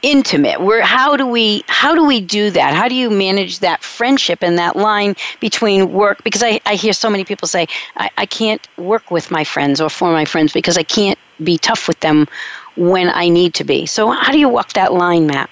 intimate 0.00 0.58
we're 0.58 0.80
how 0.80 1.16
do 1.16 1.26
we 1.26 1.62
how 1.66 1.94
do 1.94 2.06
we 2.06 2.18
do 2.18 2.50
that 2.50 2.72
how 2.72 2.88
do 2.88 2.94
you 2.94 3.10
manage 3.10 3.58
that 3.58 3.82
friendship 3.82 4.42
and 4.42 4.56
that 4.58 4.74
line 4.74 5.14
between 5.38 5.92
work 5.92 6.24
because 6.24 6.42
i, 6.42 6.58
I 6.64 6.76
hear 6.76 6.94
so 6.94 7.10
many 7.10 7.24
people 7.26 7.46
say 7.46 7.66
I, 7.94 8.08
I 8.16 8.24
can't 8.24 8.66
work 8.78 9.10
with 9.10 9.30
my 9.30 9.44
friends 9.44 9.78
or 9.78 9.90
for 9.90 10.10
my 10.12 10.24
friends 10.24 10.54
because 10.54 10.78
i 10.78 10.82
can't 10.82 11.18
be 11.44 11.58
tough 11.58 11.88
with 11.88 12.00
them 12.00 12.26
when 12.76 13.08
i 13.10 13.28
need 13.28 13.54
to 13.54 13.64
be 13.64 13.86
so 13.86 14.10
how 14.10 14.32
do 14.32 14.38
you 14.38 14.48
walk 14.48 14.72
that 14.72 14.92
line 14.92 15.26
matt 15.26 15.50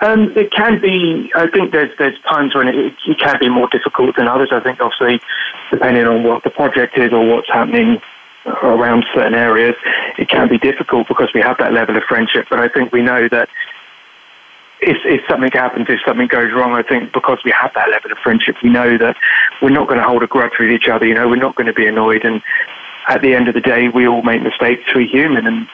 um, 0.00 0.32
it 0.36 0.52
can 0.52 0.78
be. 0.80 1.32
I 1.34 1.46
think 1.46 1.72
there's 1.72 1.90
there's 1.98 2.20
times 2.22 2.54
when 2.54 2.68
it, 2.68 2.94
it 3.06 3.18
can 3.18 3.38
be 3.40 3.48
more 3.48 3.66
difficult 3.68 4.16
than 4.16 4.28
others. 4.28 4.50
I 4.52 4.60
think 4.60 4.78
obviously, 4.78 5.20
depending 5.70 6.06
on 6.06 6.22
what 6.22 6.44
the 6.44 6.50
project 6.50 6.98
is 6.98 7.12
or 7.12 7.26
what's 7.26 7.48
happening 7.48 8.02
around 8.62 9.04
certain 9.14 9.34
areas, 9.34 9.74
it 10.18 10.28
can 10.28 10.48
be 10.48 10.58
difficult 10.58 11.08
because 11.08 11.30
we 11.34 11.40
have 11.40 11.56
that 11.58 11.72
level 11.72 11.96
of 11.96 12.02
friendship. 12.04 12.46
But 12.48 12.60
I 12.60 12.68
think 12.68 12.92
we 12.92 13.02
know 13.02 13.28
that 13.28 13.48
if, 14.80 14.98
if 15.04 15.22
something 15.28 15.50
happens, 15.52 15.86
if 15.88 16.00
something 16.06 16.28
goes 16.28 16.52
wrong, 16.52 16.72
I 16.72 16.82
think 16.82 17.12
because 17.12 17.38
we 17.44 17.50
have 17.50 17.72
that 17.74 17.88
level 17.90 18.12
of 18.12 18.18
friendship, 18.18 18.56
we 18.62 18.68
know 18.68 18.98
that 18.98 19.16
we're 19.62 19.70
not 19.70 19.88
going 19.88 19.98
to 19.98 20.06
hold 20.06 20.22
a 20.22 20.26
grudge 20.26 20.52
with 20.58 20.70
each 20.70 20.88
other. 20.88 21.06
You 21.06 21.14
know, 21.14 21.28
we're 21.28 21.36
not 21.36 21.54
going 21.54 21.66
to 21.66 21.72
be 21.72 21.86
annoyed. 21.86 22.24
And 22.24 22.42
at 23.08 23.22
the 23.22 23.34
end 23.34 23.48
of 23.48 23.54
the 23.54 23.60
day, 23.60 23.88
we 23.88 24.06
all 24.06 24.22
make 24.22 24.42
mistakes. 24.42 24.82
We're 24.94 25.06
human, 25.06 25.46
and 25.46 25.68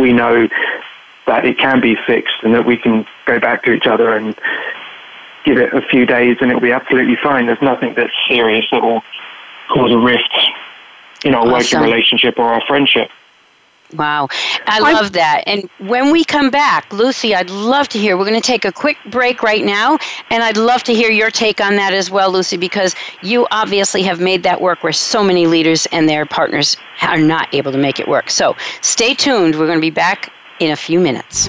we 0.00 0.12
know 0.12 0.48
that 1.26 1.44
it 1.44 1.58
can 1.58 1.80
be 1.80 1.96
fixed, 2.06 2.36
and 2.42 2.54
that 2.54 2.64
we 2.64 2.76
can 2.76 3.06
go 3.26 3.38
back 3.38 3.64
to 3.64 3.72
each 3.72 3.86
other 3.86 4.14
and 4.14 4.34
give 5.44 5.58
it 5.58 5.72
a 5.72 5.82
few 5.82 6.06
days, 6.06 6.36
and 6.40 6.50
it'll 6.50 6.60
be 6.60 6.72
absolutely 6.72 7.16
fine. 7.22 7.46
There's 7.46 7.62
nothing 7.62 7.94
that's 7.94 8.12
serious 8.28 8.64
that 8.70 8.82
will 8.82 9.02
cause 9.68 9.92
a 9.92 9.98
rift 9.98 10.34
in 11.24 11.34
our 11.34 11.42
awesome. 11.42 11.52
working 11.52 11.80
relationship 11.80 12.38
or 12.38 12.44
our 12.44 12.62
friendship. 12.66 13.10
Wow, 13.94 14.28
I 14.66 14.80
love 14.92 15.12
that. 15.12 15.44
And 15.46 15.68
when 15.78 16.12
we 16.12 16.24
come 16.24 16.50
back, 16.50 16.92
Lucy, 16.92 17.34
I'd 17.34 17.50
love 17.50 17.88
to 17.88 17.98
hear. 17.98 18.18
We're 18.18 18.26
going 18.26 18.40
to 18.40 18.46
take 18.46 18.64
a 18.64 18.72
quick 18.72 18.98
break 19.10 19.42
right 19.42 19.64
now, 19.64 19.98
and 20.30 20.42
I'd 20.42 20.58
love 20.58 20.82
to 20.84 20.94
hear 20.94 21.10
your 21.10 21.30
take 21.30 21.60
on 21.60 21.76
that 21.76 21.94
as 21.94 22.10
well, 22.10 22.30
Lucy, 22.30 22.58
because 22.58 22.94
you 23.22 23.46
obviously 23.50 24.02
have 24.02 24.20
made 24.20 24.42
that 24.42 24.60
work 24.60 24.82
where 24.82 24.92
so 24.92 25.24
many 25.24 25.46
leaders 25.46 25.86
and 25.86 26.08
their 26.08 26.26
partners 26.26 26.76
are 27.02 27.18
not 27.18 27.52
able 27.54 27.72
to 27.72 27.78
make 27.78 27.98
it 27.98 28.08
work. 28.08 28.30
So 28.30 28.56
stay 28.82 29.14
tuned. 29.14 29.54
We're 29.58 29.66
going 29.66 29.78
to 29.78 29.80
be 29.80 29.90
back 29.90 30.32
in 30.60 30.70
a 30.70 30.76
few 30.76 31.00
minutes. 31.00 31.48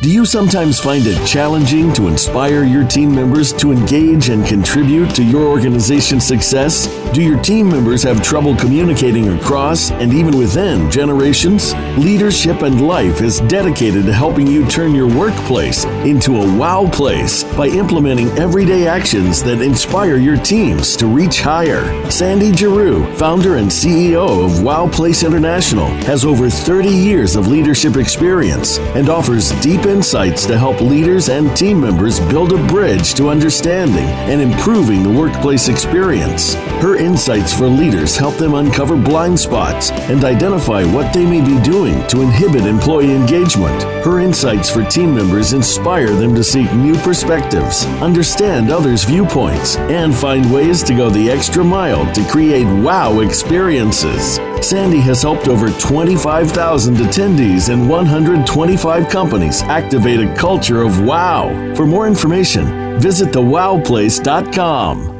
Do 0.00 0.10
you 0.10 0.24
sometimes 0.24 0.80
find 0.80 1.06
it 1.06 1.26
challenging 1.26 1.92
to 1.92 2.08
inspire 2.08 2.64
your 2.64 2.84
team 2.88 3.14
members 3.14 3.52
to 3.52 3.70
engage 3.70 4.30
and 4.30 4.46
contribute 4.46 5.14
to 5.14 5.22
your 5.22 5.42
organization's 5.42 6.26
success? 6.26 6.86
Do 7.12 7.20
your 7.22 7.38
team 7.42 7.68
members 7.68 8.02
have 8.04 8.22
trouble 8.22 8.56
communicating 8.56 9.28
across 9.28 9.90
and 9.90 10.14
even 10.14 10.38
within 10.38 10.90
generations? 10.90 11.74
Leadership 11.98 12.62
and 12.62 12.86
Life 12.86 13.20
is 13.20 13.40
dedicated 13.40 14.06
to 14.06 14.12
helping 14.14 14.46
you 14.46 14.66
turn 14.68 14.94
your 14.94 15.06
workplace 15.06 15.84
into 15.84 16.36
a 16.36 16.56
wow 16.56 16.88
place 16.90 17.44
by 17.54 17.66
implementing 17.66 18.28
everyday 18.38 18.86
actions 18.86 19.42
that 19.42 19.60
inspire 19.60 20.16
your 20.16 20.38
teams 20.38 20.96
to 20.96 21.08
reach 21.08 21.42
higher. 21.42 22.10
Sandy 22.10 22.54
Giroux, 22.54 23.04
founder 23.16 23.56
and 23.56 23.68
CEO 23.68 24.46
of 24.46 24.62
Wow 24.62 24.88
Place 24.88 25.24
International, 25.24 25.88
has 26.06 26.24
over 26.24 26.48
30 26.48 26.88
years 26.88 27.36
of 27.36 27.48
leadership 27.48 27.96
experience 27.96 28.78
and 28.96 29.10
offers 29.10 29.50
deep 29.60 29.89
insights 29.90 30.46
to 30.46 30.56
help 30.56 30.80
leaders 30.80 31.28
and 31.28 31.54
team 31.56 31.80
members 31.80 32.20
build 32.20 32.52
a 32.52 32.66
bridge 32.68 33.12
to 33.14 33.28
understanding 33.28 34.06
and 34.30 34.40
improving 34.40 35.02
the 35.02 35.10
workplace 35.10 35.68
experience. 35.68 36.54
Her 36.80 36.96
insights 36.96 37.52
for 37.52 37.66
leaders 37.66 38.16
help 38.16 38.36
them 38.36 38.54
uncover 38.54 38.96
blind 38.96 39.38
spots 39.38 39.90
and 39.90 40.24
identify 40.24 40.84
what 40.84 41.12
they 41.12 41.26
may 41.26 41.40
be 41.40 41.60
doing 41.62 42.06
to 42.06 42.22
inhibit 42.22 42.64
employee 42.64 43.12
engagement. 43.12 43.82
Her 44.04 44.20
insights 44.20 44.70
for 44.70 44.84
team 44.84 45.14
members 45.14 45.52
inspire 45.52 46.14
them 46.14 46.34
to 46.36 46.44
seek 46.44 46.72
new 46.72 46.96
perspectives, 46.98 47.84
understand 48.00 48.70
others' 48.70 49.04
viewpoints, 49.04 49.76
and 49.76 50.14
find 50.14 50.52
ways 50.52 50.82
to 50.84 50.94
go 50.94 51.10
the 51.10 51.30
extra 51.30 51.64
mile 51.64 52.10
to 52.14 52.24
create 52.28 52.66
wow 52.82 53.20
experiences. 53.20 54.38
Sandy 54.62 55.00
has 55.00 55.22
helped 55.22 55.48
over 55.48 55.70
25,000 55.70 56.96
attendees 56.96 57.72
and 57.72 57.88
125 57.88 59.08
companies 59.08 59.62
activate 59.80 60.20
a 60.20 60.34
culture 60.34 60.82
of 60.82 61.00
wow. 61.04 61.48
For 61.74 61.86
more 61.86 62.06
information, 62.06 63.00
visit 63.00 63.30
thewowplace.com. 63.30 65.19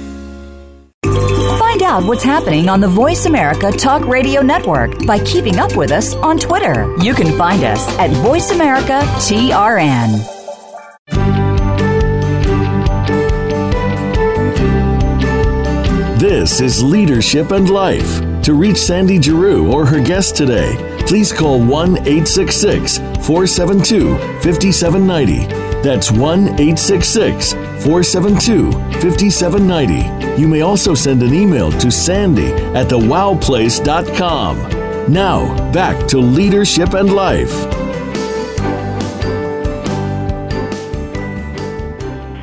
Find 1.03 1.81
out 1.81 2.03
what's 2.03 2.23
happening 2.23 2.69
on 2.69 2.79
the 2.79 2.87
Voice 2.87 3.25
America 3.25 3.71
Talk 3.71 4.05
Radio 4.05 4.41
Network 4.41 5.05
by 5.05 5.17
keeping 5.19 5.57
up 5.57 5.75
with 5.75 5.91
us 5.91 6.13
on 6.15 6.37
Twitter. 6.37 6.95
You 6.99 7.15
can 7.15 7.35
find 7.37 7.63
us 7.63 7.87
at 7.97 8.11
Voice 8.11 8.51
America 8.51 9.01
TRN. 9.17 10.19
This 16.19 16.61
is 16.61 16.83
Leadership 16.83 17.49
and 17.49 17.69
Life. 17.69 18.21
To 18.43 18.53
reach 18.53 18.77
Sandy 18.77 19.19
Giroux 19.19 19.71
or 19.71 19.85
her 19.85 19.99
guest 19.99 20.35
today, 20.35 20.75
please 21.07 21.33
call 21.33 21.59
1 21.59 21.97
866 21.97 22.97
472 23.25 24.17
5790. 24.43 25.60
That's 25.83 26.11
1 26.11 26.59
866 26.59 27.53
472 27.53 28.71
5790. 28.71 30.39
You 30.39 30.47
may 30.47 30.61
also 30.61 30.93
send 30.93 31.23
an 31.23 31.33
email 31.33 31.71
to 31.71 31.89
sandy 31.89 32.51
at 32.75 32.87
thewowplace.com. 32.87 34.57
Now, 35.11 35.71
back 35.71 36.07
to 36.09 36.19
Leadership 36.19 36.93
and 36.93 37.13
Life. 37.13 37.53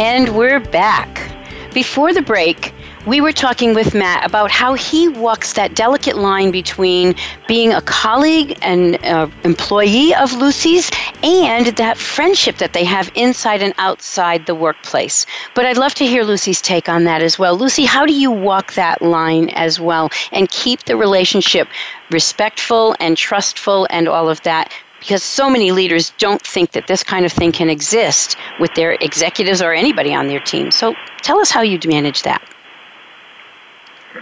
And 0.01 0.36
we're 0.36 0.61
back. 0.61 1.36
Before 1.72 2.12
the 2.12 2.22
break, 2.22 2.74
we 3.09 3.23
were 3.23 3.33
talking 3.33 3.73
with 3.73 3.95
Matt 3.95 4.27
about 4.27 4.51
how 4.51 4.75
he 4.75 5.09
walks 5.09 5.55
that 5.55 5.75
delicate 5.75 6.19
line 6.19 6.51
between 6.51 7.15
being 7.47 7.73
a 7.73 7.81
colleague 7.81 8.59
and 8.61 9.03
uh, 9.03 9.29
employee 9.45 10.15
of 10.15 10.35
Lucy's 10.35 10.91
and 11.23 11.69
that 11.79 11.97
friendship 11.97 12.59
that 12.59 12.75
they 12.75 12.85
have 12.85 13.11
inside 13.15 13.63
and 13.63 13.73
outside 13.79 14.45
the 14.45 14.55
workplace. 14.55 15.25
But 15.55 15.65
I'd 15.65 15.79
love 15.79 15.95
to 15.95 16.07
hear 16.07 16.23
Lucy's 16.23 16.61
take 16.61 16.91
on 16.91 17.05
that 17.05 17.23
as 17.23 17.39
well. 17.39 17.57
Lucy, 17.57 17.87
how 17.87 18.05
do 18.05 18.13
you 18.13 18.31
walk 18.31 18.75
that 18.75 19.01
line 19.01 19.49
as 19.51 19.81
well 19.81 20.11
and 20.31 20.51
keep 20.51 20.85
the 20.85 20.97
relationship 20.97 21.67
respectful 22.11 22.95
and 23.01 23.17
trustful 23.17 23.87
and 23.89 24.07
all 24.07 24.29
of 24.29 24.43
that 24.43 24.71
because 25.01 25.23
so 25.23 25.49
many 25.49 25.73
leaders 25.73 26.13
don't 26.19 26.43
think 26.43 26.73
that 26.73 26.89
this 26.89 27.03
kind 27.03 27.25
of 27.25 27.33
thing 27.33 27.53
can 27.53 27.71
exist 27.71 28.37
with 28.61 28.75
their 28.75 28.93
executives 29.01 29.63
or 29.63 29.73
anybody 29.73 30.13
on 30.13 30.27
their 30.27 30.41
team. 30.41 30.71
So 30.71 30.95
tell 31.23 31.39
us 31.39 31.51
how 31.51 31.63
you 31.63 31.79
manage 31.87 32.23
that. 32.25 32.43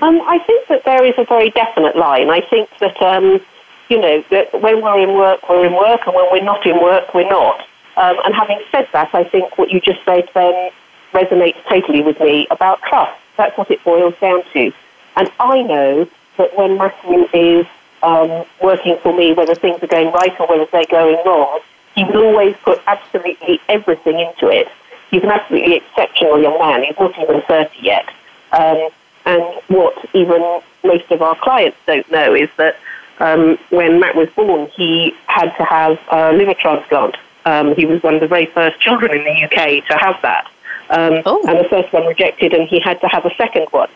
Um, 0.02 0.20
I 0.26 0.38
think 0.46 0.68
that 0.68 0.84
there 0.84 1.04
is 1.04 1.14
a 1.16 1.24
very 1.24 1.50
definite 1.50 1.96
line. 1.96 2.30
I 2.30 2.40
think 2.40 2.68
that, 2.80 3.00
um, 3.00 3.40
you 3.88 4.00
know, 4.00 4.22
that 4.30 4.60
when 4.60 4.82
we're 4.82 4.98
in 4.98 5.14
work, 5.14 5.48
we're 5.48 5.66
in 5.66 5.72
work, 5.72 6.00
and 6.06 6.14
when 6.14 6.26
we're 6.30 6.44
not 6.44 6.66
in 6.66 6.80
work, 6.82 7.14
we're 7.14 7.28
not. 7.28 7.60
Um, 7.96 8.16
and 8.24 8.34
having 8.34 8.60
said 8.70 8.88
that, 8.92 9.14
I 9.14 9.24
think 9.24 9.56
what 9.56 9.70
you 9.70 9.80
just 9.80 10.04
said 10.04 10.28
then 10.34 10.70
resonates 11.12 11.56
totally 11.68 12.02
with 12.02 12.20
me 12.20 12.46
about 12.50 12.82
trust. 12.82 13.18
That's 13.36 13.56
what 13.56 13.70
it 13.70 13.82
boils 13.84 14.14
down 14.20 14.42
to. 14.52 14.72
And 15.16 15.30
I 15.40 15.62
know 15.62 16.08
that 16.36 16.56
when 16.56 16.76
Matthew 16.76 17.26
is 17.32 17.66
um, 18.02 18.44
working 18.62 18.98
for 19.02 19.16
me, 19.16 19.32
whether 19.32 19.54
things 19.54 19.82
are 19.82 19.86
going 19.86 20.12
right 20.12 20.38
or 20.38 20.46
whether 20.46 20.66
they're 20.70 20.84
going 20.90 21.16
wrong, 21.24 21.60
he 21.94 22.04
will 22.04 22.26
always 22.26 22.54
put 22.62 22.82
absolutely 22.86 23.60
everything 23.70 24.20
into 24.20 24.48
it. 24.48 24.68
He's 25.10 25.22
an 25.22 25.30
absolutely 25.30 25.76
exceptional 25.76 26.40
young 26.40 26.58
man. 26.58 26.82
He's 26.82 26.98
not 26.98 27.18
even 27.18 27.40
30 27.48 27.70
yet. 27.80 28.04
Um, 28.52 28.90
and 29.26 29.42
what 29.68 29.94
even 30.14 30.60
most 30.84 31.10
of 31.10 31.20
our 31.20 31.36
clients 31.36 31.76
don't 31.86 32.10
know 32.10 32.34
is 32.34 32.48
that 32.56 32.76
um, 33.18 33.58
when 33.70 33.98
Matt 33.98 34.14
was 34.14 34.28
born, 34.30 34.68
he 34.74 35.14
had 35.26 35.54
to 35.56 35.64
have 35.64 35.98
a 36.10 36.32
liver 36.32 36.54
transplant. 36.54 37.16
Um, 37.44 37.74
he 37.74 37.86
was 37.86 38.02
one 38.02 38.14
of 38.14 38.20
the 38.20 38.28
very 38.28 38.46
first 38.46 38.80
children 38.80 39.12
in 39.12 39.24
the 39.24 39.44
UK 39.44 39.86
to 39.86 39.96
have 39.96 40.20
that. 40.22 40.46
Um, 40.90 41.22
oh. 41.26 41.44
And 41.48 41.58
the 41.58 41.68
first 41.68 41.92
one 41.92 42.06
rejected, 42.06 42.52
and 42.52 42.68
he 42.68 42.80
had 42.80 43.00
to 43.00 43.08
have 43.08 43.24
a 43.24 43.34
second 43.34 43.66
one. 43.70 43.88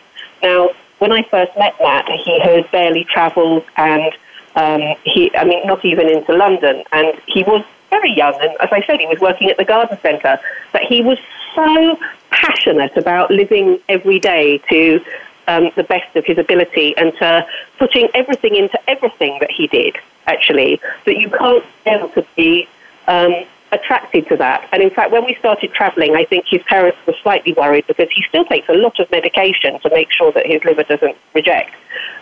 Now, 0.43 0.71
when 0.99 1.11
I 1.11 1.23
first 1.23 1.51
met 1.57 1.75
Matt, 1.79 2.09
he 2.09 2.39
had 2.39 2.69
barely 2.71 3.05
travelled, 3.05 3.63
and 3.77 4.13
um, 4.55 4.81
he, 5.03 5.33
I 5.35 5.45
mean, 5.45 5.65
not 5.65 5.83
even 5.85 6.09
into 6.09 6.33
London, 6.33 6.83
and 6.91 7.19
he 7.27 7.43
was 7.43 7.63
very 7.91 8.11
young. 8.11 8.33
And 8.41 8.51
as 8.59 8.69
I 8.71 8.83
said, 8.87 8.99
he 8.99 9.05
was 9.05 9.19
working 9.19 9.49
at 9.51 9.57
the 9.57 9.65
garden 9.65 9.99
centre, 10.01 10.39
but 10.73 10.81
he 10.81 11.01
was 11.01 11.19
so 11.53 11.99
passionate 12.31 12.97
about 12.97 13.29
living 13.29 13.79
every 13.87 14.19
day 14.19 14.57
to 14.69 14.99
um, 15.47 15.69
the 15.75 15.83
best 15.83 16.15
of 16.15 16.25
his 16.25 16.37
ability 16.39 16.97
and 16.97 17.13
to 17.17 17.45
putting 17.77 18.07
everything 18.15 18.55
into 18.55 18.79
everything 18.89 19.37
that 19.39 19.51
he 19.51 19.67
did, 19.67 19.95
actually, 20.25 20.81
that 21.05 21.17
you 21.17 21.29
can't 21.29 21.63
fail 21.83 22.09
to 22.09 22.25
be 22.35 22.67
um, 23.07 23.35
attracted 23.71 24.27
to 24.27 24.37
that. 24.37 24.67
And 24.71 24.83
in 24.83 24.89
fact, 24.89 25.11
when 25.11 25.25
we 25.25 25.35
started 25.35 25.73
travelling, 25.73 26.15
I 26.15 26.25
think 26.25 26.45
his 26.47 26.61
parents 26.63 26.97
were 27.07 27.15
slightly 27.21 27.53
worried 27.53 27.87
because 27.87 28.09
he 28.11 28.23
still 28.27 28.45
takes 28.45 28.67
a 28.69 28.73
lot 28.73 28.99
of 28.99 29.09
medication 29.11 29.79
to 29.79 29.89
make 29.89 30.11
sure 30.11 30.31
that 30.33 30.45
his 30.45 30.63
liver 30.63 30.83
doesn't 30.83 31.15
reject. 31.33 31.73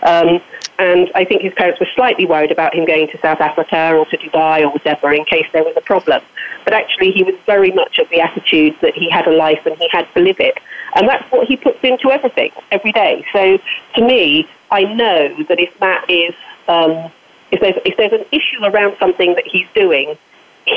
Um, 0.04 0.42
and 0.78 1.12
I 1.16 1.26
think 1.26 1.42
his 1.42 1.54
parents 1.54 1.80
were 1.80 1.88
slightly 1.96 2.26
worried 2.26 2.52
about 2.52 2.74
him 2.74 2.86
going 2.86 3.10
to 3.10 3.18
South 3.20 3.42
Africa 3.42 3.94
or 3.96 4.06
to 4.06 4.18
Dubai 4.18 4.62
or 4.62 4.70
whatever 4.70 5.12
in 5.12 5.26
case 5.26 5.46
there 5.52 5.64
was 5.64 5.76
a 5.76 5.82
problem. 5.82 6.22
But 6.64 6.74
actually, 6.74 7.12
he 7.12 7.24
was 7.24 7.36
very 7.46 7.72
much 7.72 8.00
of 8.00 8.08
the 8.10 8.22
attitude 8.22 8.76
that 8.82 8.94
he 8.94 9.10
had 9.10 9.28
a 9.28 9.32
life 9.32 9.66
and 9.66 9.76
he 9.78 9.90
had 9.92 10.08
to 10.14 10.20
live 10.20 10.40
it. 10.40 10.58
And 10.96 11.08
that's 11.08 11.30
what 11.32 11.48
he 11.48 11.58
puts 11.58 11.84
into 11.84 12.12
everything, 12.12 12.52
every 12.72 12.92
day. 12.92 13.26
So 13.34 13.60
to 13.96 14.02
me, 14.06 14.48
I 14.72 14.84
know 14.84 15.44
that 15.44 15.60
if 15.60 15.78
Matt 15.80 16.10
is, 16.10 16.36
um, 16.68 17.12
if, 17.52 17.60
there's, 17.60 17.76
if 17.86 17.98
there's 17.98 18.14
an 18.14 18.26
issue 18.32 18.64
around 18.64 18.96
something 19.00 19.36
that 19.36 19.46
he's 19.48 19.68
doing, 19.74 20.18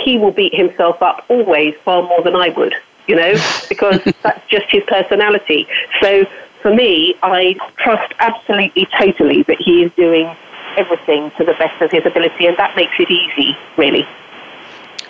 he 0.05 0.19
will 0.19 0.33
beat 0.33 0.55
himself 0.55 1.03
up 1.03 1.25
always 1.29 1.75
far 1.85 2.03
more 2.03 2.23
than 2.23 2.35
I 2.35 2.51
would, 2.51 2.75
you 3.07 3.17
know, 3.17 3.35
because 3.69 4.01
that's 4.23 4.47
just 4.49 4.67
his 4.71 4.83
personality. 4.85 5.67
So 6.01 6.25
for 6.61 6.75
me, 6.75 7.15
I 7.23 7.57
trust 7.77 8.13
absolutely, 8.19 8.87
totally 8.99 9.43
that 9.45 9.59
he 9.59 9.83
is 9.83 9.93
doing 9.93 10.35
everything 10.77 11.31
to 11.33 11.45
the 11.45 11.53
best 11.55 11.81
of 11.83 11.91
his 11.91 12.07
ability, 12.07 12.47
and 12.47 12.57
that 12.57 12.75
makes 12.77 12.95
it 12.99 13.11
easy, 13.11 13.57
really. 13.77 14.07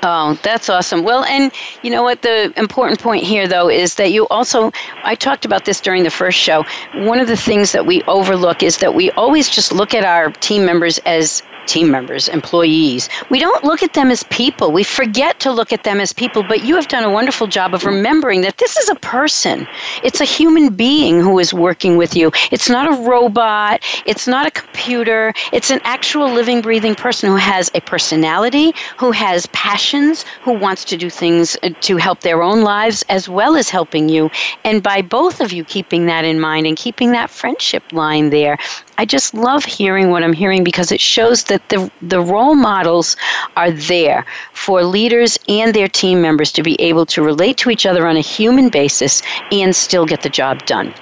Oh, 0.04 0.36
that's 0.42 0.68
awesome. 0.68 1.04
Well, 1.04 1.24
and 1.24 1.52
you 1.82 1.90
know 1.90 2.02
what? 2.02 2.22
The 2.22 2.52
important 2.56 3.00
point 3.00 3.22
here, 3.22 3.46
though, 3.46 3.70
is 3.70 3.94
that 3.96 4.10
you 4.10 4.26
also, 4.28 4.72
I 5.04 5.14
talked 5.14 5.44
about 5.44 5.64
this 5.64 5.80
during 5.80 6.02
the 6.02 6.10
first 6.10 6.38
show. 6.38 6.64
One 6.94 7.20
of 7.20 7.28
the 7.28 7.36
things 7.36 7.70
that 7.70 7.86
we 7.86 8.02
overlook 8.04 8.64
is 8.64 8.78
that 8.78 8.94
we 8.94 9.12
always 9.12 9.48
just 9.48 9.72
look 9.72 9.94
at 9.94 10.04
our 10.04 10.30
team 10.30 10.66
members 10.66 10.98
as 11.06 11.44
team 11.66 11.90
members, 11.90 12.28
employees. 12.28 13.08
We 13.28 13.38
don't 13.38 13.64
look 13.64 13.82
at 13.82 13.92
them 13.92 14.10
as 14.10 14.22
people. 14.24 14.72
We 14.72 14.84
forget 14.84 15.40
to 15.40 15.52
look 15.52 15.72
at 15.72 15.84
them 15.84 16.00
as 16.00 16.12
people, 16.12 16.42
but 16.42 16.62
you 16.62 16.76
have 16.76 16.88
done 16.88 17.04
a 17.04 17.10
wonderful 17.10 17.46
job 17.46 17.74
of 17.74 17.84
remembering 17.84 18.40
that 18.42 18.58
this 18.58 18.76
is 18.76 18.88
a 18.88 18.94
person. 18.96 19.66
It's 20.02 20.20
a 20.20 20.24
human 20.24 20.74
being 20.74 21.20
who 21.20 21.38
is 21.38 21.52
working 21.54 21.96
with 21.96 22.16
you. 22.16 22.30
It's 22.50 22.68
not 22.68 22.88
a 22.88 23.02
robot, 23.08 23.82
it's 24.06 24.26
not 24.26 24.46
a 24.46 24.50
computer. 24.50 25.32
It's 25.52 25.70
an 25.70 25.80
actual 25.84 26.30
living, 26.30 26.60
breathing 26.60 26.94
person 26.94 27.30
who 27.30 27.36
has 27.36 27.70
a 27.74 27.80
personality, 27.80 28.72
who 28.96 29.12
has 29.12 29.46
passions, 29.46 30.24
who 30.42 30.52
wants 30.52 30.84
to 30.86 30.96
do 30.96 31.10
things 31.10 31.56
uh, 31.62 31.70
to 31.82 31.96
help 31.96 32.20
their 32.20 32.42
own 32.42 32.62
lives 32.62 33.04
as 33.08 33.28
well 33.28 33.56
as 33.56 33.70
helping 33.70 34.08
you. 34.08 34.30
And 34.64 34.82
by 34.82 35.02
both 35.02 35.40
of 35.40 35.52
you 35.52 35.64
keeping 35.64 36.06
that 36.06 36.24
in 36.24 36.40
mind 36.40 36.66
and 36.66 36.76
keeping 36.76 37.12
that 37.12 37.30
friendship 37.30 37.92
line 37.92 38.30
there, 38.30 38.58
I 38.98 39.04
just 39.04 39.34
love 39.34 39.64
hearing 39.64 40.10
what 40.10 40.22
I'm 40.22 40.32
hearing 40.32 40.64
because 40.64 40.92
it 40.92 41.00
shows 41.00 41.44
that 41.44 41.68
the, 41.68 41.90
the 42.02 42.20
role 42.20 42.54
models 42.54 43.16
are 43.56 43.70
there 43.70 44.24
for 44.52 44.84
leaders 44.84 45.38
and 45.48 45.74
their 45.74 45.88
team 45.88 46.20
members 46.20 46.52
to 46.52 46.62
be 46.62 46.80
able 46.80 47.06
to 47.06 47.22
relate 47.22 47.56
to 47.58 47.70
each 47.70 47.86
other 47.86 48.06
on 48.06 48.16
a 48.16 48.20
human 48.20 48.68
basis 48.68 49.22
and 49.50 49.74
still 49.74 50.06
get 50.06 50.22
the 50.22 50.30
job 50.30 50.64
done. 50.66 50.94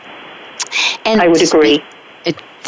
And 1.04 1.20
I 1.20 1.28
would 1.28 1.42
agree. 1.42 1.82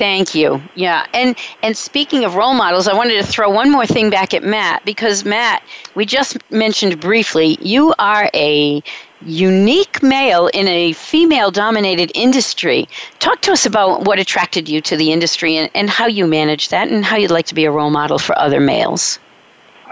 Thank 0.03 0.35
you. 0.35 0.61
Yeah. 0.75 1.07
And 1.15 1.39
and 1.63 1.77
speaking 1.77 2.25
of 2.25 2.35
role 2.35 2.55
models, 2.55 2.89
I 2.89 2.93
wanted 2.93 3.25
to 3.25 3.25
throw 3.25 3.49
one 3.49 3.71
more 3.71 3.87
thing 3.87 4.11
back 4.11 4.35
at 4.35 4.43
Matt 4.43 4.85
because 4.85 5.25
Matt, 5.25 5.63
we 5.95 6.05
just 6.05 6.37
mentioned 6.51 6.99
briefly, 7.01 7.57
you 7.61 7.95
are 8.01 8.29
a 8.35 8.83
unique 9.25 10.03
male 10.03 10.49
in 10.49 10.67
a 10.67 10.93
female 10.95 11.53
dominated 11.53 12.11
industry. 12.17 12.89
Talk 13.21 13.43
to 13.43 13.53
us 13.53 13.65
about 13.65 14.05
what 14.05 14.19
attracted 14.19 14.69
you 14.69 14.81
to 14.81 14.97
the 14.97 15.13
industry 15.13 15.55
and, 15.57 15.71
and 15.73 15.89
how 15.89 16.09
you 16.09 16.27
manage 16.27 16.71
that 16.71 16.89
and 16.89 17.05
how 17.05 17.17
you'd 17.17 17.31
like 17.31 17.47
to 17.47 17.55
be 17.55 17.65
a 17.65 17.71
role 17.71 17.91
model 17.91 18.19
for 18.19 18.37
other 18.37 18.59
males. 18.59 19.21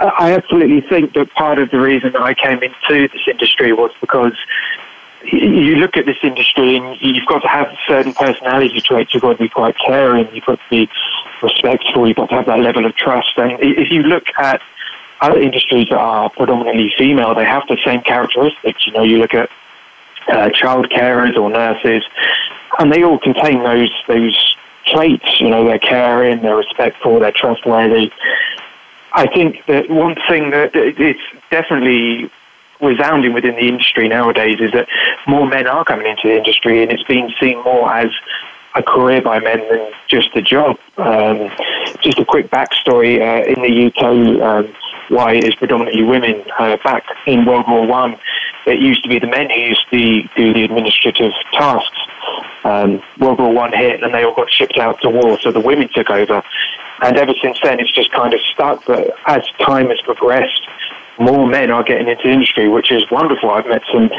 I 0.00 0.32
absolutely 0.32 0.80
think 0.80 1.12
that 1.12 1.32
part 1.34 1.61
of 1.61 1.70
the 1.70 1.78
reason 1.78 2.16
I 2.16 2.34
came 2.34 2.61
into 2.64 3.06
this 3.06 3.28
industry 3.28 3.72
was 3.72 3.92
because 4.00 4.32
you 5.25 5.77
look 5.77 5.97
at 5.97 6.07
this 6.07 6.16
industry 6.23 6.77
and 6.77 6.97
you've 7.01 7.27
got 7.27 7.41
to 7.41 7.49
have 7.49 7.68
certain 7.87 8.12
personality 8.14 8.81
traits. 8.81 9.12
You've 9.12 9.23
got 9.23 9.33
to 9.33 9.39
be 9.39 9.49
quite 9.49 9.77
caring. 9.79 10.35
You've 10.35 10.45
got 10.45 10.59
to 10.59 10.71
be 10.71 10.89
respectful. 11.43 12.07
You've 12.07 12.16
got 12.16 12.31
to 12.31 12.35
have 12.37 12.47
that 12.47 12.61
level 12.61 12.87
of 12.87 12.95
trust. 12.97 13.33
And 13.37 13.59
if 13.61 13.91
you 13.91 14.03
look 14.03 14.27
at 14.39 14.62
other 15.21 15.39
industries 15.39 15.89
that 15.91 15.99
are 15.99 16.31
predominantly 16.31 16.93
female, 16.97 17.35
they 17.35 17.45
have 17.45 17.62
the 17.68 17.79
same 17.85 18.01
characteristics. 18.01 18.87
You 18.87 18.93
know, 18.93 19.03
you 19.03 19.18
look 19.18 19.35
at 19.35 19.51
uh, 20.29 20.51
child 20.51 20.89
carers 20.91 21.37
or 21.37 21.51
nurses, 21.51 22.03
and 22.79 22.93
they 22.93 23.03
all 23.03 23.18
contain 23.18 23.62
those 23.62 23.93
those 24.09 24.57
traits. 24.87 25.41
You 25.41 25.51
know, 25.51 25.64
they're 25.64 25.79
caring, 25.79 26.41
they're 26.43 26.57
respectful, 26.57 27.21
they're 27.21 27.33
trustworthy. 27.33 28.11
I 29.12 29.27
think 29.27 29.66
that 29.66 29.91
one 29.91 30.16
thing 30.29 30.51
that 30.51 30.71
it's 30.75 31.21
definitely 31.51 32.31
resounding 32.81 33.33
within 33.33 33.57
the 33.57 33.68
industry 33.68 34.09
nowadays 34.09 34.59
is 34.61 34.72
that 34.72 34.89
more 35.26 35.47
men 35.47 35.66
are 35.66 35.85
coming 35.85 36.07
into 36.07 36.28
the 36.28 36.37
industry, 36.37 36.83
and 36.83 36.93
it's 36.93 37.03
being 37.05 37.33
seen 37.41 37.62
more 37.64 37.93
as 37.93 38.11
a 38.74 38.83
career 38.83 39.20
by 39.20 39.41
men 39.41 39.59
than 39.68 39.91
just 40.09 40.35
a 40.37 40.43
job. 40.43 40.78
Um, 40.97 41.51
just 42.01 42.18
a 42.18 42.24
quick 42.24 42.51
backstory 42.51 43.20
uh, 43.20 43.45
in 43.45 43.62
the 43.62 43.87
UK, 43.87 44.43
um, 44.43 44.74
why 45.09 45.35
it 45.35 45.45
is 45.45 45.55
predominantly 45.57 46.05
women. 46.05 46.45
Uh, 46.59 46.76
back 46.85 47.05
in 47.26 47.45
World 47.45 47.66
War 47.68 47.87
One, 47.87 48.16
it 48.66 48.81
used 48.81 49.03
to 49.03 49.09
be 49.09 49.18
the 49.18 49.26
men 49.26 49.51
who 49.51 49.61
used 49.61 49.91
to 49.91 50.22
do 50.37 50.53
the 50.53 50.64
administrative 50.64 51.33
tasks. 51.53 51.99
Um, 52.62 53.03
World 53.18 53.39
War 53.39 53.53
One 53.53 53.72
hit, 53.72 54.03
and 54.03 54.14
they 54.14 54.24
all 54.24 54.35
got 54.35 54.51
shipped 54.53 54.78
out 54.78 55.01
to 55.03 55.11
war, 55.11 55.39
so 55.41 55.51
the 55.51 55.61
women 55.61 55.89
took 55.93 56.11
over. 56.11 56.43
And 57.03 57.16
ever 57.16 57.33
since 57.43 57.59
then, 57.62 57.81
it's 57.81 57.93
just 57.93 58.12
kind 58.12 58.35
of 58.35 58.41
stuck. 58.53 58.85
But 58.87 59.11
as 59.26 59.43
time 59.59 59.89
has 59.89 60.01
progressed, 60.03 60.68
more 61.21 61.47
men 61.47 61.71
are 61.71 61.85
getting 61.85 62.09
into 62.09 62.23
the 62.25 62.31
industry, 62.31 62.68
which 62.68 62.91
is 62.91 63.03
wonderful. 63.11 63.51
I've 63.51 63.66
met 63.66 63.83
some 63.93 64.11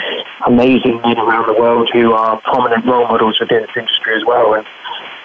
amazing 0.46 1.02
men 1.02 1.18
around 1.18 1.48
the 1.48 1.60
world 1.60 1.90
who 1.92 2.14
are 2.14 2.40
prominent 2.42 2.86
role 2.86 3.08
models 3.08 3.40
within 3.40 3.62
this 3.62 3.72
industry 3.76 4.16
as 4.16 4.24
well. 4.26 4.54
And 4.54 4.66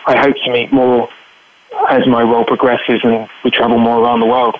I 0.06 0.16
hope 0.16 0.36
to 0.44 0.50
meet 0.50 0.72
more 0.72 1.08
as 1.90 2.06
my 2.06 2.22
role 2.22 2.44
progresses 2.44 3.00
and 3.02 3.28
we 3.44 3.50
travel 3.50 3.78
more 3.78 4.02
around 4.02 4.20
the 4.20 4.26
world. 4.26 4.56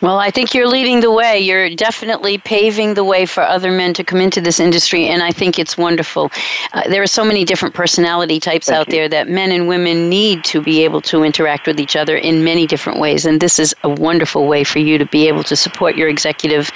Well, 0.00 0.20
I 0.20 0.30
think 0.30 0.54
you're 0.54 0.68
leading 0.68 1.00
the 1.00 1.10
way. 1.10 1.40
You're 1.40 1.74
definitely 1.74 2.38
paving 2.38 2.94
the 2.94 3.02
way 3.02 3.26
for 3.26 3.42
other 3.42 3.72
men 3.72 3.94
to 3.94 4.04
come 4.04 4.20
into 4.20 4.40
this 4.40 4.60
industry, 4.60 5.08
and 5.08 5.24
I 5.24 5.32
think 5.32 5.58
it's 5.58 5.76
wonderful. 5.76 6.30
Uh, 6.72 6.88
there 6.88 7.02
are 7.02 7.08
so 7.08 7.24
many 7.24 7.44
different 7.44 7.74
personality 7.74 8.38
types 8.38 8.68
Thank 8.68 8.78
out 8.78 8.86
you. 8.86 8.92
there 8.92 9.08
that 9.08 9.28
men 9.28 9.50
and 9.50 9.66
women 9.66 10.08
need 10.08 10.44
to 10.44 10.62
be 10.62 10.84
able 10.84 11.00
to 11.02 11.24
interact 11.24 11.66
with 11.66 11.80
each 11.80 11.96
other 11.96 12.16
in 12.16 12.44
many 12.44 12.64
different 12.64 13.00
ways, 13.00 13.26
and 13.26 13.40
this 13.40 13.58
is 13.58 13.74
a 13.82 13.88
wonderful 13.88 14.46
way 14.46 14.62
for 14.62 14.78
you 14.78 14.98
to 14.98 15.06
be 15.06 15.26
able 15.26 15.42
to 15.42 15.56
support 15.56 15.96
your 15.96 16.08
executive, 16.08 16.70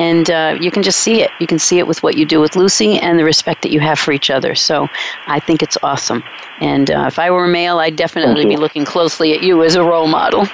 and 0.00 0.28
uh, 0.30 0.56
you 0.60 0.72
can 0.72 0.82
just 0.82 0.98
see 0.98 1.22
it. 1.22 1.30
You 1.38 1.46
can 1.46 1.60
see 1.60 1.78
it 1.78 1.86
with 1.86 2.02
what 2.02 2.16
you 2.16 2.26
do 2.26 2.40
with 2.40 2.56
Lucy 2.56 2.98
and 2.98 3.20
the 3.20 3.24
respect 3.24 3.62
that 3.62 3.70
you 3.70 3.78
have 3.78 4.00
for 4.00 4.10
each 4.10 4.30
other. 4.30 4.56
So 4.56 4.88
I 5.28 5.38
think 5.38 5.62
it's 5.62 5.78
awesome. 5.84 6.24
And 6.58 6.90
uh, 6.90 7.04
if 7.06 7.20
I 7.20 7.30
were 7.30 7.44
a 7.44 7.48
male, 7.48 7.78
I'd 7.78 7.94
definitely 7.94 8.46
be 8.46 8.56
looking 8.56 8.84
closely 8.84 9.32
at 9.32 9.44
you 9.44 9.62
as 9.62 9.76
a 9.76 9.84
role 9.84 10.08
model. 10.08 10.48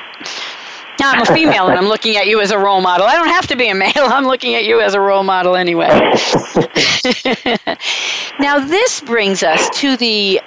Now 1.00 1.12
I'm 1.12 1.22
a 1.22 1.26
female 1.26 1.68
and 1.68 1.78
I'm 1.78 1.86
looking 1.86 2.18
at 2.18 2.26
you 2.26 2.42
as 2.42 2.50
a 2.50 2.58
role 2.58 2.82
model. 2.82 3.06
I 3.06 3.16
don't 3.16 3.28
have 3.28 3.46
to 3.46 3.56
be 3.56 3.70
a 3.70 3.74
male. 3.74 3.90
I'm 3.96 4.26
looking 4.26 4.54
at 4.54 4.64
you 4.64 4.82
as 4.82 4.92
a 4.92 5.00
role 5.00 5.22
model 5.22 5.56
anyway. 5.56 5.88
now 8.38 8.58
this 8.58 9.00
brings 9.00 9.42
us 9.42 9.70
to 9.80 9.96
the 9.96 10.42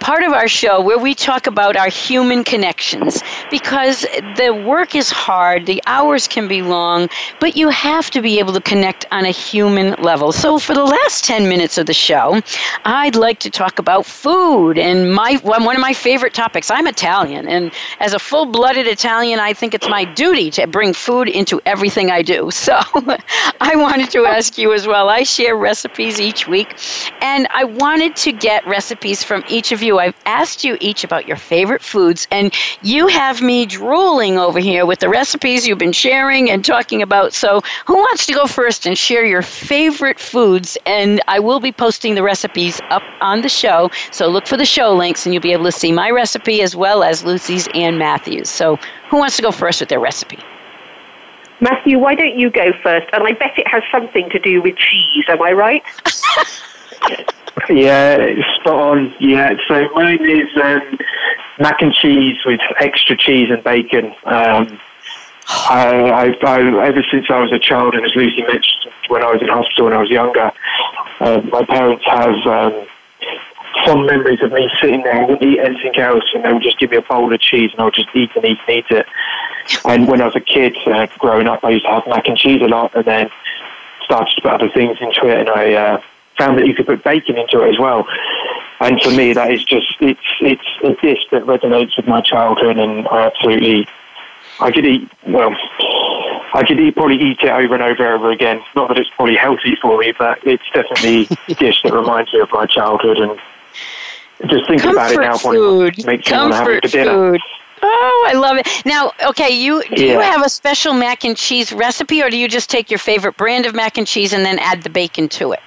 part 0.00 0.22
of 0.22 0.32
our 0.32 0.48
show 0.48 0.80
where 0.80 0.98
we 0.98 1.14
talk 1.14 1.46
about 1.46 1.76
our 1.76 1.88
human 1.88 2.44
connections 2.44 3.22
because 3.50 4.02
the 4.36 4.52
work 4.66 4.94
is 4.94 5.10
hard, 5.10 5.66
the 5.66 5.82
hours 5.86 6.28
can 6.28 6.48
be 6.48 6.62
long, 6.62 7.08
but 7.40 7.56
you 7.56 7.68
have 7.68 8.10
to 8.10 8.20
be 8.20 8.38
able 8.38 8.52
to 8.52 8.60
connect 8.60 9.06
on 9.10 9.24
a 9.24 9.30
human 9.30 9.94
level. 10.02 10.32
So 10.32 10.58
for 10.58 10.74
the 10.74 10.84
last 10.84 11.24
10 11.24 11.48
minutes 11.48 11.78
of 11.78 11.86
the 11.86 11.94
show, 11.94 12.40
I'd 12.84 13.16
like 13.16 13.40
to 13.40 13.50
talk 13.50 13.78
about 13.78 14.06
food 14.06 14.78
and 14.78 15.12
my 15.12 15.36
one 15.42 15.76
of 15.76 15.80
my 15.80 15.94
favorite 15.94 16.34
topics. 16.34 16.70
I'm 16.70 16.86
Italian 16.86 17.48
and 17.48 17.72
as 18.00 18.12
a 18.12 18.18
full-blooded 18.18 18.86
Italian, 18.86 19.40
I 19.40 19.52
think 19.52 19.74
it's 19.74 19.88
my 19.88 20.04
duty 20.04 20.50
to 20.52 20.66
bring 20.66 20.92
food 20.92 21.28
into 21.28 21.60
everything 21.64 22.10
I 22.10 22.22
do. 22.22 22.50
So 22.50 22.78
I 23.60 23.76
wanted 23.76 24.10
to 24.10 24.26
ask 24.26 24.58
you 24.58 24.72
as 24.72 24.86
well. 24.86 25.08
I 25.08 25.22
share 25.22 25.56
recipes 25.56 26.20
each 26.20 26.46
week 26.48 26.76
and 27.20 27.46
I 27.52 27.64
wanted 27.64 28.16
to 28.16 28.32
get 28.32 28.66
recipes 28.66 29.22
from 29.22 29.44
each 29.48 29.72
of 29.72 29.82
you 29.82 29.85
you. 29.86 29.98
I've 29.98 30.16
asked 30.26 30.64
you 30.64 30.76
each 30.80 31.04
about 31.04 31.26
your 31.26 31.36
favorite 31.36 31.82
foods, 31.82 32.26
and 32.30 32.52
you 32.82 33.06
have 33.06 33.40
me 33.40 33.64
drooling 33.64 34.38
over 34.38 34.58
here 34.58 34.84
with 34.84 34.98
the 34.98 35.08
recipes 35.08 35.66
you've 35.66 35.78
been 35.78 35.92
sharing 35.92 36.50
and 36.50 36.64
talking 36.64 37.00
about. 37.00 37.32
So, 37.32 37.62
who 37.86 37.94
wants 37.94 38.26
to 38.26 38.34
go 38.34 38.46
first 38.46 38.84
and 38.86 38.98
share 38.98 39.24
your 39.24 39.42
favorite 39.42 40.18
foods? 40.18 40.76
And 40.84 41.22
I 41.28 41.38
will 41.38 41.60
be 41.60 41.72
posting 41.72 42.14
the 42.16 42.22
recipes 42.22 42.80
up 42.90 43.02
on 43.20 43.42
the 43.42 43.48
show. 43.48 43.90
So, 44.10 44.28
look 44.28 44.46
for 44.46 44.56
the 44.56 44.66
show 44.66 44.94
links, 44.94 45.24
and 45.24 45.32
you'll 45.32 45.42
be 45.42 45.52
able 45.52 45.64
to 45.64 45.72
see 45.72 45.92
my 45.92 46.10
recipe 46.10 46.60
as 46.60 46.76
well 46.76 47.02
as 47.02 47.24
Lucy's 47.24 47.68
and 47.74 47.98
Matthew's. 47.98 48.50
So, 48.50 48.78
who 49.08 49.18
wants 49.18 49.36
to 49.36 49.42
go 49.42 49.52
first 49.52 49.80
with 49.80 49.88
their 49.88 50.00
recipe? 50.00 50.38
Matthew, 51.60 51.98
why 51.98 52.14
don't 52.14 52.38
you 52.38 52.50
go 52.50 52.72
first? 52.82 53.06
And 53.12 53.26
I 53.26 53.32
bet 53.32 53.58
it 53.58 53.66
has 53.68 53.82
something 53.90 54.28
to 54.30 54.38
do 54.38 54.60
with 54.60 54.76
cheese, 54.76 55.24
am 55.28 55.40
I 55.40 55.52
right? 55.52 55.82
Yeah, 57.70 58.34
spot 58.54 58.98
on. 58.98 59.14
Yeah, 59.18 59.54
so 59.66 59.88
mine 59.94 60.24
is 60.28 60.48
um, 60.62 60.98
mac 61.58 61.80
and 61.80 61.92
cheese 61.92 62.36
with 62.44 62.60
extra 62.78 63.16
cheese 63.16 63.50
and 63.50 63.62
bacon. 63.64 64.14
Um, 64.24 64.78
I, 65.48 66.34
I, 66.42 66.46
I, 66.46 66.86
ever 66.86 67.04
since 67.10 67.26
I 67.30 67.40
was 67.40 67.52
a 67.52 67.58
child, 67.58 67.94
and 67.94 68.04
as 68.04 68.14
Lucy 68.14 68.42
mentioned, 68.42 68.92
when 69.08 69.22
I 69.22 69.32
was 69.32 69.40
in 69.40 69.48
hospital 69.48 69.86
when 69.86 69.94
I 69.94 70.00
was 70.00 70.10
younger, 70.10 70.52
uh, 71.20 71.40
my 71.50 71.64
parents 71.64 72.04
have 72.04 72.34
um, 72.46 72.86
fond 73.84 74.06
memories 74.06 74.42
of 74.42 74.52
me 74.52 74.68
sitting 74.80 75.02
there. 75.02 75.14
I 75.14 75.24
wouldn't 75.24 75.42
eat 75.42 75.60
anything 75.60 75.96
else, 75.96 76.24
and 76.34 76.44
they 76.44 76.52
would 76.52 76.62
just 76.62 76.78
give 76.78 76.90
me 76.90 76.98
a 76.98 77.02
bowl 77.02 77.32
of 77.32 77.40
cheese, 77.40 77.70
and 77.72 77.80
I 77.80 77.84
would 77.84 77.94
just 77.94 78.08
eat 78.14 78.30
and 78.36 78.44
eat 78.44 78.58
and 78.66 78.76
eat 78.76 78.90
it. 78.90 79.06
And 79.84 80.06
when 80.08 80.20
I 80.20 80.26
was 80.26 80.36
a 80.36 80.40
kid, 80.40 80.76
uh, 80.86 81.06
growing 81.18 81.46
up, 81.46 81.64
I 81.64 81.70
used 81.70 81.86
to 81.86 81.92
have 81.92 82.06
mac 82.06 82.28
and 82.28 82.36
cheese 82.36 82.60
a 82.60 82.66
lot, 82.66 82.94
and 82.94 83.04
then 83.04 83.30
started 84.04 84.34
to 84.34 84.42
put 84.42 84.52
other 84.52 84.68
things 84.68 84.98
into 85.00 85.26
it, 85.28 85.40
and 85.40 85.48
I. 85.48 85.72
Uh, 85.72 86.02
found 86.36 86.58
that 86.58 86.66
you 86.66 86.74
could 86.74 86.86
put 86.86 87.02
bacon 87.02 87.38
into 87.38 87.62
it 87.62 87.70
as 87.70 87.78
well. 87.78 88.06
And 88.80 89.00
for 89.00 89.10
me, 89.10 89.32
that 89.32 89.50
is 89.52 89.64
just 89.64 89.96
it's 90.00 90.20
it's 90.40 90.66
a 90.84 90.94
dish 91.00 91.20
that 91.32 91.42
resonates 91.44 91.96
with 91.96 92.06
my 92.06 92.20
childhood, 92.20 92.78
and 92.78 93.08
I 93.08 93.26
absolutely 93.26 93.88
I 94.60 94.70
could 94.70 94.84
eat 94.84 95.10
well. 95.26 95.56
I 96.54 96.64
could 96.66 96.80
eat, 96.80 96.94
probably 96.94 97.16
eat 97.16 97.40
it 97.42 97.50
over 97.50 97.74
and 97.74 97.82
over 97.82 98.04
and 98.04 98.14
over 98.14 98.30
again. 98.30 98.62
Not 98.74 98.88
that 98.88 98.98
it's 98.98 99.10
probably 99.10 99.36
healthy 99.36 99.76
for 99.80 99.98
me, 99.98 100.12
but 100.18 100.38
it's 100.46 100.64
definitely 100.72 101.28
a 101.48 101.54
dish 101.54 101.82
that 101.82 101.92
reminds 101.92 102.32
me 102.32 102.40
of 102.40 102.50
my 102.52 102.66
childhood. 102.66 103.18
And 103.18 103.38
just 104.50 104.66
thinking 104.66 104.92
Comfort 104.92 104.96
about 104.96 105.12
it 105.12 105.20
now 105.20 105.36
food. 105.36 106.06
makes 106.06 106.30
me 106.30 106.36
want 106.36 106.52
to 106.52 106.56
have 106.56 106.68
it 106.68 106.82
for 106.82 106.88
dinner. 106.88 107.32
Food. 107.32 107.40
Oh, 107.82 108.28
I 108.28 108.38
love 108.38 108.56
it. 108.56 108.68
Now, 108.86 109.12
okay, 109.28 109.50
you 109.50 109.82
do 109.94 110.04
yeah. 110.04 110.12
you 110.12 110.20
have 110.20 110.44
a 110.44 110.48
special 110.48 110.94
mac 110.94 111.24
and 111.24 111.36
cheese 111.36 111.72
recipe, 111.72 112.22
or 112.22 112.30
do 112.30 112.38
you 112.38 112.48
just 112.48 112.70
take 112.70 112.90
your 112.90 112.98
favorite 112.98 113.36
brand 113.36 113.66
of 113.66 113.74
mac 113.74 113.98
and 113.98 114.06
cheese 114.06 114.32
and 114.32 114.44
then 114.44 114.58
add 114.58 114.82
the 114.82 114.90
bacon 114.90 115.28
to 115.30 115.52
it? 115.52 115.60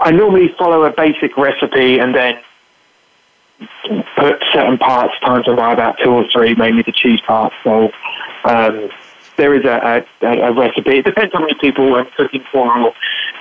I 0.00 0.10
normally 0.10 0.48
follow 0.58 0.84
a 0.84 0.90
basic 0.90 1.36
recipe 1.36 1.98
and 1.98 2.14
then 2.14 2.38
put 4.16 4.42
certain 4.52 4.78
parts 4.78 5.14
times 5.20 5.46
them 5.46 5.56
by 5.56 5.72
about 5.72 5.98
two 6.02 6.10
or 6.10 6.26
three, 6.32 6.54
mainly 6.54 6.82
the 6.82 6.92
cheese 6.92 7.20
parts. 7.20 7.54
So 7.62 7.90
um, 8.44 8.90
there 9.36 9.54
is 9.54 9.64
a, 9.64 10.04
a, 10.22 10.26
a, 10.26 10.52
recipe. 10.52 10.98
It 10.98 11.04
depends 11.04 11.32
how 11.32 11.40
many 11.40 11.54
people 11.54 11.94
I'm 11.94 12.06
cooking 12.16 12.44
for 12.50 12.76
or 12.78 12.94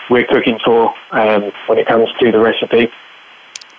we're 0.10 0.26
cooking 0.26 0.60
for 0.64 0.93
um, 1.12 1.51
when 1.68 1.78
it 1.78 1.88
comes 1.88 2.10
to 2.20 2.32
the 2.32 2.39
recipe. 2.39 2.91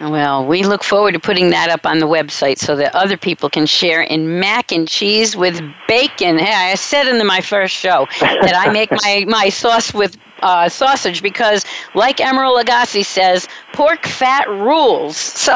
Well, 0.01 0.45
we 0.45 0.65
look 0.65 0.83
forward 0.83 1.13
to 1.13 1.21
putting 1.21 1.51
that 1.51 1.71
up 1.71 1.87
on 1.87 2.01
the 2.01 2.07
website 2.07 2.59
so 2.59 2.75
that 2.77 2.95
other 2.95 3.17
people 3.17 3.49
can 3.49 3.65
share 3.65 4.03
in 4.03 4.41
mac 4.41 4.73
and 4.73 4.89
cheese 4.89 5.37
with 5.37 5.61
bacon. 5.87 6.39
Hey, 6.39 6.73
I 6.73 6.75
said 6.75 7.07
in 7.07 7.25
my 7.27 7.41
first 7.41 7.75
show 7.75 8.07
that 8.21 8.55
I 8.55 8.73
make 8.73 8.91
my, 9.03 9.25
my 9.29 9.49
sauce 9.49 9.95
with 9.95 10.17
uh, 10.45 10.69
sausage 10.69 11.23
because, 11.23 11.65
like 11.95 12.19
Emeril 12.19 12.63
Lagasse 12.63 13.05
says, 13.05 13.49
pork 13.73 14.07
fat 14.07 14.49
rules. 14.49 15.35
So 15.45 15.55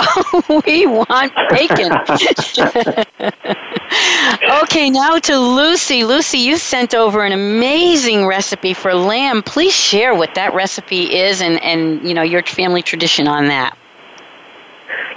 we 0.67 0.87
want 0.87 1.33
bacon. 1.49 1.93
okay, 4.63 4.91
now 4.91 5.19
to 5.19 5.39
Lucy. 5.39 6.05
Lucy, 6.05 6.39
you 6.39 6.59
sent 6.59 6.95
over 6.95 7.25
an 7.25 7.33
amazing 7.33 8.27
recipe 8.27 8.75
for 8.75 8.95
lamb. 8.95 9.43
Please 9.43 9.73
share 9.73 10.15
what 10.15 10.35
that 10.35 10.53
recipe 10.53 11.17
is 11.17 11.41
and, 11.41 11.63
and 11.63 12.07
you 12.07 12.13
know 12.13 12.23
your 12.23 12.43
family 12.43 12.83
tradition 12.83 13.29
on 13.29 13.49
that. 13.49 13.79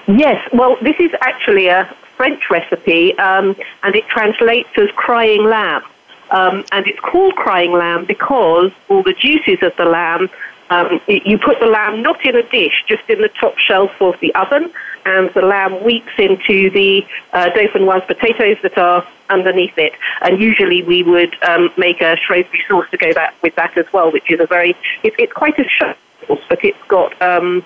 Yes, 0.07 0.41
well, 0.53 0.77
this 0.81 0.95
is 0.99 1.11
actually 1.21 1.67
a 1.67 1.93
French 2.15 2.49
recipe, 2.49 3.17
um, 3.17 3.55
and 3.83 3.95
it 3.95 4.07
translates 4.07 4.69
as 4.77 4.89
crying 4.95 5.43
lamb. 5.43 5.83
Um, 6.31 6.63
and 6.71 6.87
it's 6.87 6.99
called 6.99 7.35
crying 7.35 7.73
lamb 7.73 8.05
because 8.05 8.71
all 8.89 9.03
the 9.03 9.13
juices 9.13 9.61
of 9.61 9.75
the 9.75 9.85
lamb, 9.85 10.29
um, 10.69 11.01
you 11.07 11.37
put 11.37 11.59
the 11.59 11.67
lamb 11.67 12.01
not 12.01 12.25
in 12.25 12.35
a 12.35 12.43
dish, 12.49 12.83
just 12.87 13.03
in 13.09 13.21
the 13.21 13.27
top 13.27 13.57
shelf 13.57 13.91
of 14.01 14.15
the 14.21 14.33
oven, 14.35 14.71
and 15.05 15.29
the 15.33 15.41
lamb 15.41 15.83
weeps 15.83 16.13
into 16.17 16.69
the 16.69 17.05
uh, 17.33 17.49
dauphinoise 17.49 18.07
potatoes 18.07 18.57
that 18.63 18.77
are 18.77 19.05
underneath 19.29 19.77
it. 19.77 19.93
And 20.21 20.41
usually 20.41 20.83
we 20.83 21.03
would 21.03 21.35
um, 21.43 21.69
make 21.77 22.01
a 22.01 22.15
Shrewsbury 22.15 22.63
sauce 22.69 22.89
to 22.91 22.97
go 22.97 23.11
that, 23.13 23.33
with 23.41 23.55
that 23.55 23.77
as 23.77 23.91
well, 23.91 24.11
which 24.11 24.31
is 24.31 24.39
a 24.39 24.47
very, 24.47 24.71
it, 25.03 25.13
it's 25.19 25.33
quite 25.33 25.59
a 25.59 25.65
sauce, 25.77 26.39
but 26.47 26.63
it's 26.63 26.81
got 26.87 27.19
um, 27.21 27.65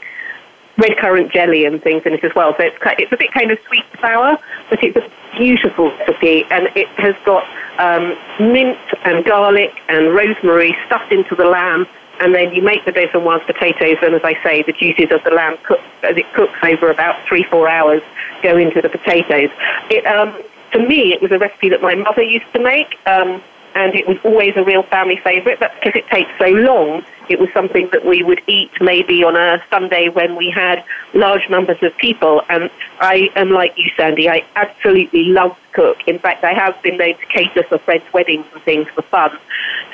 red 0.77 0.97
currant 0.97 1.31
jelly 1.31 1.65
and 1.65 1.81
things 1.81 2.03
in 2.05 2.13
it 2.13 2.23
as 2.23 2.33
well. 2.35 2.55
So 2.57 2.63
it's, 2.63 2.77
it's 2.99 3.11
a 3.11 3.17
bit 3.17 3.31
kind 3.33 3.51
of 3.51 3.59
sweet 3.67 3.85
sour, 3.99 4.37
but 4.69 4.83
it's 4.83 4.97
a 4.97 5.37
beautiful 5.37 5.91
recipe, 5.97 6.43
and 6.49 6.67
it 6.75 6.87
has 6.97 7.15
got 7.25 7.43
um, 7.79 8.17
mint 8.39 8.77
and 9.03 9.25
garlic 9.25 9.71
and 9.87 10.13
rosemary 10.13 10.75
stuffed 10.85 11.11
into 11.11 11.35
the 11.35 11.45
lamb. 11.45 11.87
And 12.21 12.33
then 12.33 12.53
you 12.53 12.61
make 12.61 12.85
the 12.85 12.93
dauphinoise 12.93 13.45
potatoes, 13.45 13.97
and 14.01 14.15
as 14.15 14.21
I 14.23 14.41
say, 14.41 14.63
the 14.63 14.71
juices 14.71 15.11
of 15.11 15.21
the 15.25 15.31
lamb 15.31 15.57
cook, 15.63 15.81
as 16.03 16.15
it 16.15 16.31
cooks 16.33 16.57
over 16.63 16.89
about 16.89 17.15
three, 17.27 17.43
four 17.43 17.67
hours, 17.67 18.01
go 18.41 18.57
into 18.57 18.81
the 18.81 18.87
potatoes. 18.87 19.49
It, 19.89 20.05
um, 20.05 20.41
to 20.71 20.79
me, 20.79 21.11
it 21.11 21.21
was 21.21 21.31
a 21.31 21.37
recipe 21.37 21.67
that 21.69 21.81
my 21.81 21.93
mother 21.93 22.23
used 22.23 22.51
to 22.53 22.59
make. 22.59 22.97
Um, 23.05 23.41
and 23.75 23.93
it 23.93 24.07
was 24.07 24.17
always 24.23 24.53
a 24.55 24.63
real 24.63 24.83
family 24.83 25.17
favourite. 25.17 25.59
But 25.59 25.73
because 25.75 25.99
it 25.99 26.07
takes 26.07 26.31
so 26.39 26.47
long, 26.47 27.03
it 27.29 27.39
was 27.39 27.49
something 27.53 27.89
that 27.91 28.05
we 28.05 28.23
would 28.23 28.41
eat 28.47 28.71
maybe 28.81 29.23
on 29.23 29.35
a 29.35 29.61
Sunday 29.69 30.09
when 30.09 30.35
we 30.35 30.49
had 30.49 30.83
large 31.13 31.49
numbers 31.49 31.81
of 31.81 31.95
people. 31.97 32.41
And 32.49 32.69
I 32.99 33.29
am 33.35 33.51
like 33.51 33.77
you, 33.77 33.89
Sandy. 33.97 34.29
I 34.29 34.45
absolutely 34.55 35.25
love 35.25 35.51
to 35.51 35.73
cook. 35.73 36.07
In 36.07 36.19
fact, 36.19 36.43
I 36.43 36.53
have 36.53 36.81
been 36.81 36.97
known 36.97 37.17
to 37.17 37.25
cater 37.27 37.63
for 37.63 37.77
friends' 37.79 38.05
weddings 38.13 38.45
and 38.53 38.61
things 38.63 38.87
for 38.89 39.01
fun. 39.03 39.37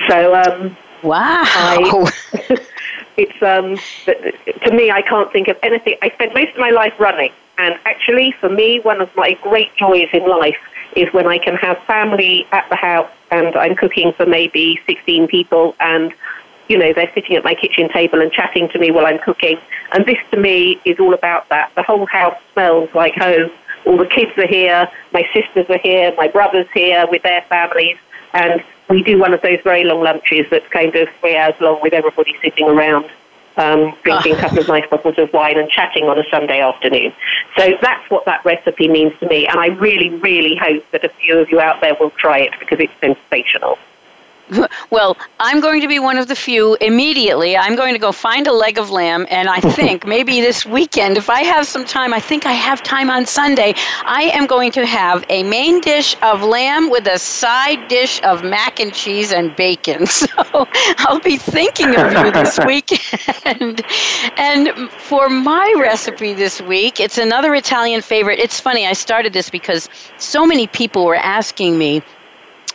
So, 0.07 0.35
um, 0.35 0.77
wow. 1.03 1.43
I, 1.45 2.11
it's 3.17 3.41
um, 3.41 3.77
to 4.65 4.71
me, 4.71 4.91
I 4.91 5.01
can't 5.01 5.31
think 5.31 5.47
of 5.47 5.57
anything. 5.63 5.95
I 6.01 6.09
spent 6.09 6.33
most 6.33 6.53
of 6.53 6.59
my 6.59 6.69
life 6.69 6.93
running, 6.99 7.31
and 7.57 7.79
actually, 7.85 8.33
for 8.39 8.49
me, 8.49 8.79
one 8.79 9.01
of 9.01 9.15
my 9.15 9.33
great 9.41 9.75
joys 9.75 10.09
in 10.13 10.27
life 10.27 10.57
is 10.95 11.11
when 11.13 11.27
I 11.27 11.37
can 11.37 11.55
have 11.55 11.77
family 11.83 12.45
at 12.51 12.67
the 12.69 12.75
house 12.75 13.09
and 13.31 13.55
I'm 13.55 13.75
cooking 13.75 14.11
for 14.13 14.25
maybe 14.25 14.79
16 14.85 15.27
people 15.27 15.75
and 15.79 16.13
you 16.71 16.77
know, 16.77 16.93
they're 16.93 17.11
sitting 17.13 17.35
at 17.35 17.43
my 17.43 17.53
kitchen 17.53 17.89
table 17.89 18.21
and 18.21 18.31
chatting 18.31 18.69
to 18.69 18.79
me 18.79 18.91
while 18.91 19.05
I'm 19.05 19.19
cooking. 19.19 19.57
And 19.91 20.05
this 20.05 20.17
to 20.31 20.37
me 20.37 20.79
is 20.85 20.97
all 20.99 21.13
about 21.13 21.49
that. 21.49 21.69
The 21.75 21.83
whole 21.83 22.05
house 22.05 22.37
smells 22.53 22.89
like 22.95 23.13
home. 23.15 23.51
All 23.85 23.97
the 23.97 24.05
kids 24.05 24.31
are 24.37 24.47
here, 24.47 24.89
my 25.11 25.27
sisters 25.33 25.65
are 25.69 25.79
here, 25.79 26.13
my 26.15 26.29
brother's 26.29 26.69
here 26.73 27.05
with 27.09 27.23
their 27.23 27.41
families, 27.49 27.97
and 28.31 28.63
we 28.89 29.03
do 29.03 29.19
one 29.19 29.33
of 29.33 29.41
those 29.41 29.59
very 29.63 29.83
long 29.83 30.01
lunches 30.03 30.45
that's 30.51 30.67
kind 30.69 30.95
of 30.95 31.09
three 31.19 31.35
hours 31.35 31.55
long 31.59 31.81
with 31.81 31.91
everybody 31.91 32.35
sitting 32.43 32.67
around 32.69 33.09
um, 33.57 33.93
drinking 34.03 34.35
a 34.35 34.39
couple 34.39 34.59
of 34.59 34.67
nice 34.67 34.87
bottles 34.87 35.17
of 35.17 35.33
wine 35.33 35.57
and 35.57 35.69
chatting 35.69 36.05
on 36.05 36.17
a 36.19 36.23
Sunday 36.29 36.61
afternoon. 36.61 37.11
So 37.57 37.73
that's 37.81 38.09
what 38.11 38.23
that 38.25 38.45
recipe 38.45 38.87
means 38.87 39.17
to 39.19 39.27
me, 39.27 39.47
and 39.47 39.59
I 39.59 39.67
really, 39.67 40.09
really 40.09 40.55
hope 40.55 40.89
that 40.91 41.03
a 41.03 41.09
few 41.09 41.39
of 41.39 41.49
you 41.49 41.59
out 41.59 41.81
there 41.81 41.95
will 41.99 42.11
try 42.11 42.37
it 42.39 42.53
because 42.59 42.79
it's 42.79 42.93
sensational. 43.01 43.77
Well, 44.91 45.17
I'm 45.39 45.61
going 45.61 45.81
to 45.81 45.87
be 45.87 45.99
one 45.99 46.17
of 46.17 46.27
the 46.27 46.35
few 46.35 46.75
immediately. 46.81 47.55
I'm 47.55 47.75
going 47.75 47.93
to 47.93 47.99
go 47.99 48.11
find 48.11 48.45
a 48.47 48.51
leg 48.51 48.77
of 48.77 48.89
lamb, 48.89 49.25
and 49.29 49.47
I 49.47 49.59
think 49.77 50.05
maybe 50.05 50.41
this 50.41 50.65
weekend, 50.65 51.17
if 51.17 51.29
I 51.29 51.43
have 51.43 51.65
some 51.65 51.85
time, 51.85 52.13
I 52.13 52.19
think 52.19 52.45
I 52.45 52.51
have 52.51 52.83
time 52.83 53.09
on 53.09 53.25
Sunday, 53.25 53.73
I 54.05 54.23
am 54.33 54.47
going 54.47 54.71
to 54.73 54.85
have 54.85 55.23
a 55.29 55.43
main 55.43 55.79
dish 55.81 56.15
of 56.21 56.43
lamb 56.43 56.89
with 56.89 57.07
a 57.07 57.17
side 57.19 57.87
dish 57.87 58.21
of 58.23 58.43
mac 58.43 58.79
and 58.79 58.93
cheese 58.93 59.31
and 59.31 59.55
bacon. 59.55 60.05
So 60.21 60.67
I'll 60.99 61.19
be 61.19 61.37
thinking 61.37 61.95
of 61.95 62.11
you 62.11 62.31
this 62.31 62.59
weekend. 62.65 63.81
and 64.37 64.69
for 64.91 65.29
my 65.29 65.73
recipe 65.77 66.33
this 66.33 66.61
week, 66.61 66.99
it's 66.99 67.17
another 67.17 67.55
Italian 67.55 68.01
favorite. 68.01 68.39
It's 68.39 68.59
funny, 68.59 68.85
I 68.85 68.93
started 68.93 69.33
this 69.33 69.49
because 69.49 69.89
so 70.17 70.45
many 70.45 70.67
people 70.67 71.05
were 71.05 71.15
asking 71.15 71.77
me 71.77 72.03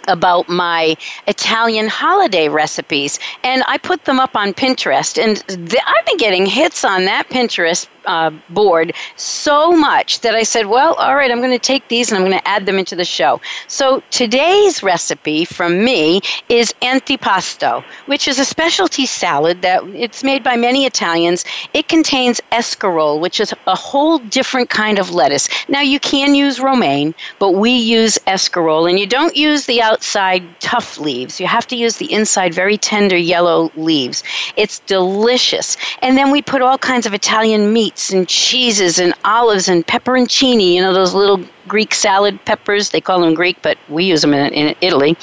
about 0.09 0.48
my 0.48 0.96
Italian 1.26 1.88
holiday 1.88 2.48
recipes, 2.48 3.18
and 3.42 3.62
I 3.66 3.78
put 3.78 4.04
them 4.04 4.20
up 4.20 4.36
on 4.36 4.54
Pinterest. 4.54 5.22
And 5.22 5.36
th- 5.46 5.82
I've 5.86 6.07
been 6.07 6.16
getting 6.18 6.46
hits 6.46 6.84
on 6.84 7.04
that 7.07 7.28
Pinterest 7.28 7.86
uh, 8.07 8.30
board 8.50 8.92
so 9.16 9.72
much 9.72 10.20
that 10.20 10.34
I 10.34 10.42
said, 10.42 10.66
well, 10.66 10.94
all 10.94 11.16
right, 11.16 11.30
I'm 11.30 11.38
going 11.38 11.50
to 11.50 11.59
take 11.59 11.88
these 11.88 12.11
and 12.11 12.18
I'm 12.18 12.26
going 12.28 12.38
to 12.38 12.48
add 12.48 12.66
them 12.66 12.78
into 12.78 12.96
the 12.96 13.04
show. 13.04 13.40
So 13.66 14.02
today's 14.11 14.82
recipe 14.82 15.44
from 15.44 15.84
me 15.84 16.20
is 16.48 16.72
antipasto, 16.82 17.84
which 18.07 18.28
is 18.28 18.38
a 18.38 18.44
specialty 18.44 19.07
salad 19.07 19.62
that 19.62 19.82
it's 19.84 20.22
made 20.22 20.42
by 20.42 20.57
many 20.57 20.86
Italians. 20.86 21.44
It 21.74 21.88
contains 21.88 22.40
escarole, 22.52 23.20
which 23.20 23.40
is 23.40 23.54
a 23.66 23.74
whole 23.74 24.18
different 24.18 24.70
kind 24.70 24.98
of 24.98 25.11
lettuce. 25.11 25.48
Now 25.68 25.80
you 25.80 26.00
can 26.00 26.34
use 26.34 26.61
romaine, 26.61 27.14
but 27.38 27.52
we 27.52 27.70
use 27.70 28.18
escarole, 28.26 28.88
and 28.88 28.98
you 28.98 29.07
don't 29.07 29.36
use 29.36 29.66
the 29.66 29.82
outside 29.82 30.42
tough 30.61 30.98
leaves. 30.98 31.40
You 31.40 31.46
have 31.46 31.66
to 31.68 31.76
use 31.76 31.96
the 31.96 32.12
inside 32.12 32.54
very 32.54 32.76
tender 32.76 33.16
yellow 33.16 33.70
leaves. 33.76 34.22
It's 34.57 34.80
delicious. 34.80 35.76
And 36.02 36.16
then 36.16 36.30
we 36.30 36.42
put 36.42 36.62
all 36.62 36.78
kinds 36.78 37.07
of 37.07 37.14
Italian 37.14 37.72
meat 37.72 37.95
meats 37.97 38.12
and 38.12 38.28
cheeses 38.28 38.99
and 38.99 39.14
olives 39.24 39.68
and 39.68 39.86
pepperoncini, 39.86 40.74
you 40.74 40.82
know, 40.82 40.92
those 40.92 41.14
little 41.14 41.40
Greek 41.66 41.94
salad 41.94 42.38
peppers. 42.44 42.90
They 42.90 43.01
call 43.01 43.20
them 43.20 43.32
Greek, 43.32 43.57
but 43.62 43.78
we 43.88 44.05
use 44.05 44.20
them 44.20 44.34
in, 44.34 44.53
in 44.53 44.76
Italy. 44.82 45.16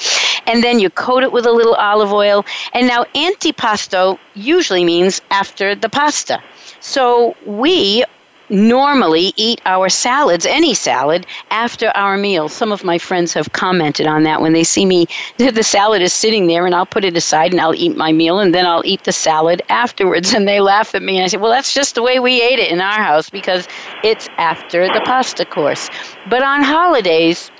And 0.48 0.64
then 0.64 0.80
you 0.80 0.90
coat 0.90 1.22
it 1.22 1.30
with 1.30 1.46
a 1.46 1.52
little 1.52 1.74
olive 1.74 2.12
oil. 2.12 2.44
And 2.72 2.88
now, 2.88 3.04
antipasto 3.14 4.18
usually 4.34 4.84
means 4.84 5.20
after 5.30 5.76
the 5.76 5.88
pasta. 5.88 6.42
So 6.80 7.36
we 7.46 8.04
normally 8.54 9.32
eat 9.36 9.60
our 9.66 9.88
salads, 9.88 10.46
any 10.46 10.72
salad, 10.74 11.26
after 11.50 11.88
our 11.94 12.16
meal. 12.16 12.48
Some 12.48 12.72
of 12.72 12.84
my 12.84 12.98
friends 12.98 13.34
have 13.34 13.52
commented 13.52 14.06
on 14.06 14.22
that 14.22 14.40
when 14.40 14.52
they 14.52 14.64
see 14.64 14.86
me, 14.86 15.06
the 15.38 15.62
salad 15.62 16.00
is 16.00 16.12
sitting 16.12 16.46
there 16.46 16.64
and 16.64 16.74
I'll 16.74 16.86
put 16.86 17.04
it 17.04 17.16
aside 17.16 17.52
and 17.52 17.60
I'll 17.60 17.74
eat 17.74 17.96
my 17.96 18.12
meal 18.12 18.38
and 18.38 18.54
then 18.54 18.66
I'll 18.66 18.86
eat 18.86 19.04
the 19.04 19.12
salad 19.12 19.62
afterwards. 19.68 20.32
And 20.44 20.48
they 20.48 20.60
laugh 20.60 20.94
at 20.96 21.02
me 21.02 21.16
and 21.16 21.24
I 21.24 21.28
say, 21.28 21.36
well, 21.36 21.50
that's 21.50 21.72
just 21.72 21.94
the 21.94 22.02
way 22.02 22.18
we 22.18 22.42
ate 22.42 22.58
it 22.58 22.70
in 22.70 22.80
our 22.80 23.00
house 23.00 23.30
because 23.30 23.68
it's 24.02 24.28
after 24.36 24.86
the 24.88 25.00
pasta 25.04 25.44
course. 25.44 25.88
But 26.28 26.42
on 26.42 26.62
holidays, 26.62 27.50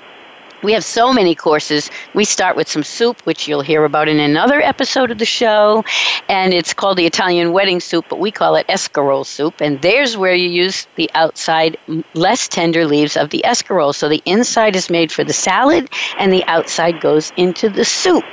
we 0.65 0.73
have 0.73 0.83
so 0.83 1.13
many 1.13 1.35
courses. 1.35 1.91
We 2.15 2.25
start 2.25 2.55
with 2.55 2.67
some 2.67 2.83
soup, 2.83 3.21
which 3.21 3.47
you'll 3.47 3.61
hear 3.61 3.85
about 3.85 4.07
in 4.07 4.19
another 4.19 4.59
episode 4.59 5.11
of 5.11 5.19
the 5.19 5.25
show, 5.25 5.83
and 6.27 6.53
it's 6.53 6.73
called 6.73 6.97
the 6.97 7.05
Italian 7.05 7.53
wedding 7.53 7.79
soup, 7.79 8.05
but 8.09 8.19
we 8.19 8.31
call 8.31 8.55
it 8.55 8.67
escarole 8.67 9.25
soup. 9.25 9.61
And 9.61 9.81
there's 9.81 10.17
where 10.17 10.33
you 10.33 10.49
use 10.49 10.87
the 10.95 11.09
outside, 11.13 11.77
less 12.15 12.47
tender 12.47 12.85
leaves 12.85 13.15
of 13.15 13.29
the 13.29 13.43
escarole. 13.45 13.93
So 13.93 14.09
the 14.09 14.23
inside 14.25 14.75
is 14.75 14.89
made 14.89 15.11
for 15.11 15.23
the 15.23 15.33
salad, 15.33 15.89
and 16.17 16.33
the 16.33 16.43
outside 16.45 16.99
goes 16.99 17.31
into 17.37 17.69
the 17.69 17.85
soup. 17.85 18.25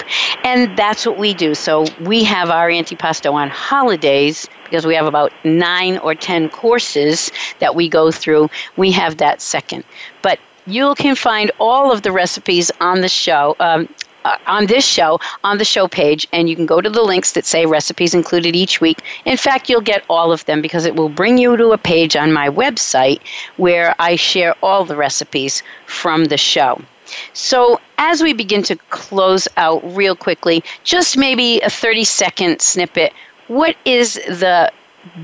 And 0.43 0.77
that's 0.77 1.07
what 1.07 1.19
we 1.19 1.35
do. 1.35 1.55
So 1.55 1.85
we 2.01 2.25
have 2.25 2.49
our 2.49 2.69
antipasto 2.69 3.33
on 3.35 3.51
holidays 3.51 4.49
because 4.65 4.87
we 4.87 4.95
have 4.95 5.05
about 5.05 5.33
nine 5.45 5.99
or 5.99 6.15
ten 6.15 6.49
courses 6.49 7.31
that 7.59 7.75
we 7.75 7.91
go 7.91 8.11
through. 8.11 8.49
We 8.79 8.91
have 8.93 9.19
that 9.19 9.43
second. 9.43 9.85
But 10.23 10.39
you 10.67 10.95
can 10.97 11.15
find 11.15 11.51
all 11.59 11.93
of 11.93 12.03
the 12.03 12.13
recipes 12.13 12.71
on 12.81 13.01
the 13.01 13.09
show. 13.09 13.57
Um, 13.61 13.89
uh, 14.25 14.37
on 14.47 14.67
this 14.67 14.87
show 14.87 15.19
on 15.43 15.59
the 15.59 15.65
show 15.65 15.89
page, 15.89 16.29
and 16.33 16.49
you 16.49 16.55
can 16.55 16.65
go 16.65 16.81
to 16.81 16.89
the 16.89 17.03
links 17.03 17.33
that 17.33 17.45
say 17.45 17.67
recipes 17.67 18.15
included 18.15 18.55
each 18.55 18.81
week. 18.81 18.99
In 19.25 19.37
fact, 19.37 19.69
you'll 19.69 19.81
get 19.81 20.05
all 20.09 20.31
of 20.31 20.45
them 20.45 20.63
because 20.63 20.85
it 20.85 20.95
will 20.95 21.09
bring 21.09 21.39
you 21.39 21.57
to 21.57 21.73
a 21.73 21.79
page 21.79 22.15
on 22.15 22.33
my 22.33 22.49
website 22.49 23.21
where 23.57 23.97
I 23.99 24.15
share 24.15 24.55
all 24.63 24.85
the 24.85 24.95
recipes 24.95 25.63
from 25.87 26.27
the 26.27 26.37
show. 26.37 26.81
So, 27.33 27.81
as 27.99 28.23
we 28.23 28.33
begin 28.33 28.63
to 28.65 28.77
close 28.91 29.49
out 29.57 29.83
real 29.95 30.15
quickly, 30.15 30.63
just 30.85 31.17
maybe 31.17 31.61
a 31.61 31.71
30 31.71 32.05
second 32.05 32.61
snippet. 32.63 33.13
What 33.49 33.77
is 33.85 34.15
the 34.15 34.71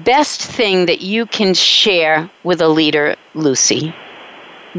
best 0.05 0.43
thing 0.43 0.87
that 0.87 1.01
you 1.01 1.25
can 1.25 1.55
share 1.55 2.29
with 2.43 2.61
a 2.61 2.69
leader, 2.69 3.15
Lucy? 3.35 3.95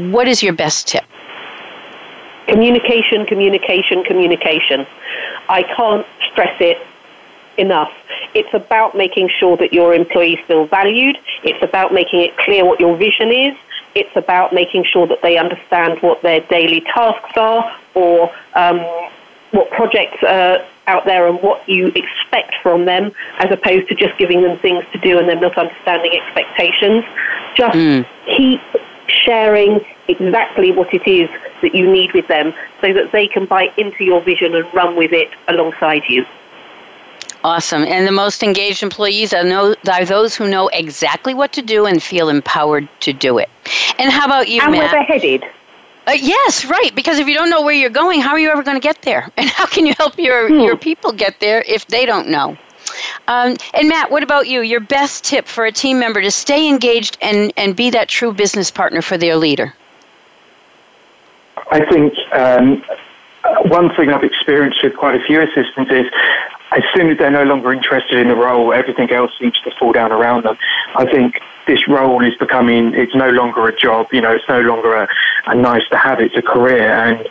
What 0.08 0.28
is 0.28 0.42
your 0.42 0.52
best 0.52 0.88
tip? 0.88 1.04
Communication, 2.48 3.26
communication, 3.26 4.02
communication. 4.04 4.86
I 5.48 5.62
can't 5.62 6.06
stress 6.30 6.56
it 6.60 6.78
enough. 7.58 7.92
It's 8.34 8.52
about 8.54 8.96
making 8.96 9.28
sure 9.38 9.56
that 9.58 9.72
your 9.72 9.94
employees 9.94 10.38
feel 10.46 10.66
valued. 10.66 11.18
It's 11.44 11.62
about 11.62 11.92
making 11.92 12.20
it 12.20 12.36
clear 12.38 12.64
what 12.64 12.80
your 12.80 12.96
vision 12.96 13.30
is. 13.30 13.56
It's 13.94 14.14
about 14.16 14.54
making 14.54 14.84
sure 14.84 15.06
that 15.06 15.20
they 15.22 15.36
understand 15.36 15.98
what 16.00 16.22
their 16.22 16.40
daily 16.48 16.80
tasks 16.80 17.36
are 17.36 17.76
or 17.94 18.32
um, 18.54 18.78
what 19.50 19.70
projects 19.70 20.22
are 20.22 20.64
out 20.86 21.04
there 21.04 21.28
and 21.28 21.40
what 21.42 21.68
you 21.68 21.88
expect 21.88 22.54
from 22.62 22.84
them, 22.84 23.12
as 23.38 23.50
opposed 23.50 23.88
to 23.88 23.94
just 23.94 24.16
giving 24.18 24.42
them 24.42 24.58
things 24.58 24.84
to 24.92 24.98
do 25.00 25.18
and 25.18 25.28
them 25.28 25.40
not 25.40 25.56
understanding 25.58 26.12
expectations. 26.20 27.04
Just 27.56 27.76
mm. 27.76 28.06
keep 28.36 28.60
sharing 29.10 29.84
exactly 30.08 30.72
what 30.72 30.92
it 30.94 31.06
is 31.06 31.28
that 31.62 31.74
you 31.74 31.90
need 31.90 32.12
with 32.12 32.26
them 32.28 32.54
so 32.80 32.92
that 32.92 33.12
they 33.12 33.26
can 33.26 33.46
buy 33.46 33.72
into 33.76 34.04
your 34.04 34.20
vision 34.20 34.54
and 34.54 34.72
run 34.74 34.96
with 34.96 35.12
it 35.12 35.30
alongside 35.48 36.02
you. 36.08 36.24
Awesome. 37.42 37.84
And 37.84 38.06
the 38.06 38.12
most 38.12 38.42
engaged 38.42 38.82
employees 38.82 39.32
are, 39.32 39.44
know, 39.44 39.74
are 39.90 40.04
those 40.04 40.34
who 40.34 40.48
know 40.48 40.68
exactly 40.68 41.32
what 41.32 41.52
to 41.54 41.62
do 41.62 41.86
and 41.86 42.02
feel 42.02 42.28
empowered 42.28 42.88
to 43.00 43.12
do 43.12 43.38
it. 43.38 43.48
And 43.98 44.10
how 44.10 44.26
about 44.26 44.48
you, 44.48 44.60
and 44.60 44.72
Matt? 44.72 44.80
where 44.80 44.90
they're 44.90 45.02
headed. 45.04 45.44
Uh, 46.06 46.12
yes, 46.12 46.64
right. 46.64 46.94
Because 46.94 47.18
if 47.18 47.28
you 47.28 47.34
don't 47.34 47.50
know 47.50 47.62
where 47.62 47.74
you're 47.74 47.88
going, 47.88 48.20
how 48.20 48.30
are 48.30 48.38
you 48.38 48.50
ever 48.50 48.62
going 48.62 48.78
to 48.78 48.82
get 48.82 49.00
there? 49.02 49.30
And 49.36 49.48
how 49.48 49.66
can 49.66 49.86
you 49.86 49.94
help 49.96 50.18
your, 50.18 50.48
hmm. 50.48 50.60
your 50.60 50.76
people 50.76 51.12
get 51.12 51.40
there 51.40 51.62
if 51.66 51.86
they 51.86 52.04
don't 52.04 52.28
know? 52.28 52.58
Um, 53.28 53.56
and 53.74 53.88
Matt, 53.88 54.10
what 54.10 54.22
about 54.22 54.48
you? 54.48 54.60
Your 54.62 54.80
best 54.80 55.24
tip 55.24 55.46
for 55.46 55.64
a 55.64 55.72
team 55.72 55.98
member 55.98 56.20
to 56.20 56.30
stay 56.30 56.68
engaged 56.68 57.18
and, 57.20 57.52
and 57.56 57.76
be 57.76 57.90
that 57.90 58.08
true 58.08 58.32
business 58.32 58.70
partner 58.70 59.02
for 59.02 59.16
their 59.16 59.36
leader? 59.36 59.74
I 61.70 61.84
think 61.84 62.14
um, 62.32 62.82
one 63.68 63.94
thing 63.94 64.10
I've 64.10 64.24
experienced 64.24 64.82
with 64.82 64.96
quite 64.96 65.14
a 65.14 65.24
few 65.24 65.40
assistants 65.40 65.90
is 65.92 66.06
as 66.72 66.82
soon 66.94 67.10
as 67.10 67.18
they're 67.18 67.30
no 67.30 67.44
longer 67.44 67.72
interested 67.72 68.18
in 68.18 68.28
the 68.28 68.36
role, 68.36 68.72
everything 68.72 69.10
else 69.10 69.32
seems 69.38 69.60
to 69.62 69.70
fall 69.78 69.92
down 69.92 70.12
around 70.12 70.44
them. 70.44 70.56
I 70.96 71.04
think 71.04 71.40
this 71.66 71.86
role 71.88 72.24
is 72.24 72.34
becoming, 72.36 72.94
it's 72.94 73.14
no 73.14 73.30
longer 73.30 73.66
a 73.66 73.76
job, 73.76 74.08
you 74.12 74.20
know, 74.20 74.32
it's 74.32 74.48
no 74.48 74.60
longer 74.60 74.94
a, 74.94 75.08
a 75.46 75.54
nice 75.54 75.88
to 75.90 75.96
have, 75.96 76.20
it's 76.20 76.36
a 76.36 76.42
career. 76.42 76.90
And 76.90 77.28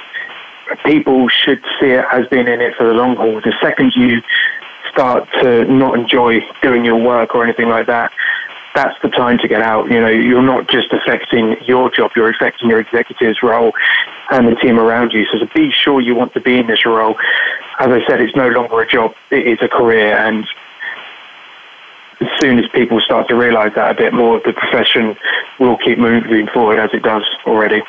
people 0.85 1.29
should 1.29 1.63
see 1.79 1.87
it 1.87 2.05
as 2.11 2.27
being 2.27 2.47
in 2.47 2.61
it 2.61 2.75
for 2.75 2.85
the 2.85 2.93
long 2.93 3.15
haul. 3.15 3.41
The 3.41 3.53
second 3.61 3.93
you 3.95 4.21
start 4.91 5.27
to 5.41 5.65
not 5.65 5.97
enjoy 5.97 6.41
doing 6.61 6.85
your 6.85 6.97
work 6.97 7.35
or 7.35 7.43
anything 7.43 7.69
like 7.69 7.87
that, 7.87 8.11
that's 8.75 8.99
the 9.01 9.09
time 9.09 9.37
to 9.39 9.47
get 9.47 9.61
out. 9.61 9.89
You 9.91 9.99
know, 9.99 10.07
you're 10.07 10.41
not 10.41 10.69
just 10.69 10.91
affecting 10.91 11.61
your 11.65 11.89
job, 11.89 12.11
you're 12.15 12.29
affecting 12.29 12.69
your 12.69 12.79
executive's 12.79 13.41
role 13.41 13.73
and 14.31 14.47
the 14.47 14.55
team 14.55 14.79
around 14.79 15.11
you. 15.11 15.25
So 15.31 15.39
to 15.39 15.47
be 15.47 15.71
sure 15.71 16.01
you 16.01 16.15
want 16.15 16.33
to 16.33 16.41
be 16.41 16.59
in 16.59 16.67
this 16.67 16.85
role, 16.85 17.15
as 17.79 17.87
I 17.89 18.05
said, 18.07 18.21
it's 18.21 18.35
no 18.35 18.49
longer 18.49 18.79
a 18.81 18.87
job, 18.87 19.15
it 19.31 19.47
is 19.47 19.59
a 19.61 19.67
career. 19.67 20.15
And 20.17 20.45
as 22.21 22.27
soon 22.41 22.59
as 22.59 22.69
people 22.69 23.01
start 23.01 23.27
to 23.29 23.35
realize 23.35 23.73
that 23.75 23.91
a 23.91 23.95
bit 23.95 24.13
more, 24.13 24.39
the 24.45 24.53
profession 24.53 25.17
will 25.59 25.77
keep 25.77 25.97
moving 25.97 26.47
forward 26.47 26.79
as 26.79 26.89
it 26.93 27.03
does 27.03 27.23
already. 27.45 27.81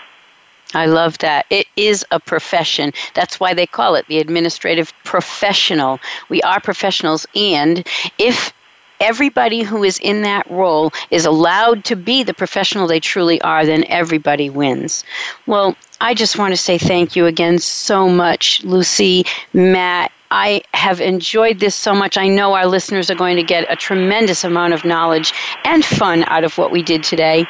I 0.75 0.87
love 0.87 1.19
that. 1.19 1.47
It 1.51 1.67
is 1.77 2.05
a 2.11 2.21
profession. 2.21 2.93
That's 3.15 3.41
why 3.41 3.55
they 3.55 3.67
call 3.67 3.95
it 3.97 4.07
the 4.07 4.19
administrative 4.19 4.93
professional. 5.05 5.99
We 6.29 6.41
are 6.43 6.61
professionals, 6.61 7.27
and 7.35 7.87
if 8.19 8.53
everybody 9.01 9.63
who 9.63 9.83
is 9.83 9.99
in 9.99 10.23
that 10.23 10.49
role 10.51 10.93
is 11.11 11.25
allowed 11.25 11.85
to 11.87 11.97
be 11.97 12.23
the 12.23 12.35
professional 12.35 12.87
they 12.87 13.01
truly 13.01 13.41
are, 13.41 13.65
then 13.65 13.85
everybody 13.89 14.51
wins. 14.51 15.05
Well, 15.47 15.75
I 16.01 16.15
just 16.15 16.39
want 16.39 16.53
to 16.53 16.57
say 16.57 16.79
thank 16.79 17.17
you 17.17 17.27
again 17.27 17.59
so 17.59 18.09
much, 18.09 18.63
Lucy, 18.63 19.25
Matt. 19.53 20.13
I 20.33 20.63
have 20.75 21.01
enjoyed 21.01 21.59
this 21.59 21.75
so 21.75 21.93
much. 21.93 22.17
I 22.17 22.29
know 22.29 22.55
our 22.55 22.67
listeners 22.67 23.11
are 23.11 23.17
going 23.17 23.37
to 23.37 23.43
get 23.43 23.67
a 23.69 23.75
tremendous 23.75 24.45
amount 24.45 24.75
of 24.75 24.85
knowledge 24.85 25.33
and 25.65 25.85
fun 25.85 26.23
out 26.29 26.45
of 26.45 26.57
what 26.57 26.71
we 26.71 26.83
did 26.83 27.03
today. 27.03 27.47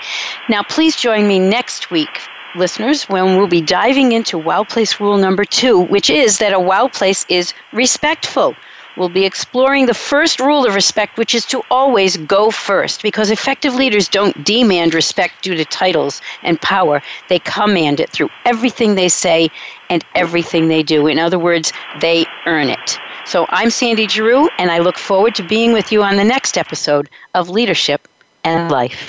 Now, 0.49 0.63
please 0.63 0.97
join 0.97 1.29
me 1.29 1.39
next 1.39 1.91
week 1.91 2.21
listeners, 2.55 3.05
when 3.05 3.37
we'll 3.37 3.47
be 3.47 3.61
diving 3.61 4.13
into 4.13 4.39
Wow 4.39 4.65
Place 4.65 5.01
rule 5.01 5.19
number 5.19 5.45
two, 5.45 5.79
which 5.79 6.11
is 6.11 6.39
that 6.39 6.53
a 6.53 6.61
Wow 6.61 6.89
Place 6.89 7.25
is 7.29 7.55
respectful. 7.73 8.57
We'll 8.97 9.09
be 9.09 9.25
exploring 9.25 9.87
the 9.87 9.95
first 9.95 10.41
rule 10.41 10.67
of 10.67 10.75
respect, 10.75 11.17
which 11.17 11.35
is 11.35 11.47
to 11.47 11.63
always 11.71 12.17
go 12.17 12.51
first, 12.51 13.03
because 13.03 13.31
effective 13.31 13.75
leaders 13.75 14.09
don't 14.09 14.45
demand 14.45 14.95
respect 14.95 15.43
due 15.43 15.55
to 15.55 15.65
titles 15.65 16.21
and 16.43 16.61
power. 16.61 17.01
They 17.29 17.39
command 17.39 18.01
it 18.01 18.11
through 18.11 18.31
everything 18.45 18.95
they 18.95 19.09
say 19.09 19.49
and 19.89 20.05
everything 20.15 20.69
they 20.69 20.83
do. 20.83 21.07
In 21.07 21.19
other 21.19 21.39
words, 21.39 21.73
they 22.01 22.27
earn 22.47 22.69
it. 22.69 22.99
So 23.27 23.47
I'm 23.51 23.71
Sandy 23.71 24.09
Giroux, 24.09 24.49
and 24.59 24.71
I 24.71 24.81
look 24.81 24.99
forward 24.99 25.35
to 25.37 25.45
being 25.45 25.73
with 25.73 25.93
you 25.93 26.03
on 26.03 26.17
the 26.17 26.25
next 26.25 26.59
episode 26.59 27.09
of 27.35 27.49
Leadership 27.49 28.09
and 28.45 28.71
Life. 28.71 29.09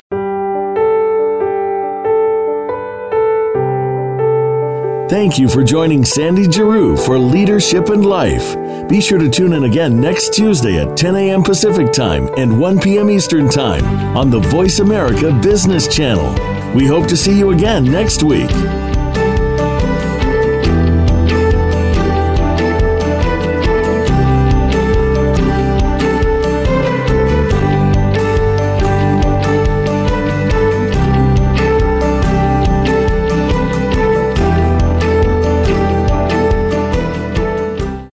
Thank 5.12 5.38
you 5.38 5.46
for 5.46 5.62
joining 5.62 6.06
Sandy 6.06 6.50
Giroux 6.50 6.96
for 6.96 7.18
Leadership 7.18 7.90
and 7.90 8.02
Life. 8.02 8.56
Be 8.88 8.98
sure 8.98 9.18
to 9.18 9.28
tune 9.28 9.52
in 9.52 9.64
again 9.64 10.00
next 10.00 10.32
Tuesday 10.32 10.78
at 10.78 10.96
10 10.96 11.16
a.m. 11.16 11.42
Pacific 11.42 11.92
Time 11.92 12.30
and 12.38 12.58
1 12.58 12.80
p.m. 12.80 13.10
Eastern 13.10 13.46
Time 13.50 13.84
on 14.16 14.30
the 14.30 14.40
Voice 14.40 14.78
America 14.78 15.38
Business 15.42 15.86
Channel. 15.86 16.32
We 16.74 16.86
hope 16.86 17.06
to 17.08 17.16
see 17.18 17.38
you 17.38 17.50
again 17.50 17.84
next 17.84 18.22
week. 18.22 18.48